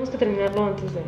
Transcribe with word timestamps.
Tenemos 0.00 0.18
que 0.18 0.24
terminarlo 0.24 0.64
antes 0.64 0.94
de... 0.94 1.00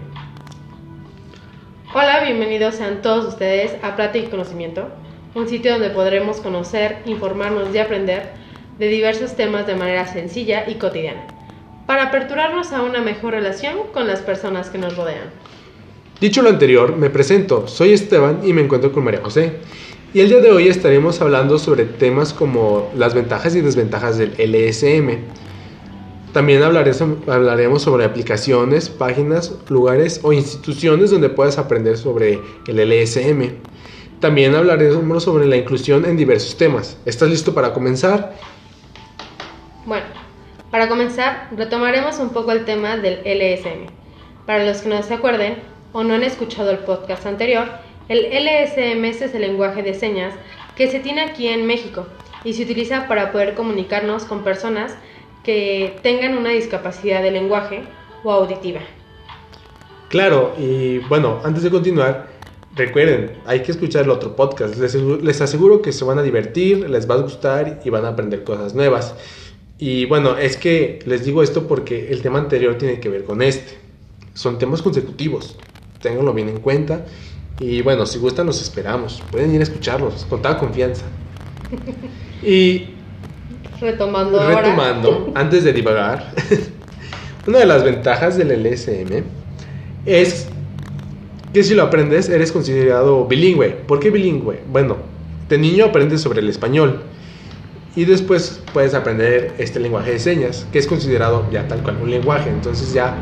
Hola, 1.95 2.25
bienvenidos 2.25 2.75
sean 2.75 3.01
todos 3.01 3.25
ustedes 3.25 3.73
a 3.83 3.97
Plática 3.97 4.27
y 4.27 4.29
Conocimiento, 4.29 4.87
un 5.35 5.49
sitio 5.49 5.73
donde 5.73 5.89
podremos 5.89 6.41
conocer, 6.41 6.99
informarnos 7.07 7.75
y 7.75 7.79
aprender 7.79 8.33
de 8.79 8.89
diversos 8.89 9.35
temas 9.35 9.67
de 9.67 9.77
manera 9.77 10.07
sencilla 10.07 10.69
y 10.69 10.75
cotidiana, 10.75 11.27
para 11.87 12.03
aperturarnos 12.09 12.73
a 12.73 12.83
una 12.83 13.01
mejor 13.01 13.33
relación 13.33 13.79
con 13.95 14.07
las 14.07 14.21
personas 14.21 14.69
que 14.69 14.77
nos 14.77 14.95
rodean. 14.95 15.31
Dicho 16.21 16.43
lo 16.43 16.51
anterior, 16.51 16.95
me 16.95 17.09
presento, 17.09 17.69
soy 17.69 17.95
Esteban 17.95 18.41
y 18.45 18.53
me 18.53 18.61
encuentro 18.61 18.93
con 18.93 19.05
María 19.05 19.23
José. 19.23 19.55
Y 20.13 20.21
el 20.21 20.29
día 20.29 20.41
de 20.41 20.51
hoy 20.51 20.69
estaremos 20.69 21.19
hablando 21.23 21.59
sobre 21.59 21.87
temas 21.87 22.35
como 22.35 22.91
las 22.95 23.15
ventajas 23.15 23.57
y 23.57 23.63
desventajas 23.63 24.19
del 24.19 24.33
LSM. 24.33 25.52
También 26.33 26.63
hablaremos 26.63 27.83
sobre 27.83 28.07
aplicaciones, 28.07 28.89
páginas, 28.89 29.55
lugares 29.69 30.21
o 30.23 30.33
instituciones 30.33 31.11
donde 31.11 31.29
puedas 31.29 31.59
aprender 31.59 31.99
sobre 31.99 32.41
el 32.67 32.79
LSM. 32.79 33.51
También 34.19 34.55
hablaremos 34.55 35.25
sobre 35.25 35.47
la 35.47 35.57
inclusión 35.57 36.07
en 36.07 36.17
diversos 36.17 36.57
temas. 36.57 36.97
¿Estás 37.05 37.29
listo 37.29 37.53
para 37.53 37.75
comenzar? 37.75 38.35
Bueno, 39.85 40.07
para 40.71 40.89
comenzar, 40.89 41.49
retomaremos 41.55 42.19
un 42.19 42.31
poco 42.31 42.53
el 42.53 42.65
tema 42.65 42.97
del 42.97 43.21
LSM. 43.27 43.93
Para 44.47 44.65
los 44.65 44.79
que 44.79 44.89
no 44.89 45.03
se 45.03 45.13
acuerden 45.13 45.57
o 45.93 46.03
no 46.03 46.15
han 46.15 46.23
escuchado 46.23 46.71
el 46.71 46.79
podcast 46.79 47.27
anterior, 47.27 47.69
el 48.09 48.25
LSM 48.25 49.05
es 49.05 49.21
el 49.21 49.43
lenguaje 49.43 49.83
de 49.83 49.93
señas 49.93 50.33
que 50.77 50.91
se 50.91 50.99
tiene 50.99 51.21
aquí 51.21 51.49
en 51.49 51.67
México 51.67 52.07
y 52.43 52.55
se 52.55 52.63
utiliza 52.63 53.07
para 53.07 53.33
poder 53.33 53.55
comunicarnos 53.55 54.25
con 54.25 54.43
personas 54.45 54.97
que 55.45 55.97
tengan 56.03 56.37
una 56.37 56.51
discapacidad 56.51 57.23
de 57.23 57.31
lenguaje 57.31 57.85
o 58.25 58.33
auditiva. 58.33 58.81
Claro, 60.09 60.55
y 60.59 60.99
bueno, 60.99 61.41
antes 61.43 61.63
de 61.63 61.71
continuar, 61.71 62.29
recuerden, 62.75 63.33
hay 63.47 63.63
que 63.63 63.73
escuchar 63.73 64.05
el 64.05 64.11
otro 64.11 64.37
podcast. 64.37 64.77
Les, 64.77 64.95
les 64.95 65.41
aseguro 65.41 65.81
que 65.81 65.93
se 65.93 66.05
van 66.05 66.19
a 66.19 66.23
divertir, 66.23 66.89
les 66.89 67.09
va 67.09 67.15
a 67.15 67.19
gustar 67.19 67.81
y 67.85 67.91
van 67.91 68.05
a 68.05 68.09
aprender 68.09 68.45
cosas 68.45 68.75
nuevas. 68.75 69.15
Y 69.79 70.05
bueno, 70.05 70.37
es 70.37 70.57
que 70.57 71.01
les 71.07 71.25
digo 71.25 71.43
esto 71.43 71.67
porque 71.67 72.11
el 72.11 72.23
tema 72.23 72.39
anterior 72.39 72.77
tiene 72.77 73.01
que 73.01 73.09
ver 73.09 73.25
con 73.25 73.43
este. 73.43 73.79
Son 74.35 74.59
temas 74.59 74.81
consecutivos, 74.83 75.57
ténganlo 76.01 76.33
bien 76.33 76.49
en 76.49 76.61
cuenta. 76.61 77.05
Y 77.59 77.83
bueno, 77.83 78.07
si 78.07 78.19
gustan, 78.19 78.47
los 78.47 78.61
esperamos. 78.61 79.23
Pueden 79.31 79.55
ir 79.55 79.61
a 79.61 79.65
escucharlos 79.65 80.25
con 80.27 80.43
toda 80.43 80.59
confianza. 80.59 81.05
Y 82.45 82.89
Retomando, 83.83 84.39
retomando, 84.47 85.33
antes 85.35 85.65
de 85.65 85.73
divagar, 85.73 86.33
una 87.49 87.59
de 87.59 87.67
las 87.67 87.83
ventajas 87.83 88.37
del 88.37 88.63
LSM 88.63 89.25
es 90.07 90.47
que 91.53 91.65
si 91.65 91.75
lo 91.75 91.83
aprendes 91.83 92.29
eres 92.29 92.53
considerado 92.53 93.27
bilingüe. 93.27 93.71
¿Por 93.71 93.99
qué 93.99 94.11
bilingüe? 94.11 94.61
Bueno, 94.71 94.99
de 95.49 95.59
niño 95.59 95.87
aprendes 95.87 96.21
sobre 96.21 96.39
el 96.39 96.49
español 96.49 97.01
y 97.97 98.05
después 98.05 98.63
puedes 98.73 98.95
aprender 98.95 99.53
este 99.59 99.81
lenguaje 99.81 100.13
de 100.13 100.21
señas, 100.21 100.65
que 100.73 100.79
es 100.79 100.87
considerado 100.87 101.45
ya 101.51 101.67
tal 101.67 101.83
cual 101.83 101.99
un 102.01 102.11
lenguaje, 102.11 102.51
entonces 102.51 102.95
ya 102.95 103.17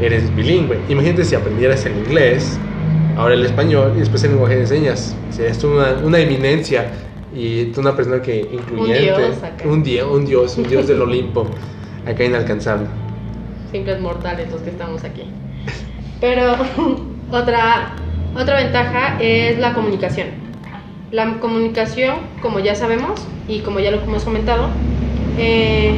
eres 0.00 0.32
bilingüe. 0.36 0.78
Imagínate 0.88 1.24
si 1.24 1.34
aprendieras 1.34 1.84
el 1.86 1.98
inglés, 1.98 2.56
ahora 3.16 3.34
el 3.34 3.44
español 3.44 3.94
y 3.96 3.98
después 3.98 4.22
el 4.22 4.30
lenguaje 4.30 4.58
de 4.58 4.66
señas. 4.68 5.16
Sería 5.30 5.50
esto 5.50 5.72
una, 5.72 5.94
una 6.04 6.20
eminencia 6.20 6.88
y 7.38 7.66
tú 7.66 7.80
una 7.80 7.94
persona 7.94 8.20
que 8.20 8.40
incluyente, 8.40 9.12
Un 9.12 9.18
dios 9.30 9.42
acá. 9.42 9.68
un 9.68 9.82
dios, 9.84 10.08
un 10.10 10.24
dios, 10.26 10.56
un 10.58 10.64
dios 10.68 10.86
del 10.88 11.00
Olimpo, 11.02 11.46
acá 12.06 12.24
inalcanzable. 12.24 12.86
simples 13.70 14.00
mortales 14.00 14.50
los 14.50 14.60
que 14.62 14.70
estamos 14.70 15.04
aquí. 15.04 15.22
Pero 16.20 16.54
otra, 17.30 17.92
otra 18.34 18.56
ventaja 18.56 19.18
es 19.20 19.58
la 19.58 19.72
comunicación. 19.74 20.26
La 21.12 21.38
comunicación, 21.38 22.16
como 22.42 22.58
ya 22.58 22.74
sabemos 22.74 23.20
y 23.46 23.60
como 23.60 23.78
ya 23.80 23.90
lo 23.92 24.00
hemos 24.02 24.24
comentado, 24.24 24.68
eh, 25.38 25.94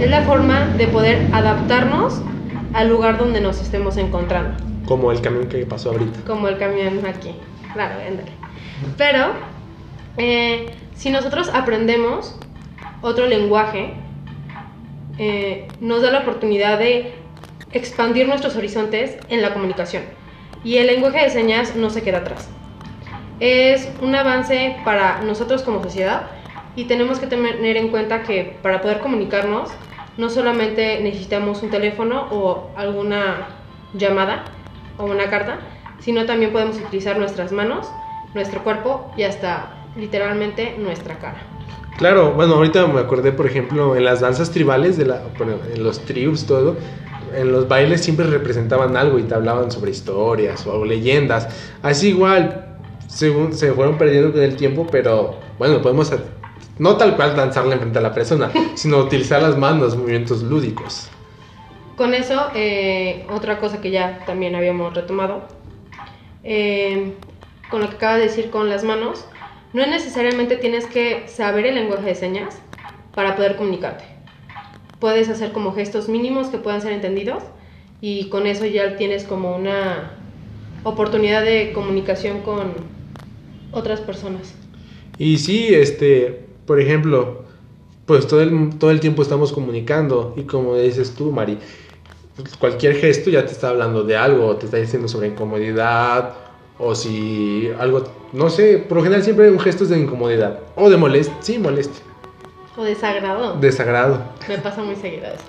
es 0.00 0.10
la 0.10 0.22
forma 0.22 0.66
de 0.78 0.86
poder 0.88 1.28
adaptarnos 1.32 2.20
al 2.72 2.88
lugar 2.88 3.18
donde 3.18 3.40
nos 3.40 3.60
estemos 3.60 3.96
encontrando, 3.98 4.56
Como 4.86 5.12
el 5.12 5.20
camión 5.20 5.46
que 5.48 5.64
pasó 5.66 5.90
ahorita. 5.90 6.20
como 6.26 6.48
el 6.48 6.56
camión 6.58 7.00
aquí. 7.06 7.30
Claro, 7.74 7.94
ándale. 8.08 8.32
Pero 8.96 9.26
eh, 10.16 10.66
si 10.94 11.10
nosotros 11.10 11.50
aprendemos 11.52 12.38
otro 13.02 13.26
lenguaje, 13.26 13.94
eh, 15.18 15.68
nos 15.80 16.02
da 16.02 16.10
la 16.10 16.20
oportunidad 16.20 16.78
de 16.78 17.14
expandir 17.72 18.28
nuestros 18.28 18.56
horizontes 18.56 19.16
en 19.28 19.42
la 19.42 19.52
comunicación. 19.52 20.04
Y 20.62 20.78
el 20.78 20.86
lenguaje 20.86 21.22
de 21.22 21.30
señas 21.30 21.76
no 21.76 21.90
se 21.90 22.02
queda 22.02 22.18
atrás. 22.18 22.48
Es 23.40 23.90
un 24.00 24.14
avance 24.14 24.76
para 24.84 25.20
nosotros 25.22 25.62
como 25.62 25.82
sociedad 25.82 26.30
y 26.76 26.84
tenemos 26.84 27.18
que 27.18 27.26
tener 27.26 27.76
en 27.76 27.88
cuenta 27.88 28.22
que 28.22 28.56
para 28.62 28.80
poder 28.80 29.00
comunicarnos 29.00 29.70
no 30.16 30.30
solamente 30.30 31.00
necesitamos 31.00 31.62
un 31.62 31.70
teléfono 31.70 32.28
o 32.30 32.70
alguna 32.76 33.48
llamada 33.92 34.44
o 34.96 35.04
una 35.04 35.28
carta, 35.28 35.58
sino 35.98 36.26
también 36.26 36.52
podemos 36.52 36.76
utilizar 36.78 37.18
nuestras 37.18 37.52
manos, 37.52 37.90
nuestro 38.34 38.62
cuerpo 38.62 39.12
y 39.16 39.24
hasta 39.24 39.83
literalmente 39.96 40.76
nuestra 40.78 41.18
cara. 41.18 41.42
Claro, 41.98 42.32
bueno, 42.32 42.54
ahorita 42.54 42.86
me 42.88 43.00
acordé, 43.00 43.32
por 43.32 43.46
ejemplo, 43.46 43.94
en 43.94 44.04
las 44.04 44.20
danzas 44.20 44.50
tribales, 44.50 44.96
de 44.96 45.06
la, 45.06 45.22
en 45.72 45.84
los 45.84 46.00
tribus, 46.00 46.44
todo, 46.44 46.76
en 47.34 47.52
los 47.52 47.68
bailes 47.68 48.02
siempre 48.02 48.26
representaban 48.26 48.96
algo 48.96 49.18
y 49.18 49.22
te 49.22 49.34
hablaban 49.34 49.70
sobre 49.70 49.92
historias 49.92 50.66
o 50.66 50.84
leyendas. 50.84 51.48
Así 51.82 52.08
igual, 52.08 52.78
según 53.06 53.52
se 53.52 53.72
fueron 53.72 53.96
perdiendo 53.96 54.32
con 54.32 54.42
el 54.42 54.56
tiempo, 54.56 54.86
pero 54.90 55.36
bueno, 55.58 55.80
podemos, 55.82 56.12
no 56.78 56.96
tal 56.96 57.14
cual 57.14 57.36
danzarle 57.36 57.76
frente 57.76 57.98
a 57.98 58.02
la 58.02 58.12
persona, 58.12 58.50
sino 58.74 58.98
utilizar 58.98 59.40
las 59.40 59.56
manos, 59.56 59.96
movimientos 59.96 60.42
lúdicos. 60.42 61.08
Con 61.96 62.12
eso, 62.12 62.48
eh, 62.56 63.24
otra 63.30 63.60
cosa 63.60 63.80
que 63.80 63.92
ya 63.92 64.24
también 64.26 64.56
habíamos 64.56 64.94
retomado, 64.94 65.42
eh, 66.42 67.14
con 67.70 67.80
lo 67.80 67.88
que 67.88 67.96
acaba 67.96 68.16
de 68.16 68.22
decir 68.22 68.50
con 68.50 68.68
las 68.68 68.82
manos, 68.82 69.26
no 69.74 69.84
necesariamente 69.86 70.56
tienes 70.56 70.86
que 70.86 71.24
saber 71.26 71.66
el 71.66 71.74
lenguaje 71.74 72.06
de 72.06 72.14
señas 72.14 72.56
para 73.12 73.34
poder 73.34 73.56
comunicarte. 73.56 74.04
Puedes 75.00 75.28
hacer 75.28 75.50
como 75.50 75.74
gestos 75.74 76.08
mínimos 76.08 76.46
que 76.46 76.58
puedan 76.58 76.80
ser 76.80 76.92
entendidos 76.92 77.42
y 78.00 78.28
con 78.28 78.46
eso 78.46 78.64
ya 78.64 78.96
tienes 78.96 79.24
como 79.24 79.54
una 79.56 80.12
oportunidad 80.84 81.42
de 81.42 81.72
comunicación 81.72 82.42
con 82.42 82.72
otras 83.72 84.00
personas. 84.00 84.54
Y 85.18 85.38
sí, 85.38 85.74
este, 85.74 86.46
por 86.66 86.80
ejemplo, 86.80 87.44
pues 88.06 88.28
todo 88.28 88.42
el, 88.42 88.78
todo 88.78 88.92
el 88.92 89.00
tiempo 89.00 89.22
estamos 89.22 89.52
comunicando 89.52 90.34
y 90.36 90.42
como 90.42 90.76
dices 90.76 91.14
tú, 91.16 91.32
Mari, 91.32 91.58
pues, 92.36 92.56
cualquier 92.56 92.94
gesto 92.94 93.28
ya 93.28 93.44
te 93.44 93.50
está 93.50 93.70
hablando 93.70 94.04
de 94.04 94.16
algo, 94.16 94.54
te 94.54 94.66
está 94.66 94.76
diciendo 94.76 95.08
sobre 95.08 95.28
incomodidad 95.28 96.43
o 96.78 96.94
si 96.94 97.70
algo, 97.78 98.04
no 98.32 98.48
sé, 98.50 98.78
por 98.78 98.98
lo 98.98 99.02
general 99.04 99.22
siempre 99.22 99.50
un 99.50 99.60
gesto 99.60 99.84
es 99.84 99.90
de 99.90 99.98
incomodidad 99.98 100.58
o 100.76 100.90
de 100.90 100.96
molestia, 100.96 101.36
sí, 101.40 101.58
molestia, 101.58 102.02
O 102.76 102.82
desagrado. 102.82 103.54
desagrado. 103.60 104.22
Me 104.48 104.58
pasa 104.58 104.82
muy 104.82 104.96
seguido 104.96 105.26
eso. 105.26 105.44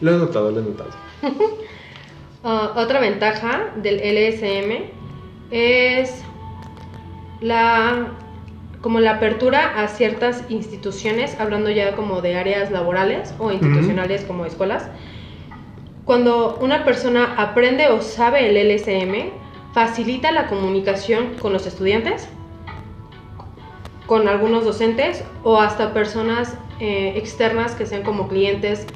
Lo 0.00 0.14
he 0.14 0.18
notado, 0.18 0.50
lo 0.50 0.60
he 0.60 0.62
notado. 0.62 0.90
Otra 2.76 3.00
ventaja 3.00 3.72
del 3.76 3.98
LSM 3.98 4.90
es 5.52 6.22
la 7.40 8.08
como 8.80 8.98
la 8.98 9.12
apertura 9.12 9.80
a 9.80 9.86
ciertas 9.86 10.42
instituciones, 10.48 11.38
hablando 11.38 11.70
ya 11.70 11.94
como 11.94 12.20
de 12.20 12.34
áreas 12.34 12.72
laborales 12.72 13.32
o 13.38 13.52
institucionales 13.52 14.24
como 14.24 14.44
escuelas. 14.44 14.88
Cuando 16.04 16.58
una 16.60 16.84
persona 16.84 17.34
aprende 17.36 17.86
o 17.90 18.00
sabe 18.00 18.48
el 18.50 18.56
LSM, 18.68 19.30
facilita 19.72 20.32
la 20.32 20.48
comunicación 20.48 21.34
con 21.40 21.52
los 21.52 21.66
estudiantes, 21.66 22.28
con 24.06 24.28
algunos 24.28 24.64
docentes 24.64 25.24
o 25.44 25.58
hasta 25.60 25.92
personas 25.94 26.54
eh, 26.80 27.14
externas 27.16 27.72
que 27.74 27.86
sean 27.86 28.02
como 28.02 28.28
clientes 28.28 28.86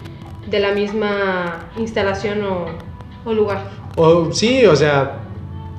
de 0.50 0.60
la 0.60 0.72
misma 0.72 1.68
instalación 1.76 2.40
o, 2.44 3.32
lugar. 3.32 3.70
O 3.96 4.30
sí, 4.32 4.66
o 4.66 4.76
sea, 4.76 5.18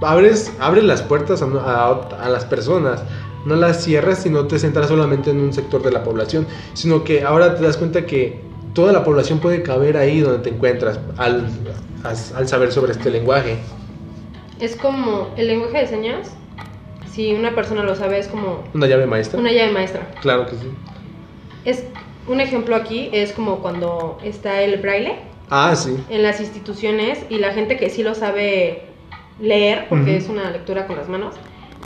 abres, 0.01 0.51
abres 0.59 0.83
las 0.83 1.01
puertas 1.01 1.41
a, 1.41 1.45
a- 1.89 2.29
las 2.29 2.45
personas, 2.45 3.03
no 3.45 3.55
las 3.55 3.83
cierras 3.83 4.25
y 4.25 4.29
no 4.29 4.47
te 4.47 4.59
centras 4.59 4.87
solamente 4.87 5.29
en 5.29 5.39
un 5.39 5.53
sector 5.53 5.81
de 5.83 5.91
la 5.91 6.03
población, 6.03 6.45
sino 6.73 7.03
que 7.03 7.23
ahora 7.23 7.55
te 7.55 7.63
das 7.63 7.77
cuenta 7.77 8.05
que 8.05 8.41
toda 8.73 8.91
la 8.91 9.03
población 9.03 9.39
puede 9.39 9.61
caber 9.63 9.95
ahí 9.97 10.19
donde 10.19 10.39
te 10.39 10.49
encuentras 10.49 10.99
al- 11.17 11.47
al 12.03 12.47
saber 12.47 12.71
sobre 12.71 12.91
este 12.93 13.09
lenguaje. 13.09 13.59
Es 14.59 14.75
como 14.75 15.29
el 15.37 15.47
lenguaje 15.47 15.79
de 15.79 15.87
señas, 15.87 16.31
si 17.11 17.33
una 17.33 17.53
persona 17.55 17.83
lo 17.83 17.95
sabe, 17.95 18.19
es 18.19 18.27
como 18.27 18.63
Una 18.73 18.87
llave 18.87 19.05
maestra. 19.05 19.39
una 19.39 19.51
llave 19.51 19.71
maestra. 19.71 20.11
Claro 20.21 20.45
que 20.45 20.53
sí. 20.55 20.69
Es 21.65 21.83
un 22.27 22.41
ejemplo 22.41 22.75
aquí 22.75 23.09
es 23.13 23.31
como 23.31 23.59
cuando 23.59 24.17
está 24.23 24.61
el 24.61 24.77
braille, 24.81 25.15
Ah, 25.49 25.75
sí. 25.75 25.95
en 26.09 26.23
las 26.23 26.39
instituciones 26.41 27.19
y 27.29 27.37
la 27.37 27.53
gente 27.53 27.77
que 27.77 27.89
sí 27.89 28.03
lo 28.03 28.15
sabe 28.15 28.83
leer, 29.39 29.85
porque 29.89 30.17
es 30.17 30.27
una 30.27 30.49
lectura 30.51 30.87
con 30.87 30.97
las 30.97 31.07
manos, 31.07 31.35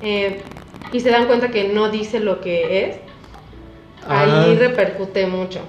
eh, 0.02 0.42
y 0.94 1.00
se 1.00 1.10
dan 1.12 1.28
cuenta 1.28 1.52
que 1.52 1.68
no 1.70 1.90
dice 1.90 2.20
lo 2.20 2.42
que 2.42 2.86
es, 2.86 2.96
ahí 4.08 4.30
Ah. 4.32 4.56
repercute 4.58 5.28
mucho. 5.28 5.60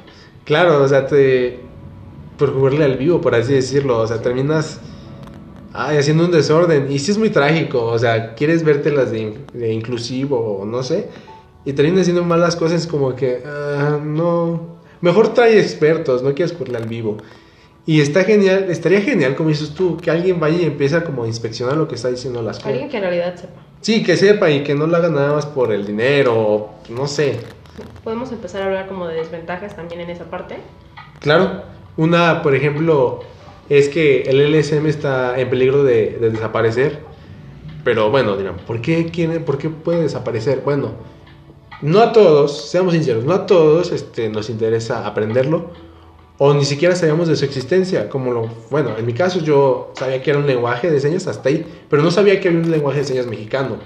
Claro, 0.44 0.82
o 0.82 0.88
sea, 0.88 1.06
te. 1.06 1.60
Por 2.38 2.52
jugarle 2.54 2.84
al 2.84 2.96
vivo, 2.96 3.20
por 3.20 3.34
así 3.34 3.52
decirlo. 3.52 3.98
O 3.98 4.06
sea, 4.06 4.20
terminas. 4.22 4.80
Ay, 5.74 5.96
haciendo 5.96 6.24
un 6.24 6.30
desorden. 6.30 6.90
Y 6.90 6.98
sí 6.98 7.10
es 7.10 7.18
muy 7.18 7.30
trágico. 7.30 7.84
O 7.84 7.98
sea, 7.98 8.34
quieres 8.34 8.62
verte 8.62 8.90
las 8.90 9.10
de, 9.10 9.38
de 9.52 9.72
inclusivo 9.72 10.58
o 10.58 10.64
no 10.66 10.82
sé. 10.82 11.08
Y 11.64 11.72
terminas 11.72 12.02
haciendo 12.02 12.24
malas 12.24 12.56
cosas 12.56 12.86
como 12.86 13.14
que. 13.14 13.42
ah, 13.46 13.98
no. 14.02 14.72
Mejor 15.00 15.34
trae 15.34 15.58
expertos, 15.58 16.22
no 16.22 16.34
quieres 16.34 16.52
jugarle 16.52 16.78
al 16.78 16.86
vivo. 16.86 17.16
Y 17.84 18.00
está 18.00 18.22
genial, 18.22 18.66
estaría 18.68 19.00
genial, 19.00 19.34
como 19.34 19.48
dices 19.48 19.74
tú, 19.74 19.96
que 19.96 20.10
alguien 20.10 20.38
vaya 20.38 20.62
y 20.62 20.64
empiece 20.66 21.02
como 21.02 21.24
a 21.24 21.26
inspeccionar 21.26 21.76
lo 21.76 21.88
que 21.88 21.96
está 21.96 22.08
diciendo 22.08 22.40
la 22.40 22.52
escuela. 22.52 22.74
Alguien 22.74 22.88
que 22.88 22.96
en 22.98 23.02
realidad 23.02 23.34
sepa. 23.34 23.60
Sí, 23.80 24.04
que 24.04 24.16
sepa 24.16 24.48
y 24.50 24.62
que 24.62 24.76
no 24.76 24.86
lo 24.86 24.96
haga 24.96 25.08
nada 25.08 25.32
más 25.34 25.46
por 25.46 25.72
el 25.72 25.84
dinero, 25.84 26.70
no 26.88 27.08
sé. 27.08 27.40
Podemos 28.04 28.30
empezar 28.30 28.62
a 28.62 28.66
hablar 28.66 28.86
como 28.86 29.08
de 29.08 29.16
desventajas 29.16 29.74
también 29.74 30.00
en 30.02 30.10
esa 30.10 30.26
parte. 30.26 30.58
Claro, 31.18 31.62
una, 31.96 32.42
por 32.42 32.54
ejemplo, 32.54 33.20
es 33.78 33.88
que 33.88 34.22
el 34.22 34.40
LSM 34.52 34.86
está 34.86 35.38
en 35.38 35.48
peligro 35.50 35.82
de, 35.84 36.18
de 36.20 36.30
desaparecer. 36.30 37.00
Pero 37.84 38.10
bueno, 38.10 38.36
dirán, 38.36 38.56
¿por 38.66 38.80
qué, 38.80 39.40
¿por 39.44 39.58
qué 39.58 39.68
puede 39.70 40.02
desaparecer? 40.02 40.62
Bueno, 40.64 40.92
no 41.80 42.00
a 42.00 42.12
todos, 42.12 42.68
seamos 42.70 42.92
sinceros, 42.94 43.24
no 43.24 43.32
a 43.32 43.46
todos 43.46 43.90
este, 43.90 44.28
nos 44.28 44.48
interesa 44.50 45.04
aprenderlo 45.06 45.70
o 46.38 46.54
ni 46.54 46.64
siquiera 46.64 46.94
sabíamos 46.94 47.26
de 47.28 47.34
su 47.36 47.44
existencia. 47.44 48.08
Como 48.08 48.32
lo, 48.32 48.48
bueno, 48.70 48.96
en 48.96 49.04
mi 49.06 49.12
caso 49.14 49.40
yo 49.40 49.92
sabía 49.96 50.22
que 50.22 50.30
era 50.30 50.38
un 50.38 50.46
lenguaje 50.46 50.90
de 50.90 51.00
señas 51.00 51.26
hasta 51.26 51.48
ahí, 51.48 51.66
pero 51.88 52.02
no 52.02 52.10
sabía 52.10 52.40
que 52.40 52.48
había 52.48 52.60
un 52.60 52.70
lenguaje 52.70 53.00
de 53.00 53.04
señas 53.04 53.26
mexicano 53.26 53.78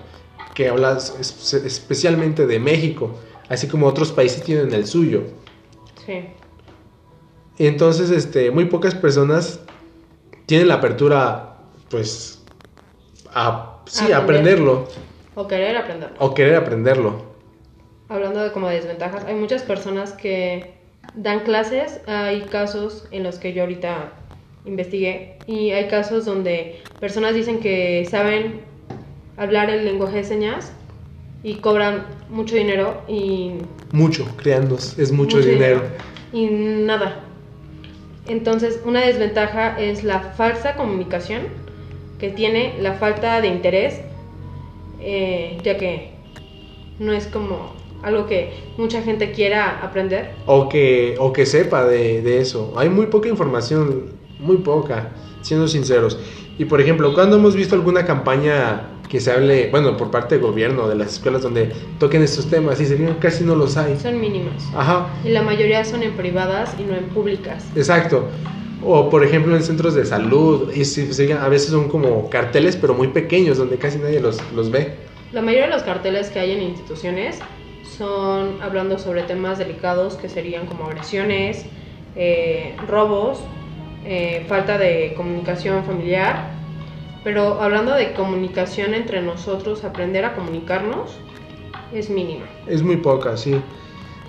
que 0.54 0.68
habla 0.68 0.96
es- 0.96 1.54
especialmente 1.54 2.46
de 2.46 2.58
México, 2.58 3.14
así 3.48 3.66
como 3.66 3.86
otros 3.86 4.10
países 4.12 4.42
tienen 4.42 4.72
el 4.72 4.86
suyo. 4.86 5.22
Sí. 6.04 6.24
Entonces, 7.58 8.10
este, 8.10 8.50
muy 8.50 8.66
pocas 8.66 8.94
personas 8.94 9.60
tienen 10.46 10.68
la 10.68 10.74
apertura, 10.74 11.56
pues, 11.90 12.42
a, 13.34 13.76
sí, 13.86 14.12
a 14.12 14.18
Aprender. 14.18 14.54
aprenderlo 14.54 14.88
O 15.34 15.46
querer 15.46 15.76
aprenderlo. 15.76 16.16
o 16.18 16.34
querer 16.34 16.54
aprenderlo. 16.56 17.22
Hablando 18.08 18.42
de 18.42 18.52
como 18.52 18.68
de 18.68 18.76
desventajas, 18.76 19.24
hay 19.24 19.34
muchas 19.34 19.62
personas 19.62 20.12
que 20.12 20.74
dan 21.14 21.40
clases, 21.40 22.00
hay 22.06 22.42
casos 22.42 23.06
en 23.10 23.22
los 23.24 23.38
que 23.38 23.52
yo 23.52 23.62
ahorita 23.62 24.12
investigué 24.64 25.38
y 25.46 25.70
hay 25.70 25.88
casos 25.88 26.24
donde 26.24 26.80
personas 27.00 27.34
dicen 27.34 27.60
que 27.60 28.06
saben 28.10 28.60
hablar 29.36 29.70
el 29.70 29.84
lenguaje 29.84 30.18
de 30.18 30.24
señas 30.24 30.72
y 31.42 31.56
cobran 31.56 32.06
mucho 32.30 32.56
dinero 32.56 33.02
y 33.08 33.52
Mucho, 33.92 34.26
créanos, 34.36 34.98
es 34.98 35.12
mucho, 35.12 35.38
dinero. 35.38 35.82
y 36.32 36.46
nada. 36.46 37.22
Entonces, 38.28 38.80
una 38.84 39.00
desventaja 39.04 39.78
es 39.78 40.04
la 40.04 40.20
falsa 40.20 40.74
comunicación 40.76 41.42
que 42.18 42.30
tiene, 42.30 42.74
la 42.80 42.94
falta 42.94 43.40
de 43.40 43.48
interés, 43.48 44.00
eh, 45.00 45.58
ya 45.62 45.76
que 45.76 46.12
no 46.98 47.12
es 47.12 47.26
como 47.26 47.74
algo 48.02 48.26
que 48.26 48.52
mucha 48.76 49.02
gente 49.02 49.32
quiera 49.32 49.80
aprender. 49.82 50.30
O 50.46 50.68
que, 50.68 51.16
o 51.18 51.32
que 51.32 51.46
sepa 51.46 51.84
de, 51.84 52.22
de 52.22 52.40
eso. 52.40 52.74
Hay 52.76 52.88
muy 52.88 53.06
poca 53.06 53.28
información, 53.28 54.12
muy 54.38 54.58
poca, 54.58 55.12
siendo 55.42 55.68
sinceros. 55.68 56.18
Y 56.58 56.64
por 56.64 56.80
ejemplo, 56.80 57.12
cuando 57.14 57.36
hemos 57.36 57.54
visto 57.54 57.74
alguna 57.74 58.04
campaña 58.06 58.95
que 59.08 59.20
se 59.20 59.30
hable, 59.30 59.70
bueno, 59.70 59.96
por 59.96 60.10
parte 60.10 60.36
del 60.36 60.44
gobierno, 60.44 60.88
de 60.88 60.94
las 60.96 61.14
escuelas 61.14 61.42
donde 61.42 61.72
toquen 61.98 62.22
estos 62.22 62.48
temas, 62.48 62.80
y 62.80 62.86
se 62.86 62.96
vieron 62.96 63.16
casi 63.16 63.44
no 63.44 63.54
los 63.54 63.76
hay. 63.76 63.96
Son 63.98 64.20
mínimas. 64.20 64.64
Ajá, 64.74 65.08
Y 65.24 65.30
la 65.30 65.42
mayoría 65.42 65.84
son 65.84 66.02
en 66.02 66.12
privadas 66.16 66.74
y 66.78 66.82
no 66.82 66.94
en 66.94 67.04
públicas. 67.06 67.64
Exacto. 67.74 68.28
O 68.84 69.08
por 69.10 69.24
ejemplo 69.24 69.56
en 69.56 69.62
centros 69.62 69.94
de 69.94 70.04
salud, 70.04 70.72
y 70.74 70.84
sí, 70.84 71.08
a 71.32 71.48
veces 71.48 71.70
son 71.70 71.88
como 71.88 72.28
carteles, 72.30 72.76
pero 72.76 72.94
muy 72.94 73.08
pequeños, 73.08 73.58
donde 73.58 73.78
casi 73.78 73.98
nadie 73.98 74.20
los, 74.20 74.38
los 74.52 74.70
ve. 74.70 74.94
La 75.32 75.42
mayoría 75.42 75.66
de 75.66 75.72
los 75.72 75.82
carteles 75.82 76.30
que 76.30 76.38
hay 76.38 76.52
en 76.52 76.62
instituciones 76.62 77.40
son 77.96 78.60
hablando 78.62 78.98
sobre 78.98 79.22
temas 79.22 79.58
delicados 79.58 80.14
que 80.14 80.28
serían 80.28 80.66
como 80.66 80.86
agresiones, 80.86 81.64
eh, 82.14 82.74
robos, 82.86 83.40
eh, 84.04 84.44
falta 84.48 84.78
de 84.78 85.14
comunicación 85.16 85.84
familiar. 85.84 86.55
Pero 87.26 87.60
hablando 87.60 87.92
de 87.92 88.12
comunicación 88.12 88.94
entre 88.94 89.20
nosotros, 89.20 89.82
aprender 89.82 90.24
a 90.24 90.36
comunicarnos 90.36 91.10
es 91.92 92.08
mínima. 92.08 92.44
Es 92.68 92.84
muy 92.84 92.98
poca, 92.98 93.36
sí. 93.36 93.60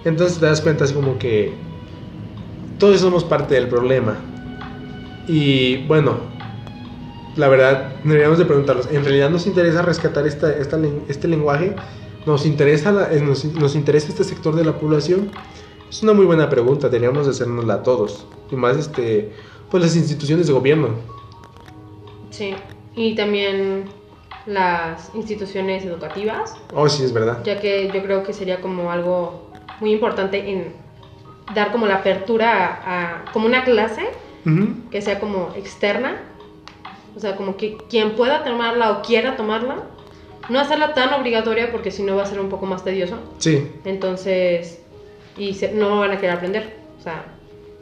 Entonces 0.03 0.39
te 0.39 0.47
das 0.47 0.61
cuenta, 0.61 0.83
es 0.83 0.93
como 0.93 1.19
que 1.19 1.53
todos 2.79 2.99
somos 2.99 3.23
parte 3.23 3.53
del 3.53 3.67
problema. 3.67 4.17
Y 5.27 5.85
bueno, 5.85 6.17
la 7.35 7.47
verdad, 7.49 7.93
deberíamos 8.03 8.39
de 8.39 8.45
preguntarnos, 8.45 8.87
¿en 8.91 9.03
realidad 9.03 9.29
nos 9.29 9.45
interesa 9.45 9.83
rescatar 9.83 10.25
esta, 10.25 10.51
esta 10.57 10.79
este 11.07 11.27
lenguaje? 11.27 11.75
¿Nos 12.25 12.47
interesa, 12.47 12.91
la- 12.91 13.13
eh, 13.13 13.21
nos, 13.21 13.45
nos 13.45 13.75
interesa 13.75 14.07
este 14.07 14.23
sector 14.23 14.55
de 14.55 14.65
la 14.65 14.73
población? 14.79 15.29
Es 15.87 16.01
una 16.01 16.13
muy 16.13 16.25
buena 16.25 16.49
pregunta, 16.49 16.89
deberíamos 16.89 17.27
de 17.27 17.31
hacérnosla 17.33 17.75
a 17.75 17.83
todos. 17.83 18.25
Y 18.51 18.55
más, 18.55 18.75
este, 18.75 19.31
pues 19.69 19.83
las 19.83 19.95
instituciones 19.95 20.47
de 20.47 20.53
gobierno. 20.53 20.87
Sí. 22.31 22.55
Y 22.97 23.13
también 23.15 23.85
las 24.47 25.11
instituciones 25.13 25.85
educativas, 25.85 26.57
Oh, 26.73 26.89
sí, 26.89 27.03
es 27.03 27.13
verdad. 27.13 27.43
ya 27.43 27.59
que 27.59 27.89
yo 27.93 28.01
creo 28.01 28.23
que 28.23 28.33
sería 28.33 28.59
como 28.59 28.91
algo 28.91 29.51
muy 29.79 29.91
importante 29.93 30.49
en 30.49 30.73
dar 31.53 31.71
como 31.71 31.85
la 31.85 31.95
apertura 31.97 32.51
a, 32.83 33.19
a- 33.27 33.31
como 33.31 33.45
una 33.45 33.63
clase 33.63 34.01
Ujú. 34.45 34.89
que 34.89 35.01
sea 35.01 35.19
como 35.19 35.53
externa, 35.55 36.17
o 37.15 37.19
sea, 37.19 37.35
como 37.35 37.55
que 37.55 37.77
quien 37.89 38.15
pueda 38.15 38.43
tomarla 38.43 38.91
o 38.91 39.01
quiera 39.03 39.35
tomarla, 39.35 39.83
no 40.49 40.59
hacerla 40.59 40.93
tan 40.93 41.13
obligatoria 41.13 41.71
porque 41.71 41.91
si 41.91 42.01
no 42.03 42.15
va 42.15 42.23
a 42.23 42.25
ser 42.25 42.39
un 42.39 42.49
poco 42.49 42.65
más 42.65 42.83
tedioso, 42.83 43.17
Sí, 43.37 43.71
entonces, 43.85 44.81
y 45.37 45.53
se- 45.53 45.71
no 45.73 45.99
van 45.99 46.11
a 46.11 46.17
querer 46.17 46.35
aprender, 46.35 46.77
o 46.97 47.01
sea, 47.01 47.25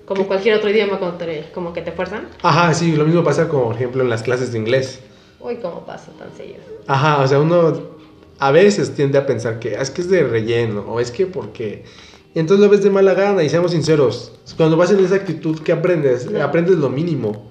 como 0.05 0.27
cualquier 0.27 0.55
otro 0.55 0.69
idioma 0.69 0.97
cuando 0.99 1.17
te- 1.17 1.45
como 1.53 1.73
que 1.73 1.81
te 1.81 1.91
fuerzan, 1.91 2.27
Ajá, 2.41 2.73
sí, 2.73 2.95
lo 2.95 3.05
mismo 3.05 3.23
pasa 3.23 3.47
como, 3.47 3.65
por 3.65 3.75
ejemplo, 3.75 4.03
en 4.03 4.09
las 4.09 4.23
clases 4.23 4.51
de 4.51 4.59
inglés. 4.59 4.99
uy, 5.39 5.57
cómo 5.57 5.85
pasa 5.85 6.11
tan 6.17 6.33
seguido. 6.35 6.59
Ajá, 6.87 7.21
o 7.21 7.27
sea, 7.27 7.39
uno 7.39 7.73
a 8.39 8.51
veces 8.51 8.93
tiende 8.95 9.17
a 9.17 9.25
pensar 9.25 9.59
que 9.59 9.77
"Ah, 9.77 9.81
es 9.81 9.89
que 9.91 10.01
es 10.01 10.09
de 10.09 10.23
relleno, 10.23 10.81
o 10.87 10.99
es 10.99 11.11
que 11.11 11.25
porque... 11.25 11.83
Y 12.33 12.39
entonces 12.39 12.65
lo 12.65 12.69
ves 12.69 12.83
de 12.83 12.89
mala 12.89 13.13
gana, 13.13 13.43
y 13.43 13.49
seamos 13.49 13.71
sinceros, 13.71 14.33
cuando 14.57 14.75
vas 14.75 14.91
en 14.91 14.99
esa 15.03 15.15
actitud, 15.15 15.59
¿qué 15.63 15.71
aprendes? 15.71 16.29
No. 16.29 16.43
Aprendes 16.43 16.75
lo 16.77 16.89
mínimo, 16.89 17.49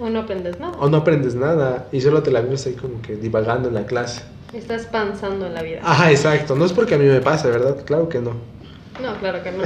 O 0.00 0.08
no 0.08 0.20
aprendes 0.20 0.58
nada, 0.58 0.76
o 0.80 0.88
no 0.88 0.96
aprendes 0.98 1.34
nada, 1.34 1.88
y 1.92 2.00
solo 2.00 2.22
te 2.22 2.30
la 2.30 2.40
vives 2.40 2.66
ahí 2.66 2.72
como 2.74 3.02
que 3.02 3.16
divagando 3.16 3.68
en 3.68 3.74
la 3.74 3.84
clase. 3.86 4.22
estás 4.54 4.86
pensando 4.86 5.46
en 5.46 5.54
la 5.54 5.62
vida. 5.62 5.80
Ajá, 5.82 6.10
exacto, 6.10 6.56
no 6.56 6.64
es 6.64 6.72
porque 6.72 6.94
a 6.94 6.98
mí 6.98 7.04
me 7.04 7.20
pase, 7.20 7.50
¿verdad? 7.50 7.84
Claro 7.84 8.08
que 8.08 8.20
no. 8.20 8.32
No, 9.02 9.14
claro 9.18 9.42
que 9.42 9.50
no. 9.52 9.62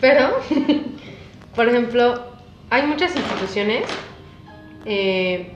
Pero, 0.00 0.30
por 1.54 1.68
ejemplo, 1.68 2.22
hay 2.70 2.86
muchas 2.86 3.14
instituciones 3.16 3.84
eh, 4.84 5.52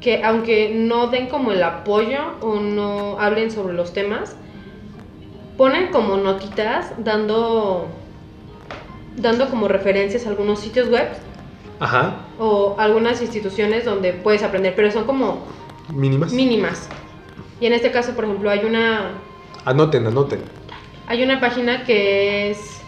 que 0.00 0.22
aunque 0.24 0.70
no 0.74 1.08
den 1.08 1.28
como 1.28 1.52
el 1.52 1.62
apoyo 1.62 2.18
o 2.40 2.56
no 2.60 3.18
hablen 3.20 3.50
sobre 3.50 3.74
los 3.74 3.92
temas, 3.92 4.36
ponen 5.56 5.88
como 5.88 6.16
notitas 6.16 6.92
dando 6.98 7.88
dando 9.16 9.48
como 9.50 9.66
referencias 9.66 10.26
a 10.26 10.28
algunos 10.30 10.60
sitios 10.60 10.88
web 10.88 11.08
Ajá, 11.80 12.16
o 12.38 12.76
algunas 12.78 13.20
instituciones 13.20 13.84
donde 13.84 14.12
puedes 14.12 14.42
aprender, 14.44 14.74
pero 14.76 14.90
son 14.92 15.04
como 15.04 15.44
mínimas. 15.92 16.32
mínimas. 16.32 16.88
Y 17.60 17.66
en 17.66 17.72
este 17.72 17.90
caso, 17.90 18.14
por 18.14 18.24
ejemplo, 18.24 18.50
hay 18.50 18.64
una 18.64 19.10
Anoten, 19.64 20.06
anoten. 20.06 20.40
Hay 21.08 21.22
una 21.22 21.40
página 21.40 21.84
que 21.84 22.50
es 22.50 22.80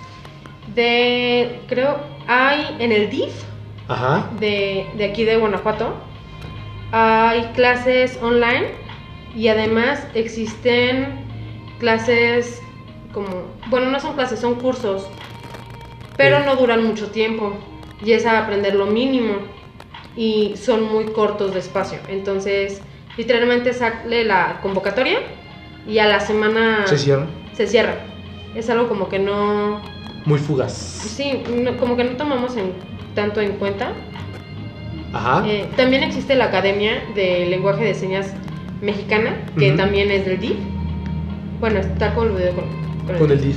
de, 0.75 1.61
creo, 1.69 1.99
hay 2.27 2.77
en 2.79 2.93
el 2.93 3.11
DIF 3.11 3.33
Ajá, 3.89 4.29
de, 4.39 4.87
de 4.97 5.05
aquí 5.05 5.25
de 5.25 5.37
Guanajuato, 5.37 5.95
hay 6.93 7.43
clases 7.55 8.19
online 8.23 8.69
y 9.35 9.49
además 9.49 10.07
existen 10.15 11.25
clases 11.79 12.63
como, 13.13 13.45
bueno, 13.69 13.91
no 13.91 13.99
son 14.01 14.15
clases, 14.15 14.39
son 14.41 14.55
cursos, 14.57 15.09
pero 16.17 16.39
Sí. 16.39 16.43
no 16.47 16.57
duran 16.57 16.85
mucho 16.85 17.11
tiempo 17.11 17.55
y 18.05 18.13
es 18.13 18.27
a 18.27 18.39
aprender 18.39 18.75
lo 18.75 18.87
mínimo 18.87 19.35
y 20.17 20.55
son 20.57 20.85
muy 20.85 21.07
cortos 21.07 21.53
de 21.55 21.61
espacio. 21.61 21.99
Entonces, 22.09 22.83
literalmente 23.17 23.73
sale 23.73 24.25
la 24.25 24.59
convocatoria 24.63 25.19
y 25.87 25.99
a 25.99 26.07
la 26.07 26.21
semana 26.21 26.87
se 26.87 26.99
cierra. 26.99 27.27
se 27.55 27.67
cierra. 27.67 27.95
Es 28.55 28.69
algo 28.71 28.89
como 28.89 29.09
que 29.09 29.19
no. 29.19 29.81
Muy 30.27 30.39
fugaz. 30.39 30.73
Sí, 30.73 31.43
no- 31.63 31.77
como 31.77 31.97
que 31.97 32.05
no 32.05 32.11
tomamos 32.11 32.57
en 32.57 32.73
tanto 33.15 33.41
en 33.41 33.53
cuenta. 33.53 33.93
Ajá. 35.13 35.43
Eh, 35.47 35.67
también 35.77 36.03
existe 36.03 36.35
la 36.37 36.47
Academia 36.47 37.03
de 37.15 37.47
Lenguaje 37.49 37.85
de 37.85 37.95
Señas 37.95 38.33
Mexicana, 38.81 39.35
que 39.59 39.69
Ujú. 39.69 39.77
también 39.77 40.11
es 40.11 40.25
del 40.25 40.39
DIF. 40.39 40.57
Bueno, 41.59 41.81
está 41.81 42.15
coludido 42.15 42.53
con, 42.55 42.65
con 43.07 43.17
con 43.19 43.31
el 43.33 43.41
DIF. 43.41 43.57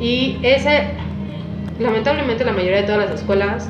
Y 0.00 0.38
ese, 0.42 0.84
lamentablemente, 1.78 2.44
la 2.44 2.52
mayoría 2.52 2.78
de 2.78 2.82
todas 2.84 3.10
las 3.10 3.20
escuelas 3.20 3.68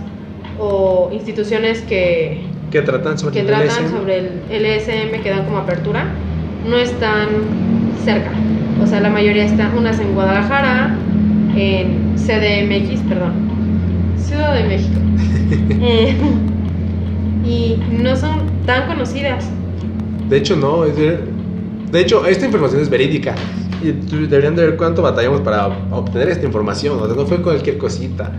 o 0.58 1.10
instituciones 1.12 1.80
que, 1.82 2.42
Que 2.70 2.82
tratan 2.82 3.18
sobre 3.18 3.34
que 3.34 3.40
el 3.40 3.46
tratan 3.46 3.66
LSM. 3.68 3.90
sobre 3.90 4.18
el 4.18 4.42
LSM 4.50 5.22
que 5.22 5.30
dan 5.30 5.44
como 5.44 5.58
apertura 5.58 6.04
no 6.68 6.76
están 6.76 7.28
cerca. 8.04 8.30
O 8.82 8.86
sea, 8.86 9.00
la 9.00 9.08
mayoría 9.10 9.44
están 9.44 9.76
unas 9.76 9.98
en 10.00 10.14
Guadalajara, 10.14 10.96
en 11.56 12.14
CDMX, 12.16 13.00
perdón, 13.08 13.32
Ciudad 14.16 14.54
de 14.54 14.64
México. 14.64 14.98
Eh, 15.80 16.14
y 17.44 17.76
no 17.90 18.14
son 18.14 18.40
tan 18.66 18.86
conocidas. 18.86 19.48
De 20.28 20.36
hecho, 20.36 20.56
no. 20.56 20.84
es 20.84 20.96
de, 20.96 21.18
de 21.90 22.00
hecho, 22.00 22.26
esta 22.26 22.44
información 22.44 22.82
es 22.82 22.90
verídica. 22.90 23.34
Y 23.82 23.92
deberían 24.26 24.56
de 24.56 24.66
ver 24.66 24.76
cuánto 24.76 25.00
batallamos 25.00 25.40
para 25.40 25.68
obtener 25.90 26.28
esta 26.28 26.44
información. 26.44 26.98
O 27.00 27.06
sea, 27.06 27.16
no 27.16 27.24
fue 27.24 27.40
cualquier 27.40 27.78
cosita. 27.78 28.30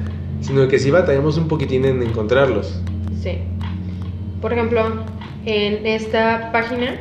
Sino 0.41 0.67
que 0.67 0.77
sí 0.77 0.91
batallamos 0.91 1.37
un 1.37 1.47
poquitín 1.47 1.85
en 1.85 2.03
encontrarlos. 2.03 2.79
Sí. 3.23 3.39
Por 4.41 4.53
ejemplo, 4.53 4.81
en 5.45 5.85
esta 5.87 6.51
página, 6.51 6.95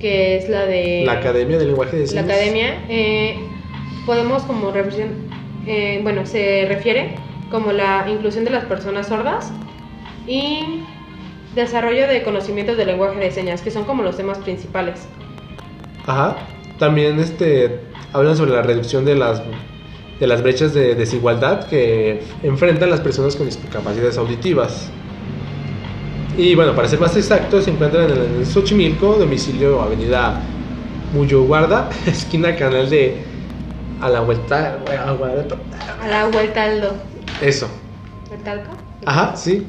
que 0.00 0.38
es 0.38 0.48
la 0.48 0.66
de... 0.66 1.04
La 1.06 1.12
Academia 1.12 1.56
del 1.58 1.68
Lenguaje 1.68 1.96
de 1.96 2.02
la 2.02 2.08
Señas. 2.08 2.24
academia, 2.24 2.84
eh, 2.88 3.36
podemos 4.10 4.42
como 4.42 4.72
eh, 5.68 6.00
bueno, 6.02 6.26
se 6.26 6.66
refiere 6.66 7.14
como 7.48 7.70
la 7.70 8.06
inclusión 8.10 8.44
de 8.44 8.50
las 8.50 8.64
personas 8.64 9.06
sordas 9.06 9.52
y 10.26 10.82
desarrollo 11.54 12.08
de 12.08 12.24
conocimientos 12.24 12.76
del 12.76 12.88
lenguaje 12.88 13.20
de 13.20 13.30
señas, 13.30 13.62
que 13.62 13.70
son 13.70 13.84
como 13.84 14.02
los 14.02 14.16
temas 14.16 14.38
principales. 14.38 15.06
Ajá. 16.08 16.38
También 16.80 17.20
este 17.20 17.82
hablan 18.12 18.36
sobre 18.36 18.50
la 18.50 18.62
reducción 18.62 19.04
de 19.04 19.14
las 19.14 19.44
de 20.18 20.26
las 20.26 20.42
brechas 20.42 20.74
de 20.74 20.96
desigualdad 20.96 21.68
que 21.68 22.20
enfrentan 22.42 22.90
las 22.90 23.00
personas 23.00 23.36
con 23.36 23.46
discapacidades 23.46 24.18
auditivas. 24.18 24.90
Y 26.36 26.56
bueno, 26.56 26.74
para 26.74 26.88
ser 26.88 26.98
más 26.98 27.16
exactos, 27.16 27.62
se 27.62 27.70
encuentran 27.70 28.10
en 28.10 28.44
Xochimilco, 28.44 29.14
domicilio 29.14 29.80
Avenida 29.80 30.40
Muyo 31.14 31.44
Guarda, 31.44 31.88
esquina 32.06 32.56
Canal 32.56 32.90
de 32.90 33.29
a 34.00 34.08
la 34.08 34.20
vuelta 34.20 34.74
a 34.74 35.12
Guadalupe. 35.12 35.56
A 36.02 36.08
la 36.08 36.26
vuelta 36.26 36.64
al 36.64 36.80
do. 36.80 36.92
Eso. 37.40 37.68
¿Vueltalco? 38.28 38.70
Ajá, 39.04 39.36
sí. 39.36 39.66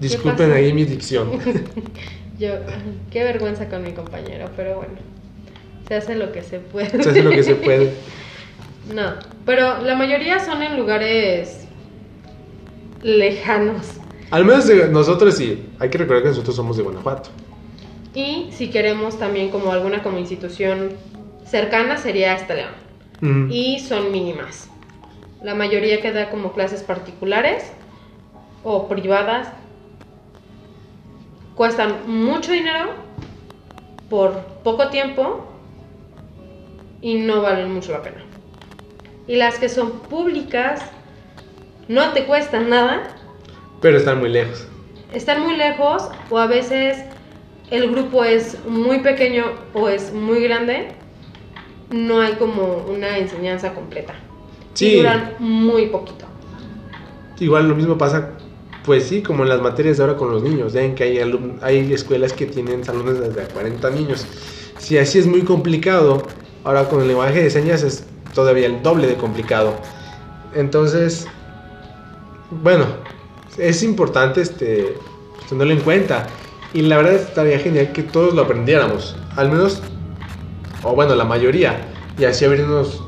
Disculpen 0.00 0.52
ahí 0.52 0.72
mi 0.72 0.84
dicción. 0.84 1.30
Yo, 2.38 2.54
qué 3.10 3.22
vergüenza 3.24 3.68
con 3.68 3.82
mi 3.82 3.92
compañero, 3.92 4.50
pero 4.56 4.76
bueno, 4.76 4.94
se 5.86 5.94
hace 5.94 6.14
lo 6.16 6.32
que 6.32 6.42
se 6.42 6.58
puede. 6.58 7.02
Se 7.02 7.10
hace 7.10 7.22
lo 7.22 7.30
que 7.30 7.42
se 7.42 7.54
puede. 7.54 7.92
No, 8.92 9.14
pero 9.46 9.78
la 9.80 9.94
mayoría 9.94 10.40
son 10.40 10.62
en 10.62 10.76
lugares 10.76 11.64
lejanos. 13.02 13.94
Al 14.30 14.44
menos 14.44 14.66
de 14.66 14.88
nosotros 14.88 15.36
sí. 15.36 15.66
Hay 15.78 15.88
que 15.88 15.96
recordar 15.96 16.22
que 16.22 16.28
nosotros 16.28 16.54
somos 16.54 16.76
de 16.76 16.82
Guanajuato. 16.82 17.30
Y 18.14 18.48
si 18.52 18.68
queremos 18.68 19.18
también 19.18 19.50
como 19.50 19.72
alguna 19.72 20.02
como 20.02 20.18
institución 20.18 20.90
cercana 21.46 21.96
sería 21.96 22.34
esta 22.34 22.52
León. 22.52 22.83
Y 23.50 23.78
son 23.80 24.12
mínimas. 24.12 24.68
La 25.42 25.54
mayoría 25.54 26.02
que 26.02 26.12
da 26.12 26.30
como 26.30 26.52
clases 26.52 26.82
particulares 26.82 27.72
o 28.62 28.86
privadas 28.88 29.48
cuestan 31.54 31.94
mucho 32.06 32.52
dinero 32.52 32.90
por 34.10 34.40
poco 34.62 34.88
tiempo 34.88 35.46
y 37.00 37.14
no 37.14 37.40
valen 37.42 37.72
mucho 37.72 37.92
la 37.92 38.02
pena. 38.02 38.22
Y 39.26 39.36
las 39.36 39.58
que 39.58 39.68
son 39.68 40.00
públicas 40.00 40.82
no 41.88 42.12
te 42.12 42.24
cuestan 42.26 42.68
nada, 42.68 43.08
Pero 43.80 43.96
están 43.98 44.18
muy 44.18 44.30
lejos. 44.30 44.66
están 45.12 45.42
muy 45.42 45.56
lejos 45.56 46.10
o 46.30 46.38
a 46.38 46.46
veces 46.46 47.04
el 47.70 47.90
grupo 47.90 48.24
es 48.24 48.62
muy 48.66 48.98
pequeño 49.00 49.44
o 49.72 49.88
es 49.88 50.12
muy 50.12 50.42
grande, 50.42 50.88
no 51.94 52.20
hay 52.20 52.34
como 52.34 52.84
una 52.88 53.18
enseñanza 53.18 53.72
completa. 53.72 54.14
Sí. 54.74 54.86
Y 54.86 54.96
duran 54.98 55.34
muy 55.38 55.86
poquito. 55.86 56.26
Igual 57.38 57.68
lo 57.68 57.74
mismo 57.74 57.96
pasa, 57.96 58.30
pues 58.84 59.04
sí, 59.04 59.22
como 59.22 59.44
en 59.44 59.48
las 59.48 59.60
materias 59.60 59.96
de 59.96 60.04
ahora 60.04 60.16
con 60.16 60.30
los 60.30 60.42
niños. 60.42 60.72
Ven 60.72 60.94
que 60.94 61.04
hay, 61.04 61.20
hay 61.62 61.92
escuelas 61.92 62.32
que 62.32 62.46
tienen 62.46 62.84
salones 62.84 63.20
de 63.20 63.28
hasta 63.28 63.54
40 63.54 63.90
niños. 63.90 64.26
Si 64.78 64.98
así 64.98 65.18
es 65.18 65.26
muy 65.26 65.42
complicado, 65.42 66.22
ahora 66.64 66.88
con 66.88 67.00
el 67.00 67.08
lenguaje 67.08 67.42
de 67.42 67.50
señas 67.50 67.82
es 67.82 68.04
todavía 68.34 68.66
el 68.66 68.82
doble 68.82 69.06
de 69.06 69.14
complicado. 69.14 69.74
Entonces, 70.54 71.26
bueno, 72.62 72.86
es 73.56 73.82
importante 73.82 74.40
este, 74.40 74.96
pues, 75.34 75.46
tenerlo 75.48 75.72
en 75.72 75.80
cuenta. 75.80 76.26
Y 76.72 76.82
la 76.82 76.96
verdad 76.96 77.14
estaría 77.14 77.58
genial 77.60 77.92
que 77.92 78.02
todos 78.02 78.34
lo 78.34 78.42
aprendiéramos. 78.42 79.16
Al 79.36 79.50
menos, 79.50 79.80
o 80.84 80.94
bueno, 80.94 81.14
la 81.14 81.24
mayoría. 81.24 81.76
Y 82.18 82.24
así 82.24 82.44
abrirnos 82.44 83.02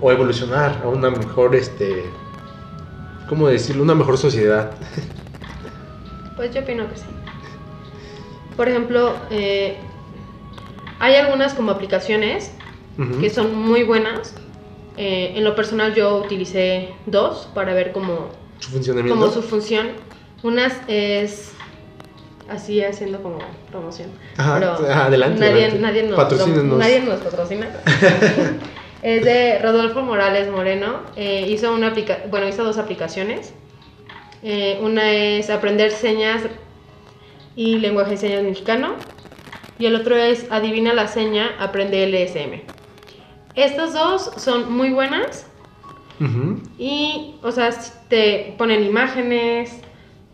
o 0.00 0.12
evolucionar 0.12 0.80
a 0.84 0.88
una 0.88 1.10
mejor, 1.10 1.56
este, 1.56 2.04
¿cómo 3.28 3.48
decirlo? 3.48 3.82
Una 3.82 3.94
mejor 3.94 4.18
sociedad. 4.18 4.72
Pues 6.36 6.54
yo 6.54 6.60
opino 6.60 6.86
que 6.90 6.96
sí. 6.96 7.06
Por 8.58 8.68
ejemplo, 8.68 9.14
eh, 9.30 9.78
hay 10.98 11.14
algunas 11.14 11.54
como 11.54 11.70
aplicaciones 11.70 12.52
que 13.22 13.30
son 13.30 13.54
muy 13.58 13.84
buenas. 13.84 14.34
Eh, 14.98 15.32
en 15.34 15.44
lo 15.44 15.54
personal 15.54 15.94
yo 15.94 16.18
utilicé 16.18 16.90
dos 17.06 17.48
para 17.54 17.72
ver 17.72 17.92
cómo, 17.92 18.28
Su 18.58 18.70
funcionamiento. 18.70 19.18
como 19.18 19.32
su 19.32 19.40
función. 19.40 19.88
Unas 20.42 20.74
es 20.88 21.52
así 22.48 22.82
haciendo 22.82 23.22
como 23.22 23.38
promoción. 23.70 24.10
Ajá, 24.36 24.56
pero 24.58 24.72
adelante, 24.92 25.40
Nadie, 25.40 25.64
adelante. 25.66 25.78
nadie, 25.80 26.02
nos, 26.04 26.78
nadie 26.78 27.00
nos 27.00 27.20
patrocina. 27.20 27.68
es 29.02 29.24
de 29.24 29.58
Rodolfo 29.60 30.02
Morales 30.02 30.50
Moreno. 30.50 31.00
Eh, 31.16 31.46
hizo 31.48 31.72
una 31.72 31.88
aplica 31.88 32.18
bueno, 32.30 32.48
hizo 32.48 32.64
dos 32.64 32.78
aplicaciones. 32.78 33.52
Eh, 34.42 34.78
una 34.82 35.10
es 35.10 35.50
aprender 35.50 35.90
señas 35.90 36.42
y 37.56 37.78
lenguaje 37.78 38.12
de 38.12 38.16
señas 38.16 38.42
mexicano. 38.42 38.94
Y 39.78 39.86
el 39.86 39.94
otro 39.94 40.16
es 40.16 40.46
adivina 40.50 40.94
la 40.94 41.06
seña, 41.06 41.50
aprende 41.58 42.06
LSM. 42.06 42.62
Estas 43.54 43.92
dos 43.94 44.30
son 44.36 44.72
muy 44.72 44.90
buenas. 44.90 45.46
Ujú. 46.20 46.60
Y, 46.78 47.34
o 47.42 47.50
sea, 47.52 47.70
te 48.08 48.54
ponen 48.56 48.84
imágenes, 48.84 49.80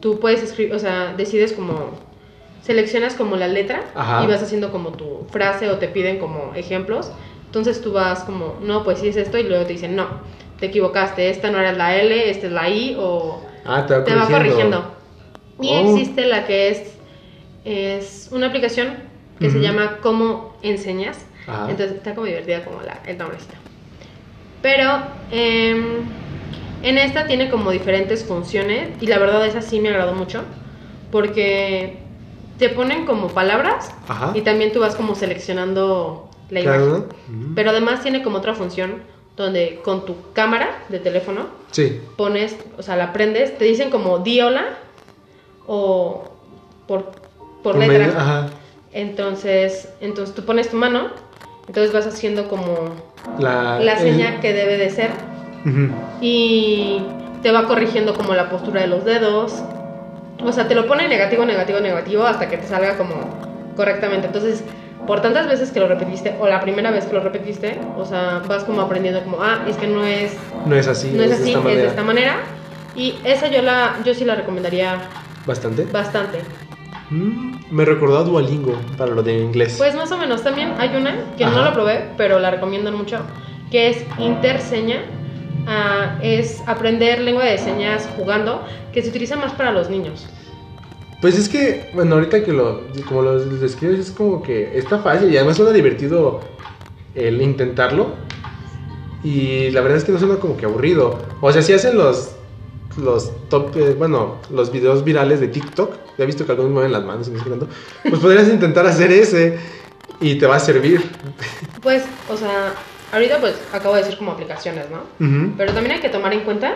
tú 0.02 0.20
puedes 0.20 0.42
escribir, 0.42 0.74
o 0.74 0.78
sea, 0.78 1.14
decides 1.16 1.54
como, 1.54 1.90
seleccionas 2.62 3.14
como 3.14 3.36
la 3.36 3.48
letra 3.48 3.84
Ajá. 3.94 4.22
y 4.22 4.26
vas 4.26 4.42
haciendo 4.42 4.70
como 4.70 4.90
tu 4.92 5.26
frase 5.30 5.70
o 5.70 5.78
te 5.78 5.88
piden 5.88 6.18
como 6.18 6.52
ejemplos. 6.54 7.10
Entonces 7.46 7.80
tú 7.80 7.92
vas 7.92 8.24
como, 8.24 8.58
no, 8.60 8.82
pues 8.84 8.98
sí 8.98 9.08
es 9.08 9.16
esto 9.16 9.38
y 9.38 9.44
luego 9.44 9.64
te 9.64 9.72
dicen, 9.74 9.96
no, 9.96 10.06
te 10.58 10.66
equivocaste, 10.66 11.30
esta 11.30 11.50
no 11.50 11.58
era 11.58 11.72
la 11.72 11.96
L, 11.96 12.30
esta 12.30 12.46
es 12.48 12.52
la 12.52 12.68
I 12.68 12.96
o 12.98 13.42
Ah, 13.64 13.86
te 13.86 13.94
va 13.96 14.04
te 14.04 14.14
va 14.14 14.26
corrigiendo. 14.28 14.84
Y 15.60 15.68
Oh. 15.68 15.88
existe 15.96 16.26
la 16.26 16.44
que 16.46 16.68
es, 16.70 16.94
es 17.64 18.28
una 18.32 18.48
aplicación 18.48 18.94
que 19.38 19.50
se 19.50 19.58
Ujú. 19.58 19.66
llama 19.66 19.98
Cómo 20.02 20.56
enseñas. 20.62 21.24
Ajá. 21.46 21.70
Entonces 21.70 21.96
está 21.96 22.14
como 22.14 22.26
divertida 22.26 22.64
como 22.64 22.80
la, 22.82 23.00
el 23.06 23.18
nombrecito. 23.18 23.54
Pero 24.60 24.88
em, 25.30 26.06
en 26.82 26.98
esta 26.98 27.26
tiene 27.26 27.50
como 27.50 27.70
diferentes 27.70 28.24
funciones 28.24 28.88
y 29.00 29.06
la 29.06 29.18
verdad 29.18 29.46
esa 29.46 29.62
sí 29.62 29.80
me 29.80 29.88
agradó 29.90 30.14
mucho 30.14 30.42
porque 31.10 31.98
te 32.58 32.68
ponen 32.68 33.06
como 33.06 33.28
palabras 33.28 33.92
Ajá. 34.08 34.32
y 34.34 34.42
también 34.42 34.72
tú 34.72 34.80
vas 34.80 34.94
como 34.94 35.14
seleccionando 35.14 36.28
la 36.50 36.60
imagen. 36.60 36.82
Ujú. 36.92 37.06
Pero 37.54 37.70
además 37.70 38.02
tiene 38.02 38.22
como 38.22 38.38
otra 38.38 38.54
función 38.54 39.02
donde 39.36 39.80
con 39.82 40.04
tu 40.04 40.14
cámara 40.32 40.68
de 40.88 40.98
teléfono 40.98 41.46
Sí. 41.70 42.00
pones, 42.16 42.56
o 42.76 42.82
sea, 42.82 42.96
la 42.96 43.12
prendes, 43.14 43.56
te 43.56 43.64
dicen 43.64 43.90
como 43.90 44.18
di 44.18 44.40
hola 44.42 44.64
o 45.66 46.24
por, 46.86 47.12
letra. 47.76 48.06
Ajá. 48.20 48.46
Entonces, 48.92 49.88
entonces 50.00 50.34
tú 50.34 50.44
pones 50.44 50.68
tu 50.68 50.76
mano, 50.76 51.08
entonces 51.66 51.92
vas 51.94 52.06
haciendo 52.06 52.48
como 52.48 52.90
La, 53.38 53.78
la 53.80 53.92
el- 53.94 53.98
seña 53.98 54.40
que 54.40 54.52
debe 54.52 54.76
de 54.76 54.90
ser 54.90 55.10
Ujú. 55.64 55.88
y 56.20 57.02
te 57.42 57.50
va 57.52 57.66
corrigiendo 57.66 58.14
como 58.14 58.34
la 58.34 58.48
postura 58.50 58.80
de 58.82 58.86
los 58.86 59.04
dedos. 59.04 59.62
O 60.44 60.52
sea, 60.52 60.66
te 60.68 60.74
lo 60.74 60.86
pone 60.86 61.08
negativo, 61.08 61.44
negativo, 61.44 61.80
negativo 61.80 62.24
hasta 62.24 62.48
que 62.48 62.56
te 62.56 62.66
salga 62.66 62.96
como 62.96 63.14
correctamente. 63.76 64.26
Entonces, 64.28 64.64
por 65.06 65.20
tantas 65.20 65.48
veces 65.48 65.70
que 65.72 65.80
lo 65.80 65.88
repetiste 65.88 66.36
o 66.40 66.46
la 66.48 66.60
primera 66.60 66.90
vez 66.90 67.04
que 67.06 67.14
lo 67.14 67.20
repetiste, 67.20 67.80
o 67.96 68.04
sea, 68.04 68.42
vas 68.48 68.64
como 68.64 68.80
aprendiendo 68.80 69.22
como, 69.22 69.38
ah, 69.42 69.64
es 69.68 69.76
que 69.76 69.86
no 69.88 70.04
es 70.04 70.36
No 70.66 70.74
es 70.76 70.86
así. 70.88 71.10
no 71.12 71.22
es 71.22 71.30
de 71.30 71.34
así, 71.36 71.52
esta 71.52 71.70
es 71.70 71.76
de 71.76 71.86
esta 71.86 72.02
manera. 72.02 72.36
Y 72.96 73.14
esa 73.24 73.48
yo 73.48 73.62
la 73.62 73.96
yo 74.04 74.14
sí 74.14 74.24
la 74.24 74.34
recomendaría 74.34 74.96
Bastante. 75.46 75.84
bastante. 75.92 76.38
Mm, 77.10 77.54
me 77.70 77.84
recordó 77.84 78.18
a 78.18 78.22
Duolingo 78.22 78.74
para 78.96 79.12
lo 79.12 79.22
de 79.22 79.38
inglés. 79.38 79.74
Pues 79.78 79.94
más 79.94 80.10
o 80.12 80.16
menos 80.16 80.42
también 80.42 80.74
hay 80.78 80.94
una 80.96 81.14
que 81.36 81.44
no 81.44 81.50
Ajá. 81.50 81.62
la 81.62 81.72
probé, 81.72 82.04
pero 82.16 82.38
la 82.38 82.50
recomiendan 82.50 82.94
mucho, 82.94 83.18
que 83.70 83.88
es 83.90 84.04
Interseña. 84.18 84.98
Ah, 85.66 86.18
es 86.22 86.62
aprender 86.66 87.20
lengua 87.20 87.44
de 87.44 87.58
señas 87.58 88.08
jugando, 88.16 88.64
que 88.92 89.02
se 89.02 89.08
utiliza 89.08 89.36
más 89.36 89.52
para 89.52 89.72
los 89.72 89.88
niños. 89.88 90.26
Pues 91.20 91.38
es 91.38 91.48
que, 91.48 91.88
bueno, 91.94 92.16
ahorita 92.16 92.42
que 92.42 92.52
lo, 92.52 92.82
como 93.08 93.22
lo 93.22 93.38
describes, 93.38 94.00
es 94.00 94.10
como 94.10 94.42
que 94.42 94.76
está 94.76 94.98
fácil 94.98 95.32
y 95.32 95.36
además 95.36 95.56
suena 95.56 95.72
divertido 95.72 96.40
el 97.14 97.40
intentarlo. 97.40 98.16
Y 99.22 99.70
la 99.70 99.82
verdad 99.82 99.98
es 99.98 100.04
que 100.04 100.10
no 100.10 100.18
suena 100.18 100.36
como 100.36 100.56
que 100.56 100.66
aburrido. 100.66 101.16
O 101.40 101.52
sea, 101.52 101.62
si 101.62 101.72
hacen 101.72 101.96
los, 101.96 102.34
los 102.96 103.30
top, 103.48 103.76
eh, 103.76 103.94
bueno, 103.96 104.38
los 104.50 104.72
videos 104.72 105.04
virales 105.04 105.38
de 105.38 105.46
TikTok, 105.46 105.94
ya 106.18 106.24
he 106.24 106.26
visto 106.26 106.44
que 106.44 106.52
algunos 106.52 106.72
mueven 106.72 106.90
las 106.90 107.04
manos 107.04 107.30
pues 108.02 108.20
podrías 108.20 108.48
intentar 108.48 108.84
hacer 108.86 109.12
ese 109.12 109.58
y 110.20 110.34
te 110.36 110.46
va 110.46 110.56
a 110.56 110.60
servir. 110.60 111.02
Pues, 111.82 112.04
o 112.28 112.36
sea, 112.36 112.74
ahorita 113.12 113.38
pues 113.40 113.54
acabo 113.72 113.94
de 113.94 114.02
decir 114.02 114.18
como 114.18 114.32
aplicaciones, 114.32 114.86
¿no? 114.90 115.02
Ujú. 115.24 115.52
Pero 115.56 115.72
también 115.72 115.96
hay 115.96 116.00
que 116.00 116.08
tomar 116.08 116.32
en 116.32 116.40
cuenta 116.40 116.74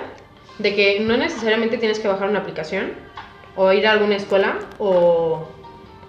de 0.58 0.74
que 0.74 1.00
no 1.00 1.16
necesariamente 1.16 1.78
tienes 1.78 1.98
que 1.98 2.08
bajar 2.08 2.28
una 2.28 2.40
aplicación 2.40 2.92
o 3.56 3.72
ir 3.72 3.86
a 3.86 3.92
alguna 3.92 4.16
escuela 4.16 4.58
o 4.78 5.48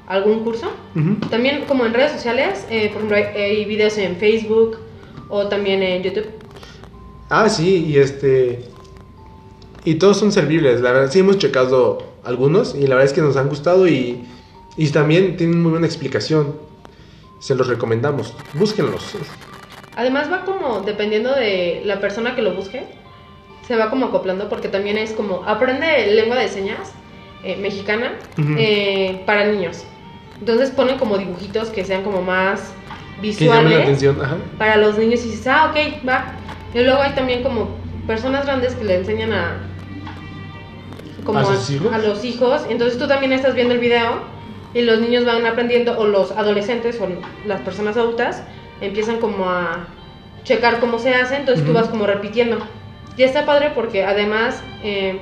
algún 0.08 0.44
curso. 0.44 0.72
Ujú. 0.96 1.16
También 1.30 1.66
como 1.66 1.86
en 1.86 1.94
redes 1.94 2.12
sociales, 2.12 2.66
eh, 2.70 2.90
por 2.90 2.98
ejemplo, 2.98 3.18
hay, 3.18 3.24
hay 3.42 3.66
videos 3.66 3.98
en 3.98 4.18
Facebook 4.18 4.78
o 5.30 5.48
también 5.48 5.82
en 5.82 6.04
YouTube. 6.04 6.28
Ah, 7.30 7.50
sí, 7.50 7.86
y 7.86 7.98
este. 7.98 8.64
Y 9.84 9.96
todos 9.96 10.18
son 10.18 10.32
servibles, 10.32 10.82
la 10.82 10.92
verdad. 10.92 11.12
Sí, 11.12 11.20
hemos 11.20 11.38
checado 11.38 12.04
algunos 12.24 12.76
y 12.76 12.82
la 12.88 12.96
verdad 12.96 13.06
es 13.06 13.14
que 13.14 13.22
nos 13.22 13.38
han 13.38 13.48
gustado 13.48 13.88
y, 13.88 14.26
y 14.76 14.90
también 14.90 15.38
tienen 15.38 15.62
muy 15.62 15.72
buena 15.72 15.88
explicación. 15.88 16.56
Se 17.40 17.56
los 17.56 17.68
recomendamos. 17.68 18.34
Búsquenlos. 18.54 19.16
Además 19.98 20.32
va 20.32 20.46
como, 20.46 20.82
dependiendo 20.82 21.34
de 21.34 21.82
la 21.84 22.00
persona 22.00 22.36
que 22.36 22.44
lo 22.44 22.54
busque, 22.54 22.84
se 23.68 23.76
va 23.76 23.90
como 23.90 24.06
acoplando 24.06 24.48
porque 24.48 24.70
también 24.70 24.96
es 24.96 25.12
como, 25.12 25.44
aprende 25.48 26.14
lengua 26.14 26.38
de 26.38 26.48
señas 26.48 26.94
eh, 27.44 27.58
mexicana 27.58 28.14
eh, 28.38 29.24
para 29.26 29.48
niños. 29.48 29.86
Entonces 30.40 30.70
ponen 30.70 31.00
como 31.00 31.18
dibujitos 31.18 31.70
que 31.70 31.84
sean 31.84 32.04
como 32.04 32.22
más 32.22 32.76
llamen 33.24 33.50
la 33.50 33.60
visuales 33.60 33.82
atención. 33.82 34.22
Ajá. 34.22 34.38
para 34.60 34.78
los 34.78 35.00
niños 35.00 35.26
y 35.26 35.30
dices, 35.30 35.48
ah, 35.48 35.72
ok, 35.72 36.08
va. 36.08 36.34
Y 36.76 36.82
luego 36.84 37.02
hay 37.02 37.14
también 37.14 37.42
como 37.42 37.70
personas 38.06 38.46
grandes 38.46 38.76
que 38.76 38.84
le 38.84 38.98
enseñan 38.98 39.34
a... 39.34 39.58
Como 41.24 41.40
¿A 41.40 41.46
sus 41.46 41.72
hijos? 41.72 41.92
a 41.92 41.98
los 41.98 42.24
hijos. 42.24 42.62
Entonces 42.70 43.00
tú 43.00 43.08
también 43.08 43.34
estás 43.34 43.56
viendo 43.56 43.74
el 43.74 43.80
video 43.80 44.22
y 44.76 44.84
los 44.84 45.00
niños 45.00 45.26
van 45.26 45.44
aprendiendo, 45.48 45.98
o 45.98 46.06
los 46.06 46.32
adolescentes 46.32 47.02
o 47.02 47.10
las 47.48 47.62
personas 47.62 47.98
adultas 47.98 48.44
empiezan 48.82 49.20
como 49.20 49.50
a 49.50 49.88
checar 50.44 50.80
cómo 50.80 51.00
se 51.00 51.14
hace, 51.14 51.36
entonces 51.36 51.66
tú 51.66 51.74
vas 51.74 51.88
como 51.88 52.06
repitiendo. 52.06 52.58
Y 53.18 53.24
está 53.24 53.46
padre 53.46 53.72
porque 53.74 54.04
además 54.04 54.64
eh, 54.84 55.20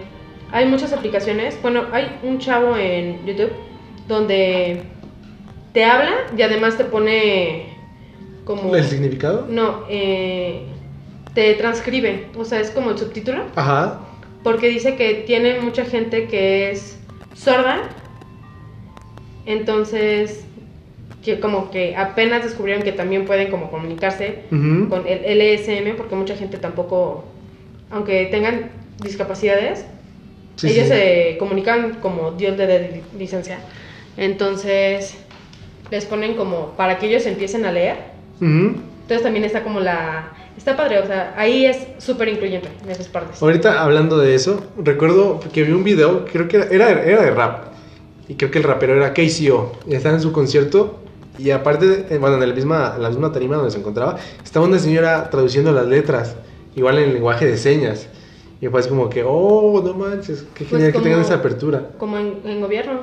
hay 0.52 0.66
muchas 0.66 0.94
aplicaciones. 0.94 1.60
Bueno, 1.62 1.86
hay 1.92 2.20
un 2.24 2.40
chavo 2.40 2.76
en 2.78 3.26
YouTube 3.26 3.52
donde 4.08 4.84
te 5.74 5.84
habla 5.84 6.12
y 6.38 6.42
además 6.42 6.78
te 6.78 6.86
pone 6.86 7.74
como... 8.44 8.76
¿El 8.76 8.84
significado? 8.84 9.46
No, 9.50 9.84
eh, 9.90 10.66
te 11.34 11.54
transcribe, 11.56 12.28
o 12.38 12.46
sea, 12.46 12.60
es 12.62 12.72
como 12.72 12.92
el 12.92 12.98
subtítulo, 12.98 13.44
Ajá. 13.56 14.00
porque 14.44 14.70
dice 14.70 14.96
que 14.96 15.26
tiene 15.26 15.60
mucha 15.60 15.84
gente 15.84 16.28
que 16.28 16.72
es 16.72 16.98
sorda, 17.34 17.90
entonces 19.46 20.45
que 21.25 21.39
como 21.39 21.72
que 21.72 21.96
apenas 21.96 22.44
descubrieron 22.44 22.84
que 22.84 22.91
también 22.91 23.25
pueden 23.25 23.50
como 23.50 23.72
comunicarse 23.72 24.44
Ujú. 24.51 24.90
con 24.90 25.07
el 25.07 25.25
LSM, 25.25 25.96
porque 25.98 26.14
mucha 26.16 26.35
gente 26.35 26.57
tampoco, 26.57 27.25
aunque 27.90 28.27
tengan 28.27 28.70
discapacidades, 29.03 29.85
Sí, 30.55 30.68
ellos 30.70 30.83
sí. 30.88 30.94
se 30.94 31.35
comunican 31.38 31.96
como 31.96 32.31
Dios 32.31 32.55
le 32.57 32.66
dé 32.68 33.01
licencia, 33.18 33.57
entonces 34.16 35.16
les 35.92 36.05
ponen 36.05 36.35
como 36.35 36.70
para 36.77 36.98
que 36.98 37.07
ellos 37.07 37.25
empiecen 37.25 37.66
a 37.66 37.72
leer. 37.72 37.98
Ujú. 38.40 38.77
Entonces 39.01 39.24
también 39.24 39.44
está 39.44 39.64
como 39.64 39.79
la... 39.79 40.31
Está 40.57 40.77
padre, 40.77 41.00
o 41.00 41.05
sea, 41.05 41.33
ahí 41.35 41.66
es 41.66 41.85
súper 41.98 42.29
incluyente 42.29 42.70
en 42.83 42.90
esas 42.90 43.09
partes. 43.09 43.42
Ahorita 43.44 43.83
hablando 43.83 44.18
de 44.18 44.33
eso, 44.35 44.64
recuerdo 44.77 45.42
que 45.51 45.64
vi 45.64 45.74
un 45.74 45.83
video, 45.83 46.25
creo 46.31 46.48
que 46.48 46.55
era, 46.57 46.68
era, 46.72 47.03
era 47.03 47.22
de 47.24 47.31
rap. 47.31 47.66
Y 48.29 48.35
creo 48.35 48.50
que 48.51 48.59
el 48.59 48.64
rapero 48.64 48.96
era 48.96 49.14
KCO. 49.14 49.74
Estaba 49.90 50.16
en 50.16 50.22
su 50.22 50.31
concierto. 50.31 51.01
Y 51.38 51.52
aparte, 51.52 52.06
eh, 52.10 52.18
bueno, 52.18 52.42
en 52.42 52.48
la 52.50 52.56
misma, 52.56 52.94
en 52.96 53.04
la 53.04 53.10
misma 53.10 53.32
tarima 53.32 53.56
donde 53.58 53.72
se 53.72 53.80
encontraba, 53.80 54.18
estaba 54.44 54.66
una 54.66 54.80
señora 54.80 55.30
traduciendo 55.30 55.72
las 55.72 55.86
letras. 55.86 56.36
Igual 56.76 57.00
en 57.00 57.14
lenguaje 57.14 57.46
de 57.46 57.58
señas. 57.58 58.08
Y 58.62 58.70
pues 58.70 58.88
como 58.88 59.10
que, 59.10 59.24
oh, 59.26 59.82
no 59.86 59.94
manches, 59.94 60.44
qué 60.54 60.64
Pues 60.66 60.70
genial 60.70 60.88
que 60.88 60.94
como- 60.94 61.04
tengan 61.04 61.22
esa 61.22 61.36
apertura. 61.36 61.82
Como 61.98 62.18
en, 62.18 62.40
en 62.46 62.62
gobierno, 62.62 63.02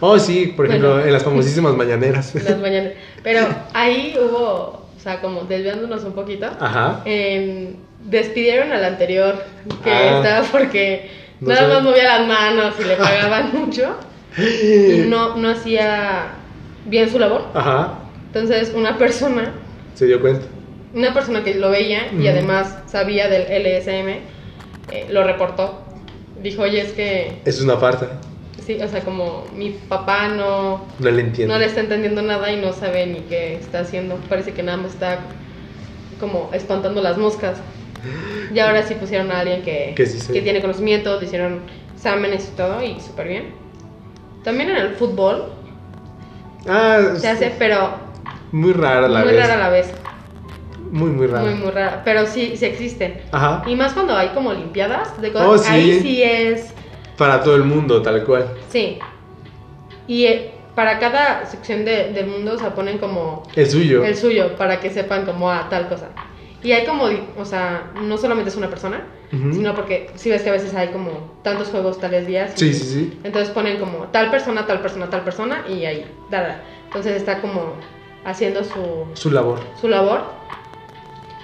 Oh, 0.00 0.18
sí, 0.18 0.52
por 0.54 0.66
ejemplo, 0.66 0.90
Bueno. 0.92 1.06
en 1.06 1.12
las 1.14 1.22
famosísimas 1.24 1.74
mañaneras. 1.74 2.34
las 2.34 2.58
mañanas. 2.60 2.92
Pero 3.22 3.46
ahí 3.72 4.14
hubo, 4.20 4.84
o 4.96 5.00
sea, 5.02 5.20
como 5.22 5.44
desviándonos 5.44 6.04
un 6.04 6.12
poquito, 6.12 6.46
Ajá. 6.60 7.00
em, 7.06 7.68
despidieron 8.04 8.70
al 8.70 8.84
anterior 8.84 9.34
que 9.82 9.90
Ah. 9.90 10.18
estaba 10.18 10.46
porque 10.52 11.10
No 11.40 11.48
nada 11.48 11.62
sé. 11.68 11.72
más 11.74 11.82
movía 11.82 12.04
las 12.18 12.28
manos 12.28 12.74
y 12.78 12.84
le 12.84 12.96
pagaban 12.96 13.50
mucho 13.58 13.94
y 14.36 15.08
no, 15.08 15.36
no 15.36 15.48
hacía 15.48 16.34
bien 16.88 17.08
su 17.10 17.18
labor. 17.18 17.44
Ajá. 17.54 17.98
Entonces 18.26 18.72
una 18.74 18.98
persona, 18.98 19.52
Se 19.94 20.06
dio 20.06 20.20
cuenta. 20.20 20.46
una 20.94 21.12
persona 21.14 21.42
que 21.44 21.54
lo 21.54 21.70
veía 21.70 22.12
y 22.12 22.26
además 22.28 22.78
sabía 22.86 23.28
del 23.28 23.42
LSM, 23.62 24.08
eh, 24.90 25.06
lo 25.10 25.24
reportó. 25.24 25.82
Dijo, 26.42 26.62
oye, 26.62 26.80
es 26.82 26.92
que, 26.92 27.40
es 27.44 27.60
una 27.60 27.76
farsa. 27.78 28.20
sí, 28.64 28.78
o 28.80 28.86
sea, 28.88 29.00
como 29.00 29.44
mi 29.54 29.70
papá 29.70 30.28
no, 30.28 30.84
No 30.98 31.10
le 31.10 31.20
entiendo. 31.22 31.54
no 31.54 31.60
le 31.60 31.66
está 31.66 31.80
entendiendo 31.80 32.22
nada 32.22 32.52
y 32.52 32.60
no 32.60 32.72
sabe 32.72 33.06
ni 33.06 33.20
qué 33.20 33.54
está 33.56 33.80
haciendo. 33.80 34.16
Parece 34.28 34.52
que 34.52 34.62
nada 34.62 34.78
más 34.78 34.92
está 34.92 35.18
como 36.20 36.50
espantando 36.52 37.00
las 37.02 37.16
moscas. 37.18 37.58
Y 38.54 38.58
ahora 38.60 38.82
sí 38.84 38.94
pusieron 38.94 39.32
a 39.32 39.40
alguien 39.40 39.62
que, 39.62 39.92
Que 39.96 40.06
sí 40.06 40.20
sé. 40.20 40.40
tiene 40.40 40.60
conocimiento, 40.60 41.18
le 41.18 41.26
hicieron 41.26 41.60
exámenes 41.94 42.48
y 42.52 42.56
todo 42.56 42.82
y 42.82 43.00
súper 43.00 43.26
bien. 43.28 43.44
También 44.44 44.70
en 44.70 44.76
el 44.76 44.90
fútbol 44.94 45.52
Ah, 46.68 47.00
se 47.16 47.28
hace, 47.28 47.54
pero 47.58 47.90
muy 48.52 48.72
rara 48.72 49.06
a 49.06 49.08
la 49.08 49.20
muy 49.20 49.28
vez. 49.32 49.40
rara 49.40 49.54
a 49.54 49.58
la 49.58 49.68
vez. 49.70 49.90
Muy, 50.90 51.10
muy 51.10 51.26
rara. 51.26 51.44
Muy, 51.44 51.54
muy 51.54 51.70
rara. 51.70 52.02
Pero 52.04 52.26
sí, 52.26 52.54
sí 52.56 52.64
existen. 52.64 53.20
Ajá. 53.32 53.62
Y 53.66 53.74
más 53.76 53.92
cuando 53.92 54.16
hay 54.16 54.28
como 54.28 54.52
limpiadas 54.52 55.20
de 55.20 55.32
cosas. 55.32 55.48
Oh, 55.48 55.58
sí. 55.58 55.70
Ahí 55.72 56.00
sí 56.00 56.22
es. 56.22 56.72
Para 57.16 57.42
todo 57.42 57.56
el 57.56 57.64
mundo, 57.64 58.00
tal 58.02 58.24
cual. 58.24 58.48
Sí. 58.68 58.98
Y 60.06 60.24
eh, 60.24 60.54
para 60.74 60.98
cada 60.98 61.44
sección 61.46 61.84
de- 61.84 62.12
del 62.12 62.26
mundo 62.28 62.58
se 62.58 62.70
ponen 62.70 62.98
como 62.98 63.42
El 63.54 63.68
suyo. 63.68 64.04
el 64.04 64.16
suyo 64.16 64.56
para 64.56 64.80
que 64.80 64.88
sepan 64.90 65.26
como 65.26 65.50
a 65.50 65.68
tal 65.68 65.88
cosa. 65.88 66.08
Y 66.62 66.72
hay 66.72 66.84
como, 66.84 67.04
o 67.36 67.44
sea, 67.44 67.90
no 68.02 68.18
solamente 68.18 68.50
es 68.50 68.56
una 68.56 68.68
persona, 68.68 69.02
sino 69.30 69.74
porque 69.74 70.10
si 70.16 70.30
ves 70.30 70.42
que 70.42 70.48
a 70.48 70.52
veces 70.52 70.74
hay 70.74 70.88
como 70.88 71.34
tantos 71.42 71.68
juegos 71.68 72.00
tales 72.00 72.26
días. 72.26 72.52
Sí, 72.56 72.68
y- 72.70 72.74
sí, 72.74 72.84
sí. 72.84 73.18
Entonces 73.24 73.50
ponen 73.50 73.78
como 73.78 74.04
tal 74.08 74.30
persona, 74.30 74.66
tal 74.66 74.80
persona, 74.80 75.08
tal 75.10 75.22
persona 75.22 75.64
y 75.68 75.84
ahí, 75.84 76.06
dada. 76.30 76.62
Entonces 76.86 77.12
está 77.16 77.40
como 77.40 77.74
haciendo 78.24 78.64
su, 78.64 79.04
Su 79.14 79.30
labor. 79.30 79.60
su 79.80 79.86
labor 79.88 80.22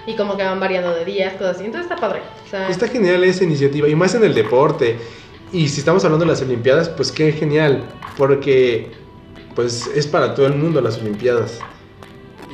y 0.07 0.15
como 0.15 0.35
que 0.35 0.43
van 0.43 0.59
variando 0.59 0.93
de 0.95 1.05
días, 1.05 1.33
cosas 1.33 1.55
así. 1.57 1.65
Entonces 1.65 1.89
está 1.89 1.99
padre. 2.01 2.21
O 2.45 2.49
sea, 2.49 2.69
Está 2.69 2.87
genial 2.87 3.23
esa 3.23 3.43
iniciativa, 3.43 3.87
y 3.87 3.95
más 3.95 4.13
en 4.15 4.23
el 4.23 4.33
deporte. 4.33 4.97
Y 5.53 5.67
si 5.69 5.79
estamos 5.79 6.03
hablando 6.03 6.25
de 6.25 6.31
las 6.31 6.41
Olimpiadas, 6.41 6.89
pues 6.89 7.11
qué 7.11 7.31
genial, 7.31 7.83
porque 8.17 8.91
pues 9.55 9.87
es 9.95 10.05
para 10.07 10.33
todo 10.35 10.47
el 10.47 10.55
mundo 10.55 10.81
las 10.81 10.97
Olimpiadas. 10.97 11.61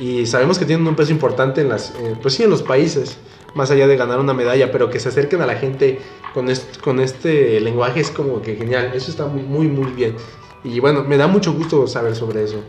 Y 0.02 0.26
sabemos 0.26 0.58
que 0.58 0.64
tienen 0.64 0.84
un 0.86 0.96
peso 0.96 1.12
importante 1.12 1.60
en 1.60 1.68
las, 1.68 1.90
eh, 2.00 2.16
pues 2.20 2.34
sí, 2.34 2.42
en 2.42 2.50
los 2.50 2.62
países, 2.62 3.18
más 3.54 3.70
allá 3.70 3.86
de 3.86 3.96
ganar 3.96 4.18
una 4.18 4.34
medalla, 4.34 4.72
pero 4.72 4.90
que 4.90 4.98
se 4.98 5.08
acerquen 5.10 5.40
a 5.42 5.46
la 5.46 5.54
gente 5.54 6.00
con, 6.34 6.48
est- 6.50 6.80
con 6.80 6.98
este 6.98 7.60
lenguaje 7.60 8.00
es 8.00 8.10
como 8.10 8.42
que 8.42 8.56
genial. 8.56 8.90
Eso 8.94 9.12
está 9.12 9.26
muy, 9.26 9.42
muy, 9.42 9.68
muy 9.68 9.92
bien. 9.92 10.16
Y 10.64 10.80
bueno, 10.80 11.04
me 11.04 11.16
da 11.16 11.28
mucho 11.28 11.52
gusto 11.52 11.86
saber 11.86 12.16
sobre 12.16 12.42
eso. 12.42 12.64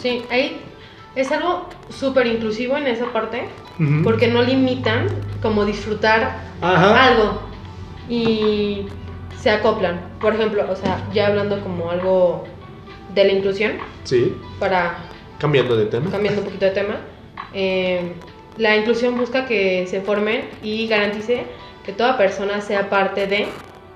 Sí, 0.00 0.22
ahí 0.30 0.62
es 1.14 1.30
algo 1.30 1.68
súper 1.90 2.26
inclusivo 2.26 2.76
en 2.78 2.86
esa 2.86 3.12
parte, 3.12 3.44
porque 4.02 4.28
no 4.28 4.42
limitan 4.42 5.08
como 5.42 5.64
disfrutar 5.66 6.40
Ajá. 6.62 7.06
algo 7.10 7.40
y 8.08 8.86
se 9.40 9.50
acoplan. 9.50 10.00
Por 10.22 10.34
ejemplo, 10.34 10.64
o 10.70 10.74
sea, 10.76 11.06
ya 11.12 11.26
hablando 11.26 11.60
como 11.62 11.90
algo 11.90 12.44
de 13.14 13.24
la 13.24 13.32
inclusión, 13.32 13.72
Sí, 14.04 14.34
para 14.58 14.98
cambiando 15.38 15.76
de 15.76 15.86
tema. 15.86 16.10
cambiando 16.10 16.40
un 16.40 16.46
poquito 16.46 16.64
de 16.66 16.70
tema, 16.72 16.96
eh, 17.54 18.12
la 18.56 18.76
inclusión 18.76 19.16
busca 19.16 19.46
que 19.46 19.86
se 19.86 20.00
formen 20.00 20.48
y 20.62 20.86
garantice 20.88 21.44
que 21.84 21.92
toda 21.92 22.16
persona 22.18 22.60
sea 22.60 22.90
parte 22.90 23.26
de 23.26 23.46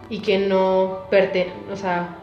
y 0.09 0.21
que 0.21 0.39
no 0.39 1.01
perte, 1.11 1.53
o 1.73 1.77
sea, 1.77 2.17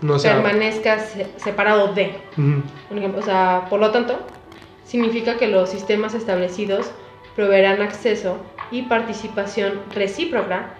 No 0.00 0.18
sea, 0.18 0.34
permanezca 0.34 0.98
se- 1.00 1.26
separado 1.36 1.94
de. 1.94 2.12
Un 2.36 2.64
ejemplo, 2.96 3.20
o 3.20 3.24
sea, 3.24 3.66
por 3.70 3.80
lo 3.80 3.90
tanto, 3.90 4.18
significa 4.84 5.36
que 5.36 5.46
los 5.48 5.70
sistemas 5.70 6.14
establecidos 6.14 6.90
proveerán 7.36 7.80
acceso 7.82 8.38
y 8.70 8.82
participación 8.82 9.80
recíproca 9.94 10.74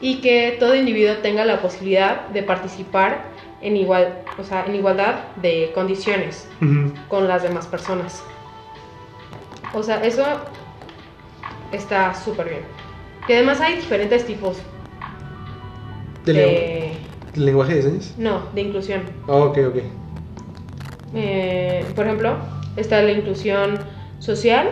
y 0.00 0.20
que 0.20 0.56
todo 0.58 0.74
individuo 0.74 1.16
tenga 1.16 1.44
la 1.44 1.60
posibilidad 1.60 2.28
de 2.28 2.42
participar 2.42 3.24
en, 3.62 3.76
igual, 3.76 4.22
o 4.38 4.44
sea, 4.44 4.64
en 4.66 4.74
igualdad 4.74 5.16
de 5.36 5.70
condiciones 5.74 6.48
con 7.08 7.28
las 7.28 7.42
demás 7.42 7.66
personas. 7.66 8.22
O 9.74 9.82
sea, 9.82 10.04
eso 10.04 10.24
está 11.72 12.14
súper 12.14 12.48
bien. 12.48 12.62
Que 13.26 13.34
además 13.36 13.60
hay 13.60 13.76
diferentes 13.76 14.26
tipos 14.26 14.58
¿De 16.24 16.32
de... 16.32 16.46
lengu- 16.46 17.34
de 17.34 17.40
lenguaje 17.40 17.74
de 17.76 17.82
señas? 17.82 18.14
No, 18.18 18.42
de 18.52 18.60
inclusión. 18.62 19.02
Ah, 19.28 19.36
ok, 19.36 19.58
ok. 19.68 19.76
Eh, 21.14 21.92
por 21.94 22.06
ejemplo, 22.06 22.36
está 22.76 23.02
la 23.02 23.12
inclusión 23.12 23.80
social, 24.18 24.70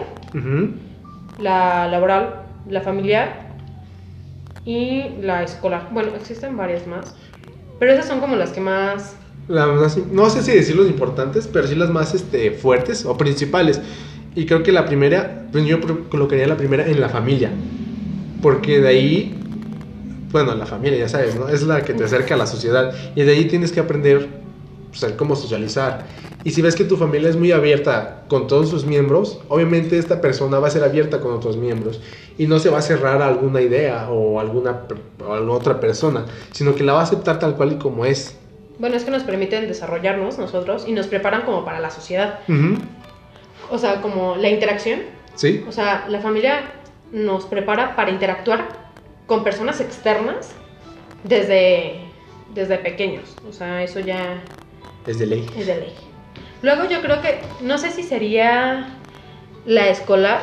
la 1.38 1.86
laboral, 1.88 2.42
la 2.68 2.80
familiar 2.80 3.48
y 4.64 5.08
la 5.20 5.42
escolar. 5.42 5.88
Bueno, 5.90 6.14
existen 6.14 6.56
varias 6.56 6.86
más. 6.86 7.16
Pero 7.78 7.92
esas 7.92 8.06
son 8.06 8.20
como 8.20 8.36
las 8.36 8.50
que 8.50 8.60
más... 8.60 9.14
No 9.48 10.28
sé 10.28 10.42
si 10.42 10.52
decir 10.52 10.76
los 10.76 10.88
importantes, 10.88 11.48
pero 11.50 11.66
sí 11.66 11.74
las 11.74 11.88
más 11.88 12.14
este, 12.14 12.50
fuertes 12.50 13.06
o 13.06 13.16
principales. 13.16 13.80
Y 14.34 14.46
creo 14.46 14.62
que 14.62 14.72
la 14.72 14.84
primera, 14.84 15.46
pues 15.50 15.64
yo 15.64 15.78
colocaría 16.10 16.46
la 16.46 16.56
primera 16.56 16.86
en 16.86 17.00
la 17.00 17.08
familia. 17.08 17.50
Porque 18.42 18.80
de 18.80 18.88
ahí, 18.88 19.40
bueno, 20.30 20.54
la 20.54 20.66
familia, 20.66 20.98
ya 20.98 21.08
sabes, 21.08 21.34
¿no? 21.34 21.48
Es 21.48 21.62
la 21.62 21.82
que 21.82 21.94
te 21.94 22.04
acerca 22.04 22.34
a 22.34 22.36
la 22.36 22.46
sociedad. 22.46 22.92
Y 23.16 23.22
de 23.22 23.32
ahí 23.32 23.46
tienes 23.46 23.72
que 23.72 23.80
aprender 23.80 24.28
pues, 24.90 25.04
a 25.04 25.16
cómo 25.16 25.36
socializar. 25.36 26.06
Y 26.44 26.50
si 26.50 26.62
ves 26.62 26.76
que 26.76 26.84
tu 26.84 26.96
familia 26.96 27.28
es 27.28 27.36
muy 27.36 27.52
abierta 27.52 28.24
con 28.28 28.46
todos 28.46 28.70
sus 28.70 28.84
miembros, 28.84 29.40
obviamente 29.48 29.98
esta 29.98 30.20
persona 30.20 30.58
va 30.58 30.68
a 30.68 30.70
ser 30.70 30.84
abierta 30.84 31.20
con 31.20 31.32
otros 31.32 31.56
miembros. 31.56 32.00
Y 32.38 32.46
no 32.46 32.58
se 32.58 32.70
va 32.70 32.78
a 32.78 32.82
cerrar 32.82 33.20
a 33.22 33.26
alguna 33.26 33.60
idea 33.60 34.08
o 34.10 34.38
alguna 34.40 34.82
o 35.26 35.32
a 35.32 35.40
otra 35.50 35.80
persona, 35.80 36.26
sino 36.52 36.74
que 36.74 36.84
la 36.84 36.92
va 36.92 37.00
a 37.00 37.02
aceptar 37.02 37.38
tal 37.38 37.56
cual 37.56 37.72
y 37.72 37.76
como 37.76 38.04
es. 38.04 38.36
Bueno, 38.78 38.96
es 38.96 39.04
que 39.04 39.10
nos 39.10 39.24
permiten 39.24 39.66
desarrollarnos 39.66 40.38
nosotros 40.38 40.84
y 40.86 40.92
nos 40.92 41.08
preparan 41.08 41.42
como 41.42 41.64
para 41.64 41.80
la 41.80 41.90
sociedad. 41.90 42.40
Ujú. 42.48 42.78
O 43.70 43.78
sea, 43.78 44.00
como 44.00 44.36
la 44.36 44.48
interacción. 44.48 45.00
¿Sí? 45.34 45.64
O 45.68 45.72
sea, 45.72 46.06
la 46.08 46.20
familia 46.20 46.72
nos 47.12 47.46
prepara 47.46 47.96
para 47.96 48.10
interactuar 48.10 48.68
con 49.26 49.44
personas 49.44 49.80
externas 49.80 50.52
desde, 51.24 52.00
desde 52.54 52.78
pequeños. 52.78 53.36
O 53.48 53.52
sea, 53.52 53.82
eso 53.82 54.00
ya 54.00 54.42
Es 55.08 55.18
de 55.18 55.26
ley. 55.26 55.46
es 55.56 55.66
de 55.66 55.76
ley. 55.76 55.94
Luego 56.62 56.84
yo 56.88 57.00
creo 57.02 57.20
que, 57.22 57.40
no 57.62 57.78
sé 57.78 57.90
si 57.90 58.02
sería 58.04 58.94
la 59.66 59.88
escolar. 59.88 60.40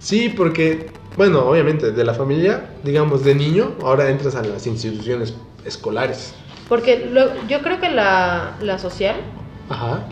Sí, 0.00 0.28
porque, 0.28 0.90
bueno, 1.16 1.40
obviamente, 1.48 1.92
de 1.92 2.04
la 2.04 2.14
familia, 2.14 2.70
digamos, 2.84 3.24
de 3.24 3.34
niño, 3.34 3.74
ahora 3.82 4.10
entras 4.10 4.34
a 4.34 4.42
las 4.42 4.66
instituciones 4.66 5.34
escolares. 5.64 6.34
Porque 6.68 7.08
luego, 7.10 7.32
yo 7.48 7.60
creo 7.62 7.80
que 7.80 7.90
la, 7.90 8.56
la 8.60 8.78
social, 8.78 9.16
Ajá. 9.70 10.02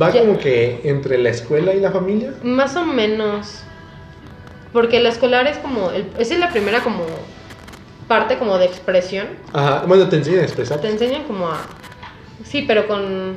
Va 0.00 0.10
Ya. 0.12 0.20
como 0.20 0.38
que 0.38 0.80
entre 0.84 1.18
la 1.18 1.30
escuela 1.30 1.74
y 1.74 1.80
la 1.80 1.90
familia. 1.90 2.32
más 2.42 2.76
o 2.76 2.84
menos. 2.84 3.62
Porque 4.72 5.00
la 5.00 5.08
escolar 5.08 5.46
es 5.48 5.56
como, 5.58 5.90
el, 5.90 6.06
esa 6.18 6.34
es 6.34 6.40
la 6.40 6.50
primera 6.50 6.80
como 6.84 7.00
parte 8.06 8.38
como 8.38 8.56
de 8.58 8.66
expresión. 8.66 9.26
Ajá. 9.52 9.84
Bueno, 9.86 10.08
te 10.08 10.16
enseñan 10.16 10.40
a 10.40 10.44
expresar 10.44 10.80
Te 10.80 10.88
enseñan 10.88 11.24
como 11.24 11.48
a... 11.48 11.58
Sí, 12.44 12.64
pero 12.66 12.86
con... 12.86 13.36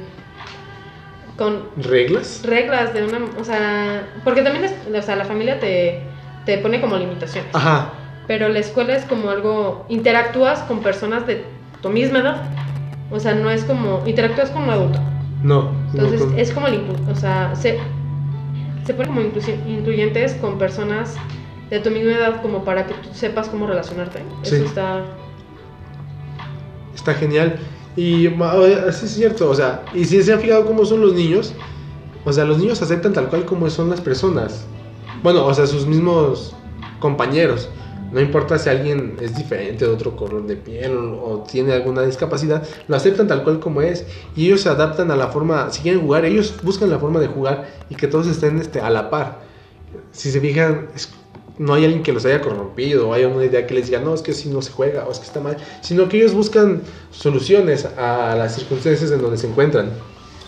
Con 1.38 1.64
reglas. 1.78 2.44
reglas 2.46 2.94
de 2.94 3.04
una... 3.04 3.20
O 3.40 3.44
sea, 3.44 4.08
porque 4.24 4.42
también 4.42 4.66
es, 4.66 4.74
o 4.94 5.02
sea, 5.02 5.16
la 5.16 5.26
familia 5.26 5.60
te, 5.60 6.02
te 6.46 6.58
pone 6.60 6.82
como 6.82 6.98
limitaciones. 6.98 7.54
Ajá. 7.56 7.94
Pero 8.28 8.50
la 8.50 8.60
escuela 8.60 8.96
es 8.96 9.06
como 9.06 9.30
algo... 9.30 9.86
Interactúas 9.90 10.60
con 10.64 10.82
personas 10.82 11.26
de 11.26 11.44
tu 11.82 11.90
misma 11.90 12.20
edad. 12.20 12.44
O 13.10 13.20
sea, 13.20 13.34
no 13.34 13.50
es 13.50 13.64
como... 13.64 14.04
Interactúas 14.06 14.52
con 14.52 14.64
un 14.64 14.70
adulto. 14.70 15.00
No. 15.42 15.72
no 15.94 16.04
Entonces 16.04 16.22
es 16.38 16.52
como 16.52 16.68
el 16.68 16.84
O 17.12 17.16
sea, 17.16 17.56
se, 17.56 17.80
se 18.86 18.94
pone 18.94 19.08
como 19.08 19.22
incluyentes 19.22 20.36
con 20.36 20.60
personas 20.60 21.18
de 21.72 21.80
tu 21.80 21.90
misma 21.90 22.12
edad 22.12 22.42
como 22.42 22.64
para 22.64 22.86
que 22.86 22.94
tú 22.96 23.10
sepas 23.14 23.48
cómo 23.48 23.66
relacionarte. 23.66 24.20
Sí. 24.44 24.56
Eso 24.56 24.66
está... 24.66 25.06
Está 26.94 27.14
genial. 27.16 27.58
Y 27.96 28.30
ma- 28.36 28.54
oye, 28.56 28.78
sí 28.94 29.06
es 29.06 29.12
cierto, 29.12 29.50
o 29.50 29.56
sea, 29.56 29.90
y 29.94 30.06
si 30.06 30.22
se 30.24 30.34
han 30.34 30.40
fijado 30.40 30.66
cómo 30.66 30.86
son 30.86 31.02
los 31.02 31.14
niños, 31.14 31.54
o 32.24 32.32
sea, 32.32 32.46
los 32.46 32.58
niños 32.58 32.82
aceptan 32.82 33.14
tal 33.14 33.30
cual 33.30 33.46
como 33.46 33.70
son 33.70 33.90
las 33.90 34.02
personas. 34.02 34.66
Bueno, 35.22 35.46
o 35.46 35.54
sea, 35.54 35.68
sus 35.68 35.86
mismos 35.86 36.56
compañeros. 37.00 37.70
No 38.12 38.20
importa 38.20 38.58
si 38.60 38.70
alguien 38.70 39.18
es 39.22 39.36
diferente 39.38 39.86
de 39.86 39.92
otro 39.92 40.16
color 40.18 40.46
de 40.46 40.58
piel 40.58 40.98
o, 40.98 41.24
o 41.24 41.44
tiene 41.44 41.74
alguna 41.74 42.02
discapacidad, 42.02 42.62
lo 42.88 42.96
aceptan 42.96 43.28
tal 43.28 43.44
cual 43.44 43.60
como 43.60 43.82
es. 43.82 44.06
Y 44.36 44.48
ellos 44.48 44.62
se 44.62 44.70
adaptan 44.70 45.12
a 45.12 45.16
la 45.16 45.28
forma, 45.30 45.70
si 45.72 45.82
quieren 45.82 46.02
jugar, 46.02 46.26
ellos 46.26 46.60
buscan 46.62 46.90
la 46.90 47.00
forma 47.00 47.20
de 47.22 47.28
jugar 47.28 47.86
y 47.90 47.96
que 47.96 48.08
todos 48.08 48.28
estén 48.28 48.60
este, 48.60 48.82
a 48.82 48.90
la 48.90 49.10
par. 49.10 49.40
Si 50.12 50.32
se 50.32 50.42
fijan, 50.42 50.90
es- 50.96 51.14
no 51.58 51.74
hay 51.74 51.86
alguien 51.86 52.04
que 52.04 52.12
los 52.14 52.26
haya 52.26 52.42
corrompido 52.42 53.10
o 53.10 53.14
haya 53.14 53.28
una 53.28 53.46
idea 53.46 53.68
que 53.68 53.74
les 53.74 53.88
diga, 53.88 54.00
no, 54.00 54.14
es 54.14 54.22
que 54.22 54.34
si 54.34 54.50
no 54.50 54.62
se 54.62 54.72
juega 54.72 55.06
o 55.06 55.12
es 55.12 55.20
que 55.20 55.26
está 55.26 55.40
mal, 55.40 55.58
sino 55.82 56.08
que 56.10 56.18
ellos 56.18 56.34
buscan 56.34 56.82
soluciones 57.12 57.86
a 57.86 58.36
las 58.36 58.56
circunstancias 58.56 59.12
en 59.12 59.22
donde 59.22 59.38
se 59.38 59.48
encuentran. 59.48 59.92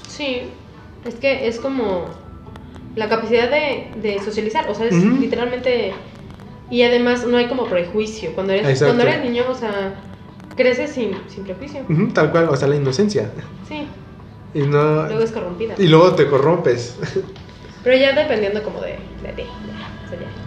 Sí, 0.07 0.41
es 1.05 1.15
que 1.15 1.47
es 1.47 1.59
como 1.59 2.05
la 2.95 3.09
capacidad 3.09 3.49
de, 3.49 3.87
de 4.01 4.19
socializar, 4.23 4.69
o 4.69 4.75
sea, 4.75 4.87
es 4.87 4.93
literalmente... 4.93 5.93
Y 6.69 6.81
además 6.83 7.25
no 7.27 7.37
hay 7.37 7.47
como 7.47 7.65
prejuicio. 7.65 8.33
Cuando 8.33 8.53
eres, 8.53 8.67
Exacto. 8.67 8.95
cuando 8.95 9.03
eres 9.03 9.23
niño, 9.29 9.43
o 9.49 9.53
sea, 9.53 9.93
creces 10.55 10.91
sin, 10.91 11.11
sin 11.27 11.43
prejuicio. 11.43 11.81
Tal 12.13 12.31
cual, 12.31 12.49
o 12.49 12.55
sea, 12.55 12.67
la 12.67 12.75
inocencia. 12.75 13.29
Sí, 13.67 13.85
Y, 14.55 14.59
no, 14.65 15.05
luego 15.05 15.21
es 15.23 15.31
corrompida. 15.31 15.75
y 15.77 15.87
luego 15.87 16.13
te 16.13 16.27
corrompes. 16.27 16.95
Pero 17.83 17.97
ya 17.97 18.13
dependiendo 18.13 18.63
como 18.63 18.79
de, 18.81 18.95
de 19.21 19.33
ti, 19.35 19.43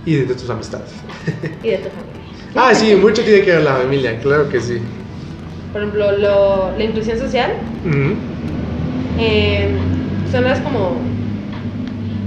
y 0.04 0.14
de, 0.14 0.24
de 0.26 0.34
tus 0.34 0.48
amistades. 0.50 0.90
Y 1.62 1.68
de 1.70 1.78
tu 1.78 1.88
familia. 1.88 2.22
Ah, 2.54 2.74
sí, 2.74 2.94
mucho 2.94 3.22
tiene 3.22 3.42
que 3.44 3.52
ver 3.52 3.62
la 3.62 3.74
familia, 3.74 4.18
claro 4.20 4.48
que 4.48 4.60
sí. 4.60 4.80
Por 5.72 5.82
ejemplo, 5.82 6.12
lo- 6.12 6.76
la 6.76 6.84
inclusión 6.84 7.18
social 7.18 7.52
Ujú, 7.84 8.14
eh, 9.20 9.68
son 10.30 10.44
las 10.44 10.60
como... 10.60 10.92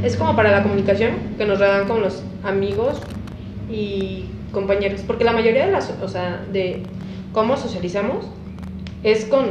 Es 0.04 0.16
como 0.16 0.36
para 0.36 0.52
la 0.52 0.64
comunicación, 0.64 1.12
que 1.38 1.46
nos 1.46 1.60
redan 1.60 1.88
con 1.88 2.02
los 2.02 2.24
amigos 2.44 2.98
y 3.72 4.26
compañeros. 4.54 5.02
Porque 5.06 5.24
la 5.24 5.32
mayoría 5.34 5.66
de 5.66 5.72
las... 5.72 5.94
O 6.04 6.08
sea, 6.08 6.42
de 6.52 6.84
cómo 7.34 7.58
socializamos 7.58 8.26
es 9.04 9.26
con 9.26 9.48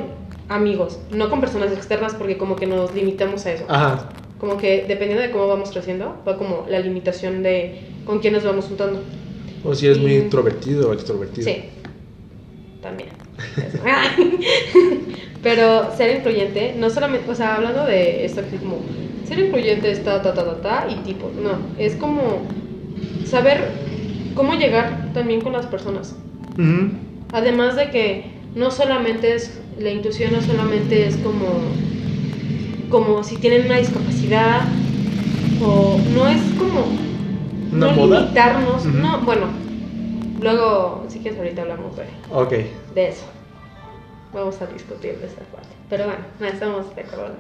amigos, 0.48 0.98
no 1.11 1.29
con 1.29 1.40
personas 1.40 1.72
externas 1.72 2.14
porque 2.14 2.38
como 2.38 2.57
que 2.57 2.66
nos 2.66 2.94
limitamos 2.94 3.44
a 3.46 3.53
eso. 3.53 3.64
Ajá. 3.68 4.05
Como 4.38 4.57
que 4.57 4.85
dependiendo 4.87 5.22
de 5.22 5.31
cómo 5.31 5.48
vamos 5.48 5.70
creciendo, 5.70 6.16
va 6.27 6.38
como 6.38 6.66
la 6.68 6.79
limitación 6.81 7.42
de 7.42 7.83
con 8.05 8.20
quién 8.20 8.35
nos 8.35 8.44
vamos 8.44 8.66
juntando. 8.66 9.03
O 9.64 9.74
si 9.74 9.88
muy 9.98 10.12
Y- 10.12 10.16
introvertido 10.18 10.90
o 10.90 10.92
extrovertido. 10.92 11.51
Sí, 11.51 11.64
también. 12.81 13.09
Pero 15.42 15.94
ser 15.96 16.16
incluyente, 16.16 16.74
no 16.77 16.90
solamente, 16.90 17.31
o 17.31 17.35
sea, 17.35 17.57
hablando 17.57 17.85
de 17.85 18.24
esto, 18.24 18.40
así 18.40 18.59
como 18.59 18.85
ser 19.24 19.38
incluyente 19.38 19.90
es 19.90 20.03
ta, 20.03 20.22
ta, 20.22 20.35
ta, 20.35 20.44
ta, 20.44 20.61
ta 20.61 20.87
y 20.90 20.96
tipo, 21.05 21.33
no, 21.37 21.59
es 21.77 21.94
como 21.96 22.48
saber 23.24 23.72
cómo 24.35 24.55
llegar 24.55 25.11
también 25.14 25.42
con 25.42 25.53
las 25.53 25.66
personas. 25.66 26.16
Ujú, 26.57 26.90
Además 27.33 27.77
de 27.77 27.90
que 27.90 28.24
no 28.55 28.70
solamente 28.70 29.35
es, 29.35 29.61
la 29.79 29.90
inclusión 29.90 30.33
no 30.33 30.40
solamente 30.40 31.07
es 31.07 31.16
como, 31.18 31.77
como 32.88 33.22
si 33.24 33.38
tienen 33.38 33.66
una 33.66 33.77
discapacidad 33.79 34.68
o 35.61 36.05
no 36.09 36.29
es 36.29 36.53
como 36.53 36.96
¿Una 37.72 37.87
no 37.87 37.92
moda? 37.92 38.20
limitarnos, 38.20 38.85
Ujú. 38.85 38.98
no, 38.98 39.22
bueno, 39.22 39.48
luego 40.38 41.05
si 41.09 41.20
quieres 41.20 41.38
ahorita 41.38 41.62
hablamos 41.62 41.96
de, 41.96 42.05
Ok. 42.33 42.53
de 42.94 43.09
eso. 43.09 43.27
Vamos 44.33 44.61
a 44.61 44.66
discutir 44.66 45.18
de 45.20 45.27
esta 45.27 45.44
parte. 45.44 45.74
Pero 45.88 46.05
bueno, 46.05 46.20
no 46.38 46.46
estamos 46.46 46.94
de 46.94 47.03
acuerdo. 47.03 47.35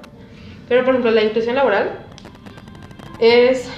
Pero 0.68 0.84
por 0.84 0.90
ejemplo, 0.94 1.10
la 1.10 1.22
inclusión 1.24 1.54
laboral 1.56 2.06
es 3.18 3.70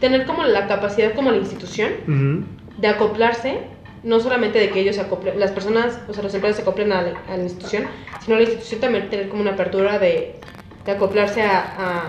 tener 0.00 0.26
como 0.26 0.44
la 0.44 0.66
capacidad 0.68 1.14
como 1.14 1.30
la 1.30 1.38
institución 1.38 1.92
Ujú, 2.08 2.44
de 2.76 2.88
acoplarse, 2.88 3.58
no 4.02 4.20
solamente 4.20 4.58
de 4.58 4.70
que 4.72 4.80
ellos 4.80 4.96
se 4.96 5.02
acoplen, 5.02 5.40
las 5.40 5.52
personas, 5.52 6.00
o 6.08 6.14
sea, 6.14 6.22
los 6.22 6.34
empleados 6.34 6.56
se 6.56 6.62
acoplen 6.62 6.92
a 6.92 7.02
la, 7.02 7.18
a 7.28 7.36
la 7.36 7.42
institución, 7.44 7.88
sino 8.18 8.36
la 8.36 8.42
institución 8.44 8.80
también 8.80 9.10
tener 9.10 9.28
como 9.28 9.42
una 9.42 9.52
apertura 9.52 9.98
de, 9.98 10.40
de 10.86 10.92
acoplarse 10.92 11.42
a, 11.42 11.58
a- 11.58 12.02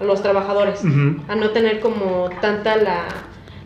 a 0.00 0.04
los 0.04 0.22
trabajadores, 0.22 0.84
ujú. 0.84 1.16
a 1.28 1.34
no 1.34 1.50
tener 1.50 1.80
como 1.80 2.28
tanta 2.40 2.76
la, 2.76 3.04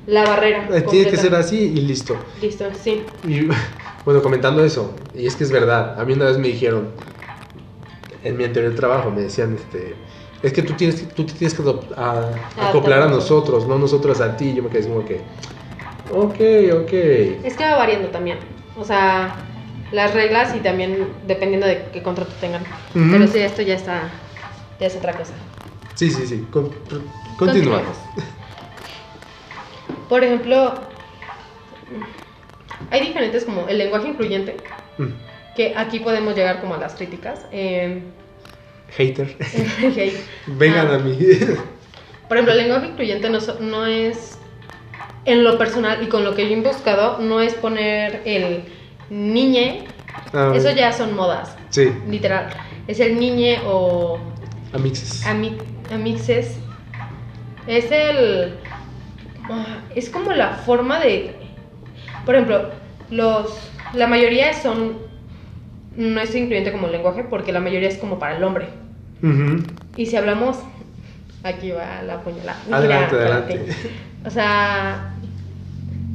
la 0.06 0.24
barrera. 0.24 0.68
Eh, 0.72 0.82
Tiene 0.82 1.10
que 1.10 1.16
ser 1.16 1.34
así 1.34 1.58
y 1.58 1.80
listo. 1.82 2.16
Listo, 2.40 2.64
sí. 2.74 3.02
Y 3.26 3.46
bueno, 4.04 4.22
comentando 4.22 4.64
eso, 4.64 4.94
y 5.14 5.26
es 5.26 5.36
que 5.36 5.44
es 5.44 5.52
verdad, 5.52 6.00
a 6.00 6.04
mí 6.04 6.12
una 6.14 6.26
vez 6.26 6.38
me 6.38 6.48
dijeron, 6.48 6.88
en 8.24 8.36
mi 8.36 8.44
anterior 8.44 8.74
trabajo, 8.74 9.10
me 9.10 9.22
decían, 9.22 9.54
este, 9.54 9.94
es 10.42 10.52
que 10.52 10.62
tú, 10.62 10.72
tienes, 10.74 11.00
que- 11.00 11.06
tú 11.14 11.24
te 11.26 11.32
tienes 11.34 11.54
que 11.54 11.62
adop- 11.62 11.92
a- 11.96 12.30
acoplar 12.68 13.02
a 13.02 13.08
nosotros, 13.08 13.66
no 13.66 13.78
nosotros 13.78 14.20
a 14.20 14.36
ti. 14.36 14.54
Yo 14.54 14.62
me 14.62 14.70
quedé 14.70 14.88
como 14.88 15.04
que, 15.04 15.20
ok, 16.10 16.82
ok. 16.82 16.92
Es 17.44 17.56
que 17.56 17.64
va 17.64 17.76
variando 17.76 18.08
también. 18.08 18.38
O 18.78 18.84
sea, 18.84 19.34
las 19.92 20.14
reglas 20.14 20.54
y 20.56 20.60
también 20.60 21.08
dependiendo 21.26 21.66
de 21.66 21.84
qué 21.92 22.02
contrato 22.02 22.32
tengan. 22.40 22.62
Ujú. 22.94 23.04
Pero 23.10 23.26
sí, 23.26 23.38
esto 23.38 23.62
ya 23.62 23.74
está. 23.74 24.02
Ya 24.82 24.88
es 24.88 24.96
otra 24.96 25.12
cosa. 25.12 25.32
Sí, 25.94 26.10
sí, 26.10 26.26
sí, 26.26 26.44
con- 26.50 26.74
continuamos. 27.38 27.96
Por 30.08 30.24
ejemplo, 30.24 30.74
hay 32.90 33.00
diferentes 33.06 33.44
como 33.44 33.68
el 33.68 33.78
lenguaje 33.78 34.08
incluyente, 34.08 34.56
Mm, 34.98 35.06
que 35.54 35.72
aquí 35.76 36.00
podemos 36.00 36.34
llegar 36.34 36.60
como 36.60 36.74
a 36.74 36.78
las 36.78 36.94
críticas. 36.94 37.46
Eh, 37.52 38.02
Hater, 38.96 39.36
hate. 39.96 40.20
vengan 40.48 40.88
Ah. 40.88 40.94
a 40.96 40.98
mí. 40.98 41.16
Por 42.28 42.36
ejemplo, 42.36 42.52
el 42.54 42.58
lenguaje 42.58 42.88
incluyente 42.88 43.30
no, 43.30 43.38
no 43.60 43.86
es, 43.86 44.38
en 45.24 45.44
lo 45.44 45.58
personal 45.58 46.02
y 46.02 46.08
con 46.08 46.24
lo 46.24 46.34
que 46.34 46.48
yo 46.50 46.56
he 46.56 46.60
buscado, 46.60 47.18
no 47.20 47.40
es 47.40 47.54
poner 47.54 48.20
el 48.24 48.64
niñe, 49.10 49.84
Ah, 50.34 50.52
eso 50.56 50.70
ya 50.72 50.92
son 50.92 51.14
modas, 51.14 51.56
Sí, 51.70 51.92
literal. 52.08 52.48
Es 52.88 52.98
el 53.00 53.18
niñe 53.20 53.60
o 53.66 54.18
amixes. 54.72 55.24
ami- 55.26 55.58
amixes. 55.92 56.58
Es 57.66 57.90
el... 57.92 58.54
ah, 59.50 59.78
Es 59.94 60.10
como 60.10 60.32
la 60.32 60.50
forma 60.54 60.98
de... 61.00 61.36
Por 62.24 62.34
ejemplo, 62.34 62.70
los... 63.10 63.70
La 63.94 64.06
mayoría 64.06 64.52
son... 64.54 64.94
No 65.96 66.20
es 66.20 66.34
incluyente 66.34 66.72
como 66.72 66.88
lenguaje 66.88 67.24
porque 67.24 67.52
la 67.52 67.60
mayoría 67.60 67.88
es 67.88 67.98
como 67.98 68.18
para 68.18 68.36
el 68.36 68.44
hombre. 68.44 68.68
Y 69.96 70.06
si 70.06 70.16
hablamos, 70.16 70.58
aquí 71.44 71.70
va 71.70 72.02
la 72.02 72.20
puñalada. 72.22 72.58
Adelante, 72.72 73.14
Mira, 73.14 73.36
adelante. 73.36 73.66
O 74.24 74.30
sea, 74.30 75.14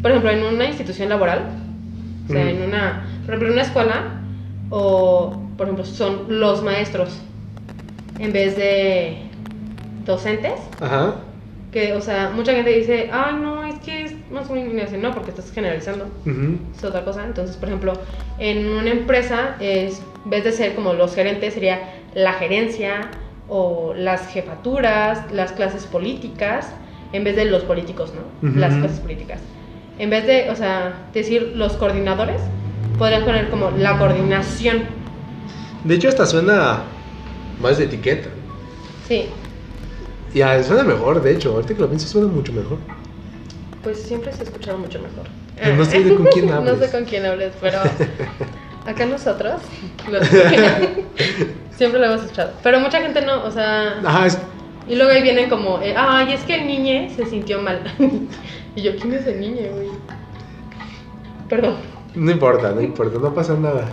por 0.01 0.11
ejemplo, 0.11 0.31
en 0.31 0.43
una 0.43 0.65
institución 0.65 1.07
laboral, 1.09 1.41
o 2.27 2.31
sea, 2.33 2.49
en 2.49 2.61
una, 2.63 3.05
por 3.25 3.35
ejemplo, 3.35 3.47
en 3.47 3.53
una 3.53 3.61
escuela, 3.61 4.21
o 4.71 5.41
por 5.57 5.67
ejemplo, 5.67 5.85
son 5.85 6.39
los 6.39 6.63
maestros 6.63 7.21
en 8.19 8.33
vez 8.33 8.55
de 8.57 9.17
docentes, 10.05 10.59
Ajá. 10.79 11.15
que, 11.71 11.93
o 11.93 12.01
sea, 12.01 12.31
mucha 12.33 12.53
gente 12.53 12.71
dice, 12.71 13.09
ay, 13.11 13.35
no, 13.35 13.63
es 13.63 13.75
que 13.79 14.05
es 14.05 14.13
más 14.31 14.49
muy 14.49 14.63
no, 14.63 15.13
porque 15.13 15.31
estás 15.31 15.51
generalizando 15.51 16.05
Ujú. 16.25 16.57
es 16.75 16.83
otra 16.83 17.03
cosa. 17.03 17.25
Entonces, 17.25 17.55
por 17.57 17.69
ejemplo, 17.69 17.99
en 18.39 18.67
una 18.67 18.89
empresa, 18.89 19.55
es, 19.59 20.01
en 20.23 20.29
vez 20.29 20.43
de 20.43 20.51
ser 20.51 20.75
como 20.75 20.93
los 20.93 21.13
gerentes, 21.13 21.53
sería 21.53 21.79
la 22.15 22.33
gerencia 22.33 23.09
o 23.49 23.93
las 23.93 24.27
jefaturas, 24.29 25.31
las 25.31 25.51
clases 25.51 25.85
políticas, 25.85 26.73
en 27.13 27.23
vez 27.23 27.35
de 27.35 27.45
los 27.45 27.63
políticos, 27.63 28.13
¿no? 28.13 28.49
Ujú. 28.49 28.59
Las 28.59 28.73
clases 28.75 28.99
políticas. 28.99 29.39
En 29.99 30.09
vez 30.09 30.25
de, 30.27 30.49
o 30.49 30.55
sea, 30.55 30.93
decir 31.13 31.53
los 31.55 31.73
coordinadores, 31.73 32.41
podrían 32.97 33.23
poner 33.25 33.49
como 33.49 33.71
la 33.71 33.97
coordinación. 33.97 34.83
De 35.83 35.95
hecho, 35.95 36.09
hasta 36.09 36.25
suena 36.25 36.83
más 37.61 37.77
de 37.77 37.85
etiqueta. 37.85 38.29
Sí, 39.07 39.27
Ya, 40.33 40.61
suena 40.63 40.83
mejor, 40.83 41.21
de 41.21 41.33
hecho. 41.33 41.53
Ahorita 41.53 41.73
que 41.73 41.79
lo 41.81 41.87
pienso, 41.87 42.07
suena 42.07 42.27
mucho 42.27 42.51
mejor. 42.53 42.77
pues 43.83 44.01
siempre 44.03 44.33
se 44.33 44.41
ha 44.41 44.43
escuchado 44.43 44.77
mucho 44.77 44.99
mejor. 44.99 45.25
No 45.77 45.85
sé 45.85 46.03
de 46.03 46.15
con 46.15 46.25
quién 46.27 46.47
no 46.49 46.55
hables. 46.55 46.79
sé 46.79 46.91
con 46.91 47.05
quién 47.05 47.25
hables, 47.25 47.53
pero 47.61 47.79
acá 48.85 49.05
nosotros 49.05 49.61
los- 50.11 50.27
siempre 51.77 51.99
lo 51.99 52.05
hemos 52.07 52.21
escuchado. 52.23 52.51
Pero 52.61 52.79
mucha 52.79 53.01
gente 53.01 53.21
no, 53.21 53.43
o 53.45 53.51
sea, 53.51 53.99
Ajá, 54.03 54.27
es- 54.27 54.37
y 54.89 54.95
luego 54.95 55.11
ahí 55.11 55.21
vienen 55.21 55.49
como, 55.49 55.81
eh, 55.81 55.93
ay, 55.97 56.33
es 56.33 56.41
que 56.43 56.55
el 56.55 56.67
niñe 56.67 57.09
se 57.15 57.25
sintió 57.25 57.61
mal. 57.61 57.81
y 58.75 58.81
yo, 58.81 58.95
¿quién 58.97 59.13
es 59.13 59.25
el 59.25 59.39
niñe, 59.39 59.69
güey? 59.69 59.87
Perdón, 61.49 61.75
no 62.15 62.31
importa, 62.31 62.71
no 62.71 62.81
importa, 62.81 63.17
no 63.19 63.33
pasa 63.33 63.53
nada. 63.55 63.87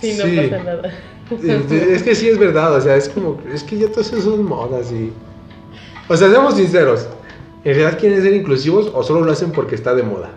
Sí, 0.00 0.16
no 0.18 0.24
Sí. 0.24 0.36
pasa 0.50 0.62
nada. 0.64 0.92
Es, 1.30 2.02
que 2.02 2.14
sí 2.14 2.28
es 2.28 2.38
verdad, 2.38 2.74
o 2.74 2.80
sea, 2.80 2.96
es 2.96 3.08
como, 3.08 3.40
es 3.52 3.62
que 3.62 3.76
ya 3.78 3.88
todas 3.88 4.06
esas 4.08 4.24
son 4.24 4.44
modas 4.44 4.90
y... 4.92 5.12
O 6.08 6.16
sea, 6.16 6.30
seamos 6.30 6.56
sinceros, 6.56 7.06
¿en 7.64 7.74
realidad 7.74 7.98
quieren 7.98 8.22
ser 8.22 8.32
inclusivos 8.32 8.90
o 8.94 9.02
solo 9.02 9.20
lo 9.20 9.32
hacen 9.32 9.52
porque 9.52 9.74
está 9.74 9.94
de 9.94 10.02
moda? 10.02 10.30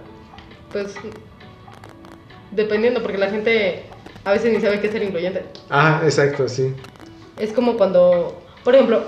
Pues, 0.74 0.96
dependiendo, 2.52 3.02
porque 3.02 3.18
la 3.18 3.30
gente 3.30 3.84
a 4.26 4.32
veces 4.34 4.54
ni 4.54 4.60
sabe 4.60 4.80
qué 4.82 4.88
es 4.88 4.94
ser 4.94 5.04
incluyente. 5.04 5.46
Ah, 5.70 6.02
exacto, 6.04 6.48
sí. 6.50 6.74
Es 7.40 7.54
como 7.54 7.78
cuando, 7.78 8.42
por 8.64 8.76
ejemplo, 8.76 9.04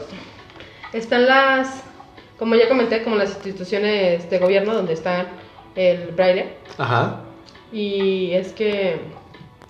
están 0.94 1.26
las, 1.26 1.84
como 2.40 2.56
ya 2.56 2.68
comenté, 2.70 3.04
como 3.04 3.18
las 3.18 3.32
instituciones 3.36 4.30
de 4.30 4.40
gobierno 4.40 4.74
donde 4.74 4.94
está 4.94 5.28
el 5.76 6.08
braille. 6.16 6.54
Ajá. 6.78 7.22
Y 7.72 8.32
es 8.32 8.54
que 8.54 9.02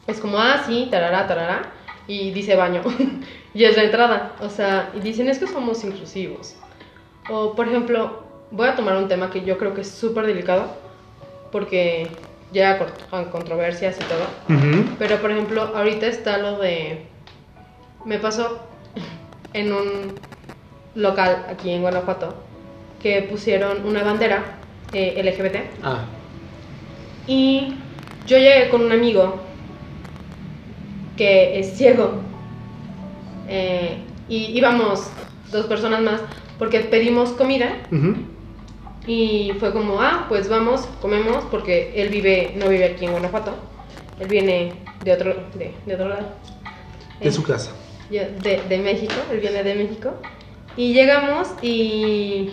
es 0.07 0.19
como, 0.19 0.37
ah, 0.39 0.63
sí, 0.65 0.87
tarará, 0.91 1.27
tarará. 1.27 1.71
Y 2.07 2.31
dice 2.31 2.55
baño. 2.55 2.81
y 3.53 3.63
es 3.63 3.77
la 3.77 3.83
entrada. 3.83 4.33
O 4.41 4.49
sea, 4.49 4.91
y 4.93 4.99
dicen, 4.99 5.29
es 5.29 5.39
que 5.39 5.47
somos 5.47 5.83
inclusivos. 5.83 6.55
O, 7.29 7.55
por 7.55 7.67
ejemplo, 7.67 8.23
voy 8.51 8.67
a 8.67 8.75
tomar 8.75 8.97
un 8.97 9.07
tema 9.07 9.29
que 9.31 9.41
yo 9.45 9.57
creo 9.57 9.73
que 9.73 9.81
es 9.81 9.89
súper 9.91 10.25
delicado. 10.25 10.65
Porque 11.51 12.09
llega 12.51 12.71
a 12.71 12.77
cor- 12.77 12.93
a 13.11 13.23
controversias 13.31 13.97
y 13.99 14.03
todo. 14.03 14.25
Pero, 14.99 15.19
por 15.21 15.31
ejemplo, 15.31 15.71
ahorita 15.75 16.07
está 16.07 16.37
lo 16.37 16.57
de... 16.59 17.07
Me 18.05 18.19
pasó 18.19 18.67
en 19.53 19.71
un 19.71 20.19
local 20.95 21.45
aquí 21.49 21.71
en 21.71 21.81
Guanajuato 21.81 22.35
que 23.01 23.21
pusieron 23.23 23.85
una 23.87 24.03
bandera 24.03 24.59
eh, 24.93 25.15
LGBT 25.17 25.71
Ah, 25.81 26.05
y 27.27 27.75
yo 28.25 28.37
llegué 28.37 28.69
con 28.69 28.81
un 28.81 28.91
amigo 28.91 29.41
que 31.17 31.59
es 31.59 31.77
ciego 31.77 32.13
eh, 33.47 33.97
y 34.29 34.57
íbamos 34.57 35.09
dos 35.51 35.65
personas 35.67 36.01
más 36.01 36.21
porque 36.57 36.79
pedimos 36.81 37.29
comida 37.31 37.75
y 39.05 39.51
fue 39.59 39.71
como, 39.73 40.01
ah, 40.01 40.25
pues 40.29 40.47
vamos, 40.49 40.87
comemos 41.01 41.43
porque 41.51 41.91
él 41.95 42.09
vive, 42.09 42.53
no 42.55 42.69
vive 42.69 42.85
aquí 42.85 43.05
en 43.05 43.11
Guanajuato, 43.11 43.53
él 44.19 44.27
viene 44.27 44.73
de 45.01 45.11
otro, 45.11 45.35
de, 45.55 45.71
de 45.85 45.93
otro 45.95 46.07
lado. 46.09 46.27
de 47.19 47.27
Eh, 47.27 47.31
su 47.31 47.43
casa. 47.43 47.71
de, 48.09 48.61
de 48.69 48.77
México, 48.77 49.13
él 49.31 49.39
viene 49.39 49.63
de 49.63 49.75
México. 49.75 50.11
Y 50.77 50.93
llegamos 50.93 51.49
y 51.61 52.51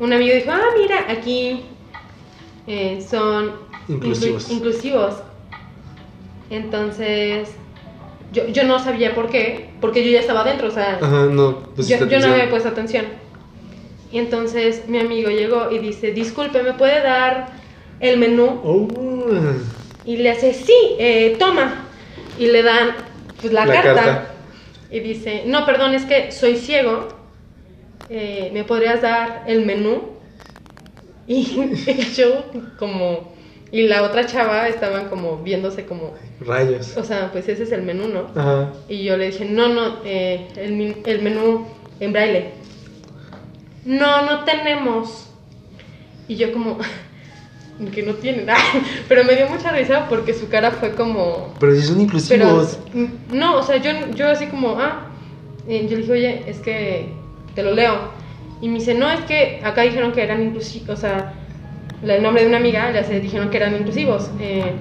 un 0.00 0.12
amigo 0.12 0.34
dijo, 0.34 0.50
ah, 0.50 0.60
mira, 0.78 1.04
aquí 1.10 1.60
eh, 2.66 3.04
son 3.08 3.52
inclu- 3.88 4.50
Inclusivos. 4.50 5.22
Entonces, 6.50 7.48
yo, 8.32 8.46
yo 8.48 8.64
no 8.64 8.78
sabía 8.78 9.14
por 9.14 9.28
qué, 9.30 9.70
porque 9.80 10.04
yo 10.04 10.10
ya 10.10 10.20
estaba 10.20 10.40
adentro, 10.42 10.68
o 10.68 10.70
sea, 10.70 10.98
Ajá, 11.00 11.26
no. 11.26 11.60
pues 11.74 11.88
yo, 11.88 12.06
yo 12.06 12.20
no 12.20 12.26
había 12.32 12.50
puesto 12.50 12.68
atención. 12.68 13.06
Y 14.12 14.18
entonces 14.18 14.88
mi 14.88 14.98
amigo 14.98 15.30
llegó 15.30 15.70
y 15.70 15.78
dice, 15.78 16.12
disculpe, 16.12 16.62
¿me 16.62 16.72
puede 16.74 17.02
dar 17.02 17.48
el 18.00 18.18
menú? 18.18 18.60
Oh, 18.64 18.88
Y 20.04 20.18
le 20.18 20.30
hace, 20.30 20.52
sí, 20.54 20.72
eh, 20.98 21.36
toma. 21.38 21.86
Y 22.38 22.46
le 22.46 22.62
dan 22.62 22.90
pues, 23.40 23.52
la, 23.52 23.66
La 23.66 23.74
carta. 23.74 23.94
carta. 23.94 24.34
Y 24.90 25.00
dice, 25.00 25.42
no, 25.46 25.66
perdón, 25.66 25.94
es 25.94 26.04
que 26.04 26.30
soy 26.30 26.56
ciego. 26.56 27.08
Eh, 28.08 28.50
¿Me 28.52 28.62
podrías 28.62 29.02
dar 29.02 29.42
el 29.48 29.66
menú? 29.66 30.02
Y 31.26 31.58
el 31.88 31.98
show 32.12 32.44
como... 32.78 33.34
Y 33.72 33.82
la 33.88 34.04
otra 34.04 34.26
chava 34.26 34.68
estaban 34.68 35.08
como 35.08 35.38
viéndose 35.38 35.84
como... 35.86 36.14
rayos. 36.40 36.96
O 36.96 37.04
sea, 37.04 37.30
pues 37.32 37.48
ese 37.48 37.62
es 37.64 37.72
el 37.72 37.82
menú, 37.82 38.08
¿no? 38.08 38.30
Ajá. 38.34 38.72
Y 38.88 39.04
yo 39.04 39.16
le 39.16 39.26
dije, 39.26 39.44
no, 39.44 39.68
no, 39.68 39.98
eh, 40.04 40.48
el, 40.56 40.96
el 41.04 41.22
menú 41.22 41.66
en 42.00 42.12
braille. 42.12 42.50
No, 43.84 44.26
no 44.26 44.44
tenemos. 44.44 45.30
Y 46.28 46.36
yo 46.36 46.52
como, 46.52 46.78
que 47.94 48.02
no 48.02 48.14
tienen. 48.14 48.46
pero 49.08 49.24
me 49.24 49.34
dio 49.34 49.48
mucha 49.48 49.72
risa 49.72 50.06
porque 50.08 50.34
su 50.34 50.48
cara 50.48 50.70
fue 50.72 50.92
como... 50.92 51.54
Pero 51.60 51.74
si 51.74 51.82
son 51.82 52.00
inclusivos. 52.00 52.78
mm, 52.92 53.36
no, 53.36 53.58
o 53.58 53.62
sea, 53.62 53.76
yo, 53.76 53.90
yo 54.14 54.28
así 54.28 54.46
como, 54.46 54.78
ah, 54.78 55.06
y 55.68 55.86
yo 55.86 55.96
le 55.96 56.02
dije, 56.02 56.12
oye, 56.12 56.42
es 56.46 56.58
que 56.58 57.08
te 57.54 57.62
lo 57.62 57.72
leo. 57.72 58.10
Y 58.60 58.68
me 58.68 58.78
dice, 58.78 58.94
no, 58.94 59.10
es 59.10 59.20
que 59.22 59.60
acá 59.62 59.82
dijeron 59.82 60.12
que 60.12 60.22
eran 60.22 60.42
inclusivos, 60.42 60.88
o 60.88 60.96
sea, 60.96 61.34
el 62.02 62.22
nombre 62.22 62.42
de 62.42 62.48
una 62.48 62.58
amiga, 62.58 62.90
le 62.90 63.20
dijeron 63.20 63.50
que 63.50 63.56
eran 63.58 63.74
inclusivos. 63.76 64.30
Eh, 64.40 64.72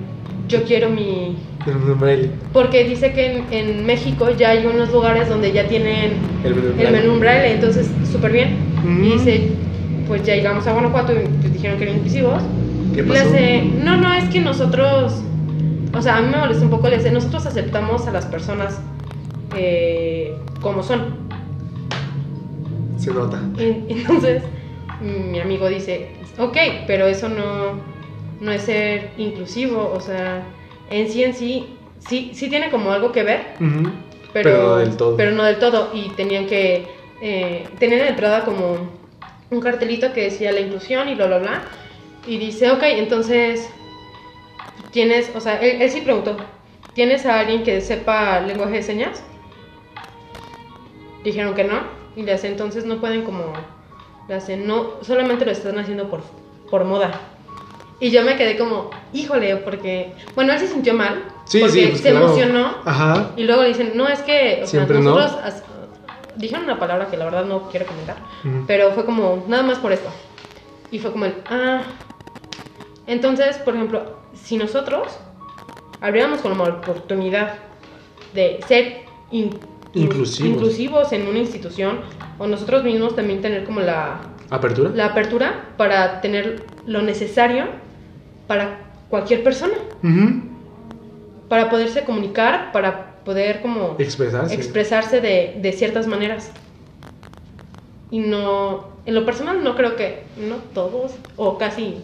yo 0.47 0.63
quiero 0.63 0.89
mi... 0.89 1.35
El 1.65 1.73
braille. 1.95 2.29
Porque 2.53 2.83
dice 2.83 3.11
que 3.13 3.37
en, 3.37 3.53
en 3.53 3.85
México 3.85 4.29
ya 4.37 4.51
hay 4.51 4.65
unos 4.67 4.91
lugares 4.91 5.27
donde 5.29 5.51
ya 5.51 5.67
tienen 5.67 6.13
El 6.43 6.53
menú 6.55 6.67
el 6.67 6.73
braille. 6.75 6.91
menú 6.91 7.13
en 7.13 7.19
braille, 7.19 7.51
entonces 7.53 7.89
súper 8.11 8.31
bien. 8.31 8.49
Y 8.85 9.13
dice, 9.13 9.49
pues 10.07 10.21
ya 10.23 10.35
llegamos 10.35 10.67
a 10.67 10.73
Guanajuato 10.73 11.13
y 11.13 11.25
pues, 11.41 11.51
dijeron 11.53 11.77
que 11.77 11.83
eran 11.85 11.95
inclusivos. 11.95 12.43
¿Qué 12.93 13.01
Le 13.01 13.07
pasó? 13.09 13.29
no, 13.83 13.97
no, 13.99 14.13
es 14.13 14.25
que 14.25 14.41
nosotros, 14.41 15.23
o 15.97 16.01
sea, 16.03 16.17
a 16.17 16.21
mí 16.21 16.29
me 16.31 16.37
molesta 16.37 16.63
un 16.63 16.69
poco, 16.69 16.87
le 16.87 16.97
hace, 16.97 17.11
nosotros 17.11 17.45
aceptamos 17.47 18.05
a 18.07 18.11
las 18.11 18.25
personas 18.27 18.79
eh, 19.57 20.35
como 20.61 20.83
son. 20.83 21.15
Se 22.97 23.11
nota. 23.11 23.39
En- 23.57 23.85
Entonces, 23.89 24.43
mi 25.01 25.39
amigo 25.39 25.67
dice, 25.67 26.09
ok, 26.37 26.57
pero 26.87 27.07
eso 27.07 27.27
no, 27.27 27.79
no 28.39 28.51
es 28.51 28.63
ser 28.63 29.11
inclusivo, 29.17 29.91
o 29.93 29.99
sea, 29.99 30.43
en 30.89 31.09
sí 31.09 31.23
en 31.23 31.33
sí, 31.33 31.77
sí, 32.07 32.31
sí 32.33 32.49
tiene 32.49 32.69
como 32.69 32.91
algo 32.91 33.11
que 33.11 33.23
ver, 33.23 33.45
pero, 33.59 33.89
Pero 34.33 34.67
no 34.67 34.75
del 34.77 34.97
todo. 34.97 35.17
pero 35.17 35.31
no 35.31 35.43
del 35.43 35.59
todo, 35.59 35.91
y 35.93 36.09
tenían 36.09 36.45
que, 36.47 36.87
eh, 37.21 37.67
tenían 37.79 37.99
en 37.99 38.05
la 38.05 38.11
entrada 38.11 38.45
como 38.45 38.77
un 39.49 39.59
cartelito 39.61 40.11
que 40.13 40.23
decía 40.23 40.51
la 40.51 40.59
inclusión 40.59 41.07
y 41.09 41.15
bla, 41.15 41.27
bla, 41.27 41.37
bla, 41.39 41.63
y 42.27 42.37
dice, 42.37 42.71
ok, 42.71 42.83
entonces, 42.83 43.69
tienes, 44.91 45.31
o 45.35 45.39
sea, 45.39 45.59
él, 45.61 45.81
él 45.81 45.89
sí 45.89 46.01
preguntó, 46.01 46.37
¿tienes 46.93 47.25
a 47.25 47.39
alguien 47.39 47.63
que 47.63 47.81
sepa 47.81 48.39
lenguaje 48.41 48.75
de 48.75 48.83
señas? 48.83 49.23
Dijeron 51.23 51.55
que 51.55 51.63
no, 51.63 51.81
y 52.15 52.23
le 52.23 52.33
hace, 52.33 52.47
entonces 52.47 52.85
no 52.85 52.99
pueden 52.99 53.23
como, 53.23 53.53
le 54.27 54.35
hacen, 54.35 54.67
no, 54.67 55.01
solamente 55.01 55.45
lo 55.45 55.51
están 55.51 55.77
haciendo 55.77 56.09
por, 56.09 56.21
por 56.69 56.83
moda. 56.85 57.19
Y 57.99 58.09
yo 58.11 58.23
me 58.23 58.35
quedé 58.35 58.57
como, 58.57 58.89
híjole, 59.13 59.55
porque, 59.57 60.13
bueno, 60.35 60.51
él 60.53 60.59
se 60.59 60.67
sintió 60.67 60.93
mal, 60.93 61.23
Sí, 61.45 61.59
porque 61.59 61.73
sí, 61.73 61.87
pues 61.87 62.01
se 62.01 62.09
claro. 62.11 62.25
emocionó, 62.25 62.75
Ajá. 62.83 63.31
y 63.37 63.43
luego 63.43 63.61
le 63.61 63.69
dicen, 63.69 63.93
no, 63.95 64.07
es 64.07 64.19
que, 64.21 64.55
o 64.63 64.67
sea, 64.67 64.85
Siempre 64.85 64.99
no. 64.99 65.15
nosotros, 65.15 65.39
as- 65.43 65.63
dijeron 66.35 66.65
una 66.65 66.77
palabra 66.79 67.07
que 67.07 67.15
la 67.15 67.23
verdad 67.25 67.45
no 67.45 67.69
quiero 67.69 67.85
comentar, 67.85 68.17
Ujú. 68.43 68.65
pero 68.67 68.91
fue 68.91 69.05
como, 69.05 69.45
nada 69.47 69.63
más 69.63 69.77
por 69.79 69.93
esto. 69.93 70.09
Y 70.91 70.99
fue 70.99 71.11
como 71.13 71.25
el, 71.25 71.35
ah, 71.49 71.83
entonces, 73.07 73.57
por 73.57 73.75
ejemplo, 73.75 74.17
si 74.33 74.57
nosotros 74.57 75.17
abriéramos 76.01 76.41
como 76.41 76.63
oportunidad 76.65 77.55
de 78.33 78.61
ser 78.67 79.03
in- 79.31 79.61
Inclusivos. 79.93 80.51
inclusivos 80.51 81.13
en 81.13 81.27
una 81.27 81.39
institución, 81.39 82.01
o 82.37 82.47
nosotros 82.47 82.83
mismos 82.83 83.15
también 83.15 83.41
tener 83.41 83.63
como 83.63 83.79
la, 83.79 84.19
¿Apertura? 84.49 84.91
la 84.93 85.05
apertura 85.05 85.69
para 85.77 86.19
tener 86.19 86.65
lo 86.85 87.01
necesario 87.01 87.65
para 88.47 88.79
cualquier 89.09 89.43
persona, 89.43 89.73
para 91.49 91.69
poderse 91.69 92.03
comunicar, 92.03 92.71
para 92.71 93.15
poder 93.23 93.61
como 93.61 93.95
Expresarse. 93.99 94.53
expresarse 94.55 95.21
de, 95.21 95.57
de 95.61 95.71
ciertas 95.73 96.07
maneras. 96.07 96.51
Y 98.11 98.19
no, 98.19 98.87
en 99.05 99.15
lo 99.15 99.25
personal 99.25 99.63
no 99.63 99.75
creo 99.75 99.95
que, 99.95 100.23
no 100.37 100.55
todos, 100.73 101.13
o 101.35 101.57
casi 101.57 101.97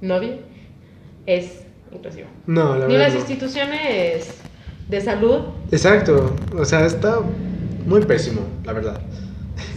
nadie, 0.00 0.40
es 1.26 1.62
inclusivo. 1.92 2.28
no, 2.46 2.76
la 2.76 2.86
Ni 2.86 2.94
verdad. 2.94 3.06
las 3.08 3.14
no. 3.14 3.20
instituciones 3.20 4.40
de 4.88 5.00
salud, 5.00 5.40
Exacto. 5.70 6.34
O 6.58 6.64
sea, 6.64 6.84
está 6.86 7.20
muy 7.86 8.00
pésimo, 8.04 8.42
la 8.64 8.72
verdad. 8.72 9.00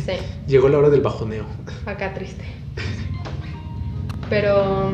sí, 0.05 0.13
Llegó 0.47 0.69
la 0.69 0.77
hora 0.79 0.89
del 0.89 1.01
bajoneo. 1.01 1.45
acá 1.85 2.13
triste. 2.13 2.43
Pero, 4.29 4.91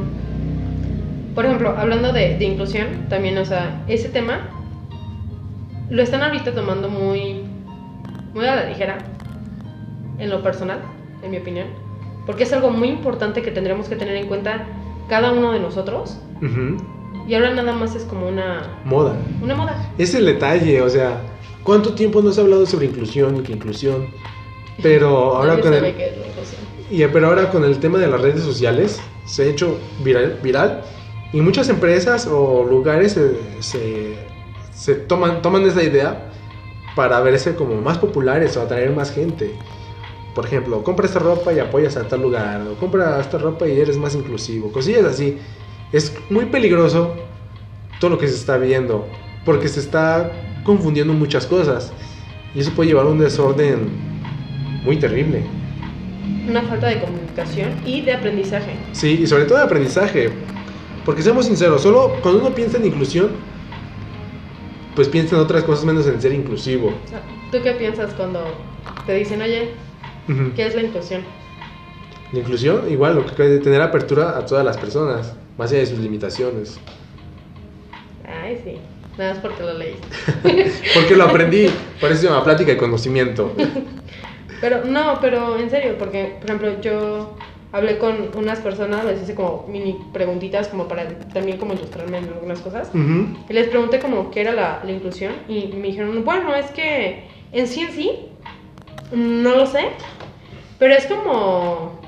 por 1.35 1.45
ejemplo, 1.45 1.73
hablando 1.77 2.11
de, 2.11 2.37
de 2.37 2.45
inclusión, 2.45 2.87
también, 3.09 3.37
o 3.37 3.45
sea, 3.45 3.83
ese 3.87 4.09
tema 4.09 4.49
lo 5.89 6.01
están 6.01 6.21
ahorita 6.21 6.53
tomando 6.53 6.89
muy, 6.89 7.43
muy 8.33 8.45
a 8.45 8.55
la 8.55 8.65
ligera, 8.69 8.97
en 10.19 10.29
lo 10.29 10.41
personal, 10.43 10.79
en 11.23 11.31
mi 11.31 11.37
opinión, 11.37 11.67
porque 12.25 12.43
es 12.43 12.53
algo 12.53 12.69
muy 12.69 12.89
importante 12.89 13.41
que 13.41 13.51
tendremos 13.51 13.87
que 13.89 13.95
tener 13.95 14.15
en 14.15 14.27
cuenta 14.27 14.65
cada 15.09 15.31
uno 15.31 15.51
de 15.51 15.59
nosotros, 15.59 16.17
Ujú. 16.41 16.77
y 17.27 17.33
ahora 17.33 17.53
nada 17.53 17.73
más 17.73 17.95
es 17.95 18.03
como 18.03 18.27
una, 18.27 18.61
Moda. 18.85 19.15
una 19.41 19.55
moda. 19.55 19.89
Es 19.97 20.13
el 20.15 20.25
detalle, 20.25 20.81
o 20.81 20.89
sea, 20.89 21.21
¿cuánto 21.63 21.93
tiempo 21.93 22.21
no 22.21 22.31
se 22.31 22.39
ha 22.39 22.43
hablado 22.43 22.65
sobre 22.65 22.85
inclusión 22.87 23.37
y 23.37 23.41
que 23.41 23.53
inclusión? 23.53 24.07
Pero 24.83 25.09
ahora 25.37 25.59
con 25.59 25.73
el, 25.73 25.93
y, 26.89 27.05
pero 27.07 27.27
ahora 27.27 27.49
con 27.49 27.63
el 27.65 27.79
tema 27.79 27.97
de 27.97 28.07
las 28.07 28.21
redes 28.21 28.43
sociales 28.43 29.01
se 29.25 29.43
ha 29.43 29.45
hecho 29.45 29.79
viral, 30.03 30.83
y 31.33 31.41
muchas 31.41 31.69
empresas 31.69 32.27
o 32.27 32.63
lugares 32.63 33.19
se 33.59 34.95
toman, 35.07 35.41
toman 35.41 35.63
esa 35.63 35.83
idea 35.83 36.29
para 36.95 37.21
verse 37.21 37.55
como 37.55 37.79
más 37.81 37.97
populares 37.97 38.57
o 38.57 38.61
atraer 38.61 38.93
más 38.93 39.13
gente. 39.13 39.53
Por 40.35 40.45
ejemplo, 40.45 40.83
compra 40.83 41.05
esta 41.05 41.19
ropa 41.19 41.53
y 41.53 41.59
apoyas 41.59 41.97
a 41.97 42.07
tal 42.07 42.21
lugar, 42.21 42.61
o 42.67 42.75
compra 42.75 43.19
esta 43.19 43.37
ropa 43.37 43.67
y 43.67 43.79
eres 43.79 43.97
más 43.97 44.15
inclusivo, 44.15 44.71
cosillas 44.71 45.05
así. 45.05 45.37
Es 45.91 46.13
muy 46.29 46.45
peligroso 46.45 47.15
todo 47.99 48.11
lo 48.11 48.17
que 48.17 48.27
se 48.27 48.35
está 48.35 48.57
viendo, 48.57 49.07
porque 49.45 49.67
se 49.67 49.79
está 49.81 50.31
confundiendo 50.63 51.13
muchas 51.13 51.45
cosas 51.45 51.91
y 52.55 52.59
eso 52.61 52.71
puede 52.71 52.89
llevar 52.89 53.05
a 53.05 53.09
un 53.09 53.19
desorden 53.19 53.89
muy 54.83 54.97
terrible. 54.97 55.43
Una 56.47 56.61
falta 56.63 56.87
de 56.87 56.99
comunicación 56.99 57.20
y 57.85 58.01
de 58.01 58.13
aprendizaje. 58.13 58.71
Sí, 58.93 59.19
y 59.23 59.27
sobre 59.27 59.45
todo 59.45 59.57
de 59.57 59.63
aprendizaje. 59.63 60.31
Porque 61.05 61.21
seamos 61.21 61.45
sinceros, 61.45 61.81
solo 61.81 62.17
cuando 62.21 62.41
uno 62.41 62.53
piensa 62.53 62.77
en 62.77 62.85
inclusión, 62.85 63.31
pues 64.95 65.07
piensa 65.07 65.35
en 65.35 65.41
otras 65.41 65.63
cosas 65.63 65.85
menos 65.85 66.05
en 66.07 66.21
ser 66.21 66.33
inclusivo. 66.33 66.93
¿Tú 67.51 67.57
qué 67.63 67.71
piensas 67.71 68.13
cuando 68.13 68.43
te 69.05 69.15
dicen, 69.15 69.41
oye. 69.41 69.69
¿qué 70.55 70.67
es 70.67 70.75
la 70.75 70.83
inclusión? 70.83 71.23
La 72.31 72.39
inclusión, 72.39 72.89
igual, 72.89 73.15
lo 73.15 73.25
que 73.25 73.43
de 73.43 73.59
tener 73.59 73.81
apertura 73.81 74.37
a 74.37 74.45
todas 74.45 74.63
las 74.63 74.77
personas, 74.77 75.33
más 75.57 75.71
allá 75.71 75.79
de 75.79 75.87
sus 75.87 75.99
limitaciones. 75.99 76.79
Ay, 78.25 78.61
sí. 78.63 78.77
Nada 79.17 79.33
más 79.33 79.41
porque 79.41 79.63
lo 79.63 79.73
leí. 79.77 79.95
Porque 80.93 81.15
lo 81.17 81.25
aprendí, 81.25 81.67
por 81.99 82.11
eso 82.11 82.21
se 82.21 82.27
llama 82.27 82.43
plática 82.45 82.71
y 82.71 82.77
conocimiento. 82.77 83.53
Pero 84.61 84.85
no, 84.85 85.17
pero 85.19 85.57
en 85.59 85.69
serio, 85.69 85.95
porque, 85.97 86.37
por 86.39 86.45
ejemplo, 86.51 86.79
yo 86.81 87.35
hablé 87.73 87.97
con 87.97 88.29
unas 88.35 88.59
personas, 88.59 89.03
les 89.05 89.21
hice 89.23 89.33
como 89.33 89.65
mini 89.67 89.97
preguntitas 90.13 90.67
como 90.67 90.87
para 90.87 91.07
también 91.33 91.57
como 91.57 91.73
ilustrarme 91.73 92.19
en 92.19 92.25
algunas 92.25 92.59
cosas. 92.59 92.91
Y 93.49 93.53
les 93.53 93.67
pregunté 93.67 93.99
como 93.99 94.29
qué 94.29 94.41
era 94.41 94.53
la, 94.53 94.81
la 94.83 94.91
inclusión 94.91 95.33
y 95.47 95.67
me 95.75 95.87
dijeron, 95.87 96.23
bueno, 96.23 96.53
es 96.53 96.67
que 96.71 97.23
en 97.51 97.67
sí 97.67 97.81
en 97.81 97.91
sí, 97.91 98.11
no 99.11 99.55
lo 99.55 99.65
sé, 99.65 99.87
pero 100.79 100.93
es 100.93 101.05
como, 101.07 101.99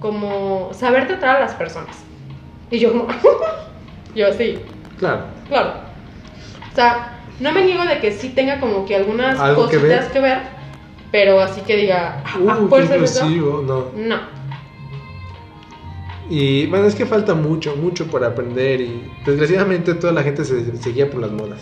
como 0.00 0.70
saber 0.74 1.06
tratar 1.06 1.36
a 1.36 1.40
las 1.40 1.54
personas. 1.54 1.96
Y 2.70 2.78
yo 2.78 2.92
como, 2.92 3.06
yo 4.14 4.32
sí, 4.34 4.60
Claro. 4.98 5.22
claro. 5.48 5.72
O 6.70 6.74
sea, 6.74 7.18
no 7.40 7.52
me 7.52 7.64
niego 7.64 7.84
de 7.84 7.98
que 7.98 8.12
sí 8.12 8.30
tenga 8.30 8.60
como 8.60 8.84
que 8.84 8.96
algunas 8.96 9.38
que 9.40 9.54
cositas 9.54 9.82
ver. 9.82 10.10
que 10.12 10.20
ver, 10.20 10.38
pero 11.12 11.40
así 11.40 11.60
que 11.60 11.76
diga, 11.76 12.22
ah, 12.26 12.38
Uh, 12.40 13.62
no. 13.62 13.86
No. 13.96 14.20
Y 16.30 16.66
bueno, 16.66 16.86
es 16.86 16.94
que 16.94 17.04
falta 17.04 17.34
mucho, 17.34 17.76
mucho 17.76 18.06
por 18.06 18.24
aprender 18.24 18.80
y 18.80 19.04
desgraciadamente 19.26 19.92
toda 19.94 20.12
la 20.14 20.22
gente 20.22 20.44
se, 20.44 20.76
se 20.76 20.90
guía 20.92 21.10
por 21.10 21.20
las 21.20 21.30
modas. 21.30 21.60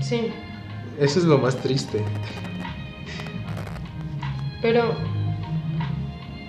Sí, 0.00 0.30
Eso 0.98 1.18
es 1.20 1.24
lo 1.24 1.38
más 1.38 1.56
triste. 1.56 2.02
pero 4.60 4.94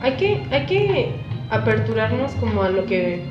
hay 0.01 0.13
que, 0.17 0.43
hay 0.51 0.65
que 0.65 1.15
aperturarnos 1.49 2.31
como 2.33 2.63
a 2.63 2.69
lo 2.69 2.85
que 2.85 3.23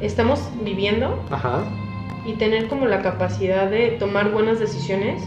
estamos 0.00 0.40
viviendo 0.64 1.20
Ajá. 1.30 1.64
y 2.26 2.34
tener 2.34 2.68
como 2.68 2.86
la 2.86 3.00
capacidad 3.02 3.68
de 3.70 3.88
tomar 3.98 4.30
buenas 4.30 4.60
decisiones 4.60 5.22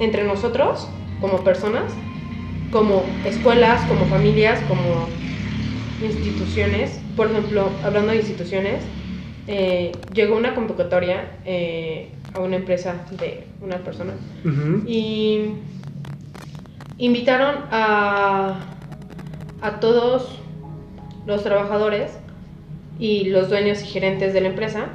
entre 0.00 0.24
nosotros 0.24 0.88
como 1.20 1.42
personas, 1.44 1.92
como 2.70 3.02
escuelas, 3.24 3.80
como 3.86 4.04
familias, 4.06 4.60
como 4.68 5.08
instituciones. 6.02 7.00
Por 7.16 7.30
ejemplo, 7.30 7.68
hablando 7.84 8.12
de 8.12 8.18
instituciones, 8.18 8.82
eh, 9.46 9.92
llegó 10.12 10.36
una 10.36 10.54
convocatoria 10.54 11.38
eh, 11.44 12.10
a 12.34 12.40
una 12.40 12.56
empresa 12.56 12.94
de 13.18 13.46
una 13.60 13.78
persona 13.78 14.12
y 14.86 15.52
invitaron 16.98 17.54
a, 17.70 18.60
a 19.60 19.80
todos 19.80 20.40
los 21.26 21.42
trabajadores 21.42 22.18
y 22.98 23.24
los 23.24 23.48
dueños 23.48 23.82
y 23.82 23.86
gerentes 23.86 24.32
de 24.34 24.40
la 24.40 24.48
empresa 24.48 24.88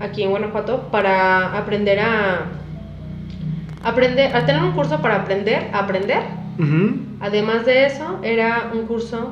aquí 0.00 0.22
en 0.22 0.30
Guanajuato 0.30 0.88
para 0.90 1.58
aprender 1.58 2.00
a 2.00 2.46
aprender 3.82 4.34
a 4.36 4.44
tener 4.46 4.62
un 4.62 4.72
curso 4.72 5.00
para 5.00 5.16
aprender 5.16 5.70
a 5.72 5.80
aprender 5.80 6.22
además 7.20 7.64
de 7.66 7.86
eso 7.86 8.18
era 8.22 8.70
un 8.74 8.86
curso 8.86 9.30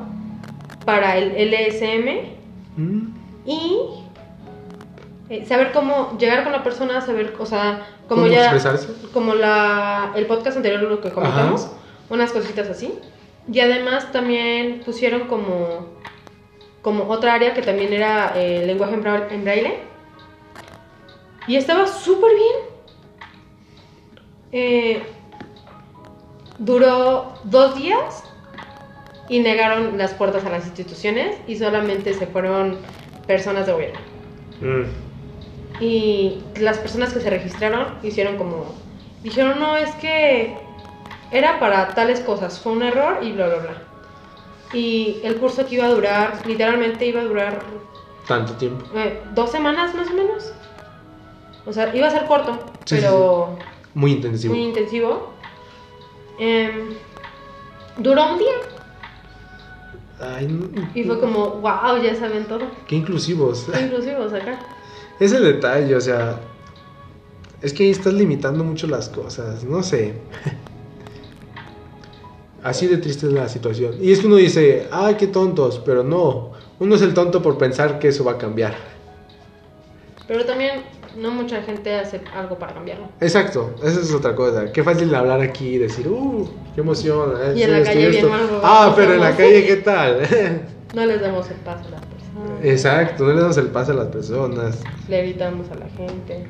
para 0.85 1.17
el 1.17 1.33
LSM 1.53 2.35
Mm. 2.77 3.07
y 3.45 3.79
eh, 5.29 5.45
saber 5.47 5.71
cómo 5.71 6.15
llegar 6.19 6.43
con 6.43 6.51
la 6.51 6.63
persona 6.63 7.01
saber 7.01 7.33
o 7.39 7.45
sea 7.45 7.87
como 8.07 8.21
¿Cómo 8.21 8.31
ya 8.33 8.41
expresarse? 8.43 8.87
como 9.13 9.33
la 9.33 10.11
el 10.15 10.27
podcast 10.27 10.57
anterior 10.57 10.83
lo 10.83 11.01
que 11.01 11.09
comentamos 11.11 11.65
Ajá. 11.65 11.73
unas 12.11 12.31
cositas 12.31 12.69
así 12.69 12.93
Y 13.51 13.59
además 13.61 14.11
también 14.11 14.81
pusieron 14.85 15.21
como, 15.27 15.87
como 16.81 17.05
otra 17.09 17.33
área 17.33 17.53
que 17.53 17.61
también 17.61 17.93
era 17.93 18.33
eh, 18.35 18.63
lenguaje 18.65 18.93
en 18.93 19.43
braille. 19.43 19.79
Y 21.47 21.55
estaba 21.55 21.87
súper 21.87 22.31
bien. 22.35 22.76
Eh, 24.51 25.03
duró 26.57 27.33
dos 27.43 27.75
días 27.75 28.23
y 29.29 29.39
negaron 29.39 29.97
las 29.97 30.13
puertas 30.13 30.45
a 30.45 30.49
las 30.49 30.65
instituciones 30.65 31.37
y 31.47 31.57
solamente 31.57 32.13
se 32.13 32.27
fueron 32.27 32.77
personas 33.25 33.65
de 33.65 33.73
gobierno. 33.73 33.99
Mm. 34.61 35.83
Y 35.83 36.41
las 36.59 36.77
personas 36.77 37.13
que 37.13 37.19
se 37.19 37.29
registraron 37.29 37.95
hicieron 38.03 38.37
como... 38.37 38.73
Dijeron, 39.21 39.59
no, 39.59 39.75
es 39.77 39.93
que 39.95 40.55
era 41.31 41.59
para 41.59 41.89
tales 41.89 42.21
cosas, 42.21 42.59
fue 42.59 42.71
un 42.71 42.83
error 42.83 43.19
y 43.21 43.33
bla, 43.33 43.47
bla, 43.47 43.57
bla. 43.57 43.81
Y 44.73 45.19
el 45.23 45.35
curso 45.37 45.65
que 45.65 45.75
iba 45.75 45.85
a 45.85 45.89
durar, 45.89 46.45
literalmente 46.45 47.05
iba 47.05 47.21
a 47.21 47.25
durar 47.25 47.59
Tanto 48.27 48.53
tiempo. 48.53 48.85
eh, 48.95 49.21
dos 49.33 49.51
semanas 49.51 49.93
más 49.93 50.09
o 50.09 50.13
menos. 50.13 50.53
O 51.65 51.73
sea, 51.73 51.93
iba 51.95 52.07
a 52.07 52.11
ser 52.11 52.25
corto, 52.25 52.57
Sí, 52.85 52.95
sí, 52.95 53.01
pero 53.01 53.57
Muy 53.97 54.11
intensivo. 54.11 54.53
muy 54.53 54.63
intensivo. 54.63 55.29
Em, 56.37 56.89
duró 57.97 58.33
un 58.33 58.37
día 58.37 58.51
Ay, 60.19 60.47
no- 60.47 60.69
y 60.93 61.03
fue 61.03 61.19
como, 61.19 61.47
wow, 61.61 61.97
ya 62.03 62.15
saben 62.15 62.45
todo. 62.45 62.65
Qué 62.87 62.95
inclusivos. 62.95 63.65
Qué 63.73 63.81
inclusivos 63.81 64.31
acá. 64.33 64.59
Es 65.19 65.31
el 65.31 65.43
detalle, 65.43 65.95
o 65.95 66.01
sea. 66.01 66.39
Es 67.59 67.73
que 67.73 67.85
ahí 67.85 67.89
estás 67.89 68.13
limitando 68.13 68.63
mucho 68.63 68.85
las 68.85 69.09
cosas, 69.09 69.63
no 69.63 69.81
sé. 69.81 70.13
Así 72.63 72.85
de 72.85 72.97
triste 72.97 73.25
es 73.25 73.33
la 73.33 73.49
situación. 73.49 73.95
Y 73.99 74.11
es 74.11 74.19
que 74.19 74.27
uno 74.27 74.35
dice, 74.35 74.87
ay, 74.91 75.15
qué 75.15 75.25
tontos, 75.25 75.81
pero 75.83 76.03
no. 76.03 76.51
Uno 76.79 76.95
es 76.95 77.01
el 77.01 77.15
tonto 77.15 77.41
por 77.41 77.57
pensar 77.57 77.97
que 77.97 78.09
eso 78.09 78.23
va 78.23 78.33
a 78.33 78.37
cambiar. 78.37 78.75
Pero 80.27 80.45
también 80.45 80.83
no 81.17 81.31
mucha 81.31 81.61
gente 81.63 81.93
hace 81.95 82.21
algo 82.35 82.57
para 82.59 82.73
cambiarlo. 82.73 83.07
Exacto, 83.21 83.73
esa 83.83 83.99
es 84.01 84.13
otra 84.13 84.35
cosa. 84.35 84.71
Qué 84.71 84.83
fácil 84.83 85.13
hablar 85.15 85.41
aquí 85.41 85.75
y 85.75 85.77
decir, 85.77 86.07
uh, 86.07 86.47
qué 86.75 86.81
emoción. 86.81 87.33
eh, 87.41 87.53
Y 87.57 87.63
en 87.63 87.71
la 87.71 87.77
esto 87.79 87.89
calle 87.91 88.09
bien 88.09 88.15
esto". 88.25 88.29
mal 88.29 88.47
robados 88.47 88.63
Ah, 88.63 88.93
pero 88.95 89.13
en 89.15 89.19
la 89.21 89.31
calle, 89.37 89.65
¿qué 89.65 89.75
tal? 89.77 90.19
No 90.95 91.05
les 91.05 91.19
damos 91.19 91.49
el 91.51 91.57
paso 91.57 91.85
a 91.87 91.91
las 91.91 92.01
personas. 92.01 92.63
Exacto, 92.63 93.25
no 93.25 93.33
le 93.33 93.41
damos 93.41 93.57
el 93.57 93.67
pase 93.67 93.91
a 93.91 93.95
las 93.95 94.07
personas. 94.07 94.79
Le 95.09 95.21
gritamos 95.21 95.69
a 95.69 95.75
la 95.75 95.87
gente. 95.89 96.47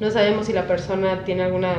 No 0.00 0.10
sabemos 0.10 0.46
si 0.46 0.54
la 0.54 0.66
persona 0.66 1.24
tiene 1.24 1.42
alguna 1.42 1.74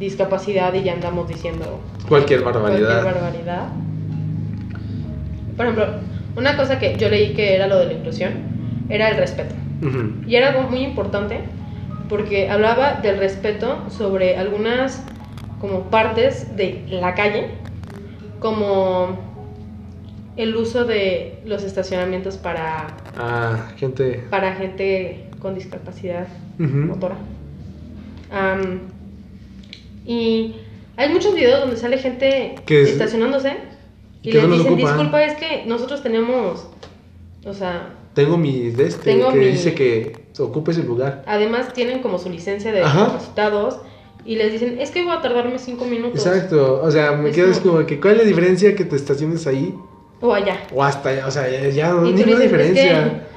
discapacidad 0.00 0.74
y 0.74 0.82
ya 0.82 0.92
andamos 0.94 1.28
diciendo 1.28 1.78
Cualquier 2.08 2.42
barbaridad. 2.42 3.02
cualquier 3.02 3.14
barbaridad. 3.22 3.68
Por 5.56 5.66
ejemplo, 5.66 5.86
una 6.36 6.56
cosa 6.56 6.80
que 6.80 6.96
yo 6.96 7.08
leí 7.08 7.32
que 7.32 7.54
era 7.54 7.68
lo 7.68 7.78
de 7.78 7.86
la 7.86 7.92
inclusión 7.92 8.32
era 8.88 9.08
el 9.08 9.16
respeto. 9.16 9.54
Y 10.26 10.36
era 10.36 10.50
algo 10.50 10.68
muy 10.70 10.80
importante 10.80 11.40
porque 12.08 12.48
hablaba 12.50 13.00
del 13.00 13.18
respeto 13.18 13.84
sobre 13.90 14.36
algunas 14.36 15.04
como 15.60 15.84
partes 15.90 16.56
de 16.56 16.84
la 16.90 17.14
calle, 17.14 17.48
como 18.40 19.18
el 20.36 20.54
uso 20.56 20.84
de 20.84 21.38
los 21.46 21.62
estacionamientos 21.62 22.36
para, 22.36 22.88
Ah, 23.16 23.68
gente. 23.76 24.24
para 24.30 24.54
gente 24.54 25.26
con 25.40 25.54
discapacidad 25.54 26.26
motora. 26.58 27.16
Y 30.06 30.54
hay 30.96 31.08
muchos 31.12 31.34
videos 31.34 31.60
donde 31.60 31.76
sale 31.76 31.98
gente 31.98 32.54
es- 32.66 32.88
estacionándose 32.90 33.54
y 34.22 34.32
les 34.32 34.42
dicen, 34.50 34.76
disculpa, 34.76 35.24
es 35.24 35.34
que 35.34 35.64
nosotros 35.66 36.02
tenemos, 36.02 36.66
o 37.44 37.52
sea, 37.54 37.90
Tengo 38.14 38.36
mi 38.36 38.70
de 38.70 38.86
este 38.86 39.12
Tengo 39.12 39.30
que 39.32 39.38
mi- 39.38 39.46
dice 39.46 39.74
que 39.74 40.24
ocupe 40.38 40.70
ese 40.72 40.82
lugar. 40.84 41.22
además 41.26 41.72
tienen 41.72 42.00
como 42.00 42.18
su 42.18 42.30
licencia 42.30 42.72
de 42.72 42.82
Ajá. 42.82 43.00
discapacitados 43.04 43.80
y 44.24 44.36
les 44.36 44.52
dicen, 44.52 44.80
es 44.80 44.90
que 44.90 45.02
voy 45.04 45.12
a 45.12 45.20
tardarme 45.20 45.58
cinco 45.58 45.84
minutos. 45.84 46.24
Exacto, 46.26 46.80
o 46.82 46.90
sea, 46.90 47.12
me 47.12 47.30
Es 47.30 47.36
quedas 47.36 47.60
como- 47.60 47.74
como 47.74 47.86
que 47.86 48.00
¿cuál 48.00 48.14
es 48.14 48.18
la 48.22 48.24
diferencia 48.28 48.74
que 48.74 48.84
te 48.84 48.96
estaciones 48.96 49.46
ahí 49.46 49.74
O 50.20 50.32
allá. 50.32 50.60
o 50.72 50.82
hasta 50.82 51.10
allá? 51.10 51.26
O 51.26 51.30
sea, 51.30 51.48
ya, 51.50 51.68
ya 51.68 51.92
no 51.92 52.04
hay 52.06 52.14
"Es 52.14 52.40
diferencia. 52.40 53.04
que-". 53.04 53.20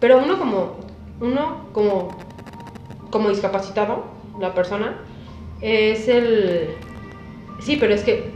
Pero 0.00 0.18
uno 0.22 0.38
como, 0.38 0.76
uno 1.20 1.68
como, 1.72 2.16
como 3.10 3.28
discapacitado, 3.30 4.04
la 4.40 4.54
persona, 4.54 4.96
es 5.60 6.08
el... 6.08 6.70
Sí, 7.60 7.76
pero 7.76 7.94
es 7.94 8.02
que 8.02 8.32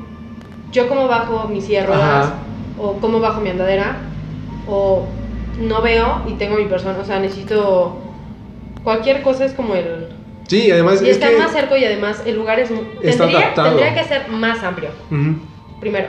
yo 0.71 0.89
como 0.89 1.09
bajo 1.09 1.49
mi 1.49 1.61
silla 1.61 1.81
de 1.81 1.87
ruedas, 1.89 2.27
Ajá. 2.27 2.39
o 2.79 3.01
como 3.01 3.19
bajo 3.21 3.41
mi 3.41 3.51
andadera, 3.51 4.16
o 4.67 5.13
no 5.59 5.81
veo 5.83 6.23
y 6.27 6.35
tengo 6.35 6.57
mi 6.57 6.67
persona, 6.67 6.99
o 7.01 7.05
sea, 7.05 7.19
necesito... 7.21 8.03
Cualquier 8.85 9.23
cosa 9.23 9.45
es 9.45 9.53
como 9.53 9.75
el... 9.75 10.09
Sí, 10.47 10.71
además 10.71 11.03
Y 11.03 11.07
es 11.11 11.17
está 11.17 11.31
que 11.31 11.39
más 11.39 11.51
cerca 11.53 11.77
y 11.77 11.85
además 11.85 12.23
el 12.25 12.37
lugar 12.37 12.61
es... 12.61 12.71
Está 12.71 13.25
Tendría, 13.25 13.39
adaptado. 13.47 13.69
tendría 13.71 13.95
que 13.95 14.05
ser 14.05 14.29
más 14.29 14.63
amplio. 14.63 14.91
Primero, 15.81 16.09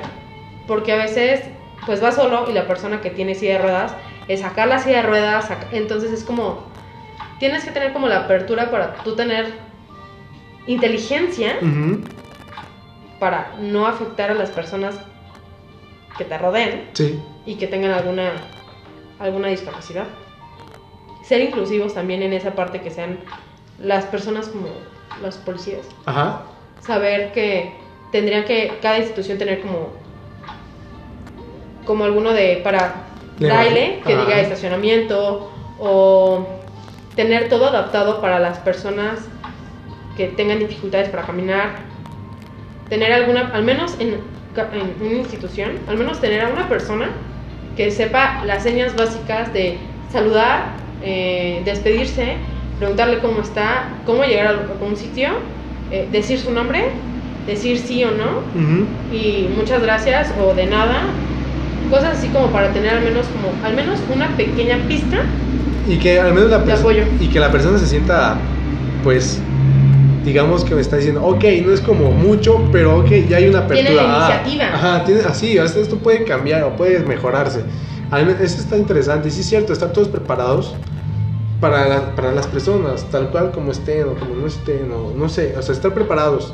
porque 0.67 0.91
a 0.93 0.97
veces 0.97 1.41
pues 1.85 2.03
va 2.03 2.11
solo 2.11 2.45
y 2.49 2.53
la 2.53 2.67
persona 2.67 2.99
que 3.01 3.09
tiene 3.09 3.33
silla 3.33 3.53
de 3.53 3.59
ruedas 3.59 3.95
es 4.27 4.41
sacar 4.41 4.67
la 4.67 4.77
silla 4.79 4.97
de 4.97 5.03
ruedas, 5.07 5.45
saca- 5.47 5.69
entonces 5.71 6.11
es 6.11 6.23
como 6.25 6.63
tienes 7.39 7.63
que 7.63 7.71
tener 7.71 7.93
como 7.93 8.07
la 8.07 8.25
apertura 8.25 8.69
para 8.69 9.01
tú 9.03 9.15
tener 9.15 9.53
inteligencia 10.67 11.55
para 13.19 13.55
no 13.59 13.87
afectar 13.87 14.29
a 14.31 14.33
las 14.33 14.49
personas 14.51 14.99
que 16.17 16.25
te 16.25 16.37
rodeen. 16.37 16.89
Sí, 16.93 17.19
y 17.47 17.55
que 17.55 17.65
tengan 17.65 17.91
alguna 17.91 18.33
alguna 19.19 19.47
discapacidad. 19.47 20.05
Ser 21.23 21.41
inclusivos 21.41 21.95
también 21.95 22.21
en 22.21 22.33
esa 22.33 22.51
parte 22.53 22.81
que 22.81 22.91
sean 22.91 23.17
las 23.79 24.05
personas 24.05 24.47
como 24.49 24.67
los 25.21 25.37
policías 25.37 25.85
ajá. 26.05 26.43
saber 26.81 27.31
que 27.31 27.73
tendrían 28.11 28.43
que 28.45 28.77
cada 28.81 28.99
institución 28.99 29.37
tener 29.37 29.61
como 29.61 29.89
como 31.85 32.03
alguno 32.03 32.33
de 32.33 32.61
para 32.63 33.03
De 33.39 33.47
braille 33.47 34.01
que 34.05 34.13
ajá. 34.13 34.25
diga 34.25 34.39
estacionamiento 34.41 35.51
o 35.79 36.45
tener 37.15 37.49
todo 37.49 37.67
adaptado 37.67 38.21
para 38.21 38.39
las 38.39 38.59
personas 38.59 39.19
que 40.15 40.27
tengan 40.27 40.59
dificultades 40.59 41.09
para 41.09 41.23
caminar 41.23 41.69
tener 42.89 43.11
alguna 43.13 43.49
al 43.53 43.63
menos 43.63 43.95
en, 43.99 44.19
en 44.55 45.05
una 45.07 45.17
institución 45.17 45.79
al 45.87 45.97
menos 45.97 46.19
tener 46.19 46.41
a 46.41 46.47
una 46.49 46.67
persona 46.69 47.09
que 47.77 47.91
sepa 47.91 48.43
las 48.45 48.63
señas 48.63 48.95
básicas 48.95 49.53
de 49.53 49.77
saludar 50.11 50.75
eh, 51.03 51.61
despedirse 51.63 52.33
preguntarle 52.79 53.19
cómo 53.19 53.41
está 53.41 53.89
cómo 54.05 54.23
llegar 54.23 54.47
a 54.47 54.49
algún 54.49 54.97
sitio 54.97 55.29
eh, 55.91 56.07
decir 56.11 56.39
su 56.39 56.51
nombre 56.51 56.85
decir 57.45 57.77
sí 57.77 58.03
o 58.03 58.11
no 58.11 58.41
y 59.15 59.47
muchas 59.55 59.81
gracias 59.81 60.33
o 60.41 60.53
de 60.53 60.65
nada 60.65 61.03
cosas 61.89 62.17
así 62.17 62.27
como 62.29 62.47
para 62.47 62.73
tener 62.73 62.95
al 62.95 63.03
menos 63.03 63.25
como 63.27 63.53
al 63.65 63.73
menos 63.75 63.99
una 64.13 64.27
pequeña 64.35 64.77
pista 64.87 65.17
Y 65.87 65.97
que 65.97 66.19
al 66.19 66.33
menos 66.33 66.49
la 66.49 66.57
De 66.59 66.73
apoyo. 66.73 67.03
y 67.21 67.27
que 67.27 67.39
la 67.39 67.49
persona 67.51 67.77
se 67.77 67.87
sienta 67.87 68.35
pues 69.03 69.39
digamos 70.27 70.65
que 70.65 70.75
me 70.75 70.81
está 70.81 70.97
diciendo, 70.97 71.23
ok, 71.23 71.43
no 71.65 71.71
es 71.71 71.79
como 71.79 72.11
mucho, 72.11 72.69
pero 72.71 72.99
ok, 72.99 73.09
ya 73.29 73.37
hay 73.37 73.47
una 73.47 73.59
apertura. 73.59 73.87
Tiene 73.87 73.95
la 73.95 74.03
Ah, 74.03 74.43
iniciativa. 74.43 74.75
ajá, 74.75 75.03
tiene, 75.05 75.21
así, 75.21 75.57
esto, 75.57 75.97
puede 75.99 76.25
cambiar 76.25 76.63
o 76.63 76.75
puede 76.75 76.99
mejorarse. 76.99 77.63
Eso 78.41 78.61
está 78.61 78.77
interesante, 78.77 79.29
y 79.29 79.31
sí 79.31 79.39
es 79.41 79.47
cierto, 79.47 79.71
estar 79.71 79.91
todos 79.93 80.09
preparados 80.09 80.75
para, 81.61 81.87
la- 81.87 82.15
para 82.15 82.33
las 82.33 82.45
personas, 82.47 83.09
tal 83.09 83.31
cual 83.31 83.51
como 83.51 83.71
estén 83.71 84.07
o 84.09 84.15
como 84.15 84.35
no 84.35 84.47
estén, 84.47 84.91
o 84.91 85.13
no 85.15 85.29
sé, 85.29 85.55
o 85.57 85.61
sea, 85.61 85.73
estar 85.73 85.93
preparados. 85.93 86.53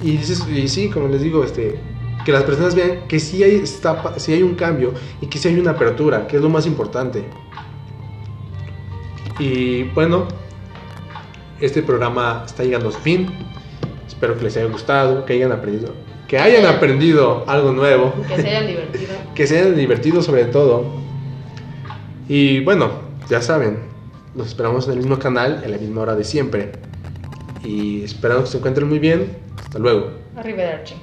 Y, 0.00 0.16
dices, 0.16 0.46
y 0.48 0.68
sí, 0.68 0.88
como 0.90 1.08
les 1.08 1.20
digo, 1.22 1.44
este, 1.44 1.78
que 2.24 2.32
las 2.32 2.44
personas 2.44 2.74
vean 2.74 3.06
que 3.06 3.20
sí 3.20 3.42
hay, 3.42 3.56
está, 3.56 4.14
sí 4.18 4.32
hay 4.32 4.42
un 4.42 4.54
cambio 4.54 4.94
y 5.20 5.26
que 5.26 5.38
sí 5.38 5.48
hay 5.48 5.58
una 5.58 5.72
apertura, 5.72 6.26
que 6.26 6.36
es 6.36 6.42
lo 6.42 6.48
más 6.48 6.66
importante. 6.66 7.24
Y 9.38 9.84
bueno, 9.94 10.26
este 11.60 11.82
programa 11.82 12.44
está 12.46 12.64
llegando 12.64 12.88
a 12.88 12.92
su 12.92 12.98
fin. 12.98 13.28
Espero 14.06 14.36
que 14.36 14.44
les 14.44 14.56
haya 14.56 14.66
gustado, 14.66 15.24
que 15.24 15.34
hayan 15.34 15.52
aprendido, 15.52 15.94
que 16.26 16.38
hayan 16.38 16.66
aprendido 16.66 17.44
algo 17.46 17.72
nuevo, 17.72 18.14
que 18.26 18.42
se 18.42 18.48
hayan 18.48 18.66
divertido 18.66 19.14
que 19.34 19.46
se 19.46 19.58
hayan 19.58 19.76
divertido 19.76 20.22
sobre 20.22 20.44
todo. 20.46 20.86
Y 22.28 22.60
bueno, 22.60 22.90
ya 23.30 23.40
saben, 23.40 23.78
los 24.34 24.48
esperamos 24.48 24.86
en 24.86 24.92
el 24.92 24.98
mismo 24.98 25.18
canal, 25.18 25.62
en 25.64 25.70
la 25.70 25.78
misma 25.78 26.02
hora 26.02 26.14
de 26.14 26.24
siempre. 26.24 26.72
Y 27.64 28.04
esperamos 28.04 28.44
que 28.44 28.50
se 28.50 28.58
encuentren 28.58 28.88
muy 28.88 28.98
bien. 28.98 29.36
Hasta 29.58 29.78
luego. 29.78 30.12
arrivederci 30.36 30.94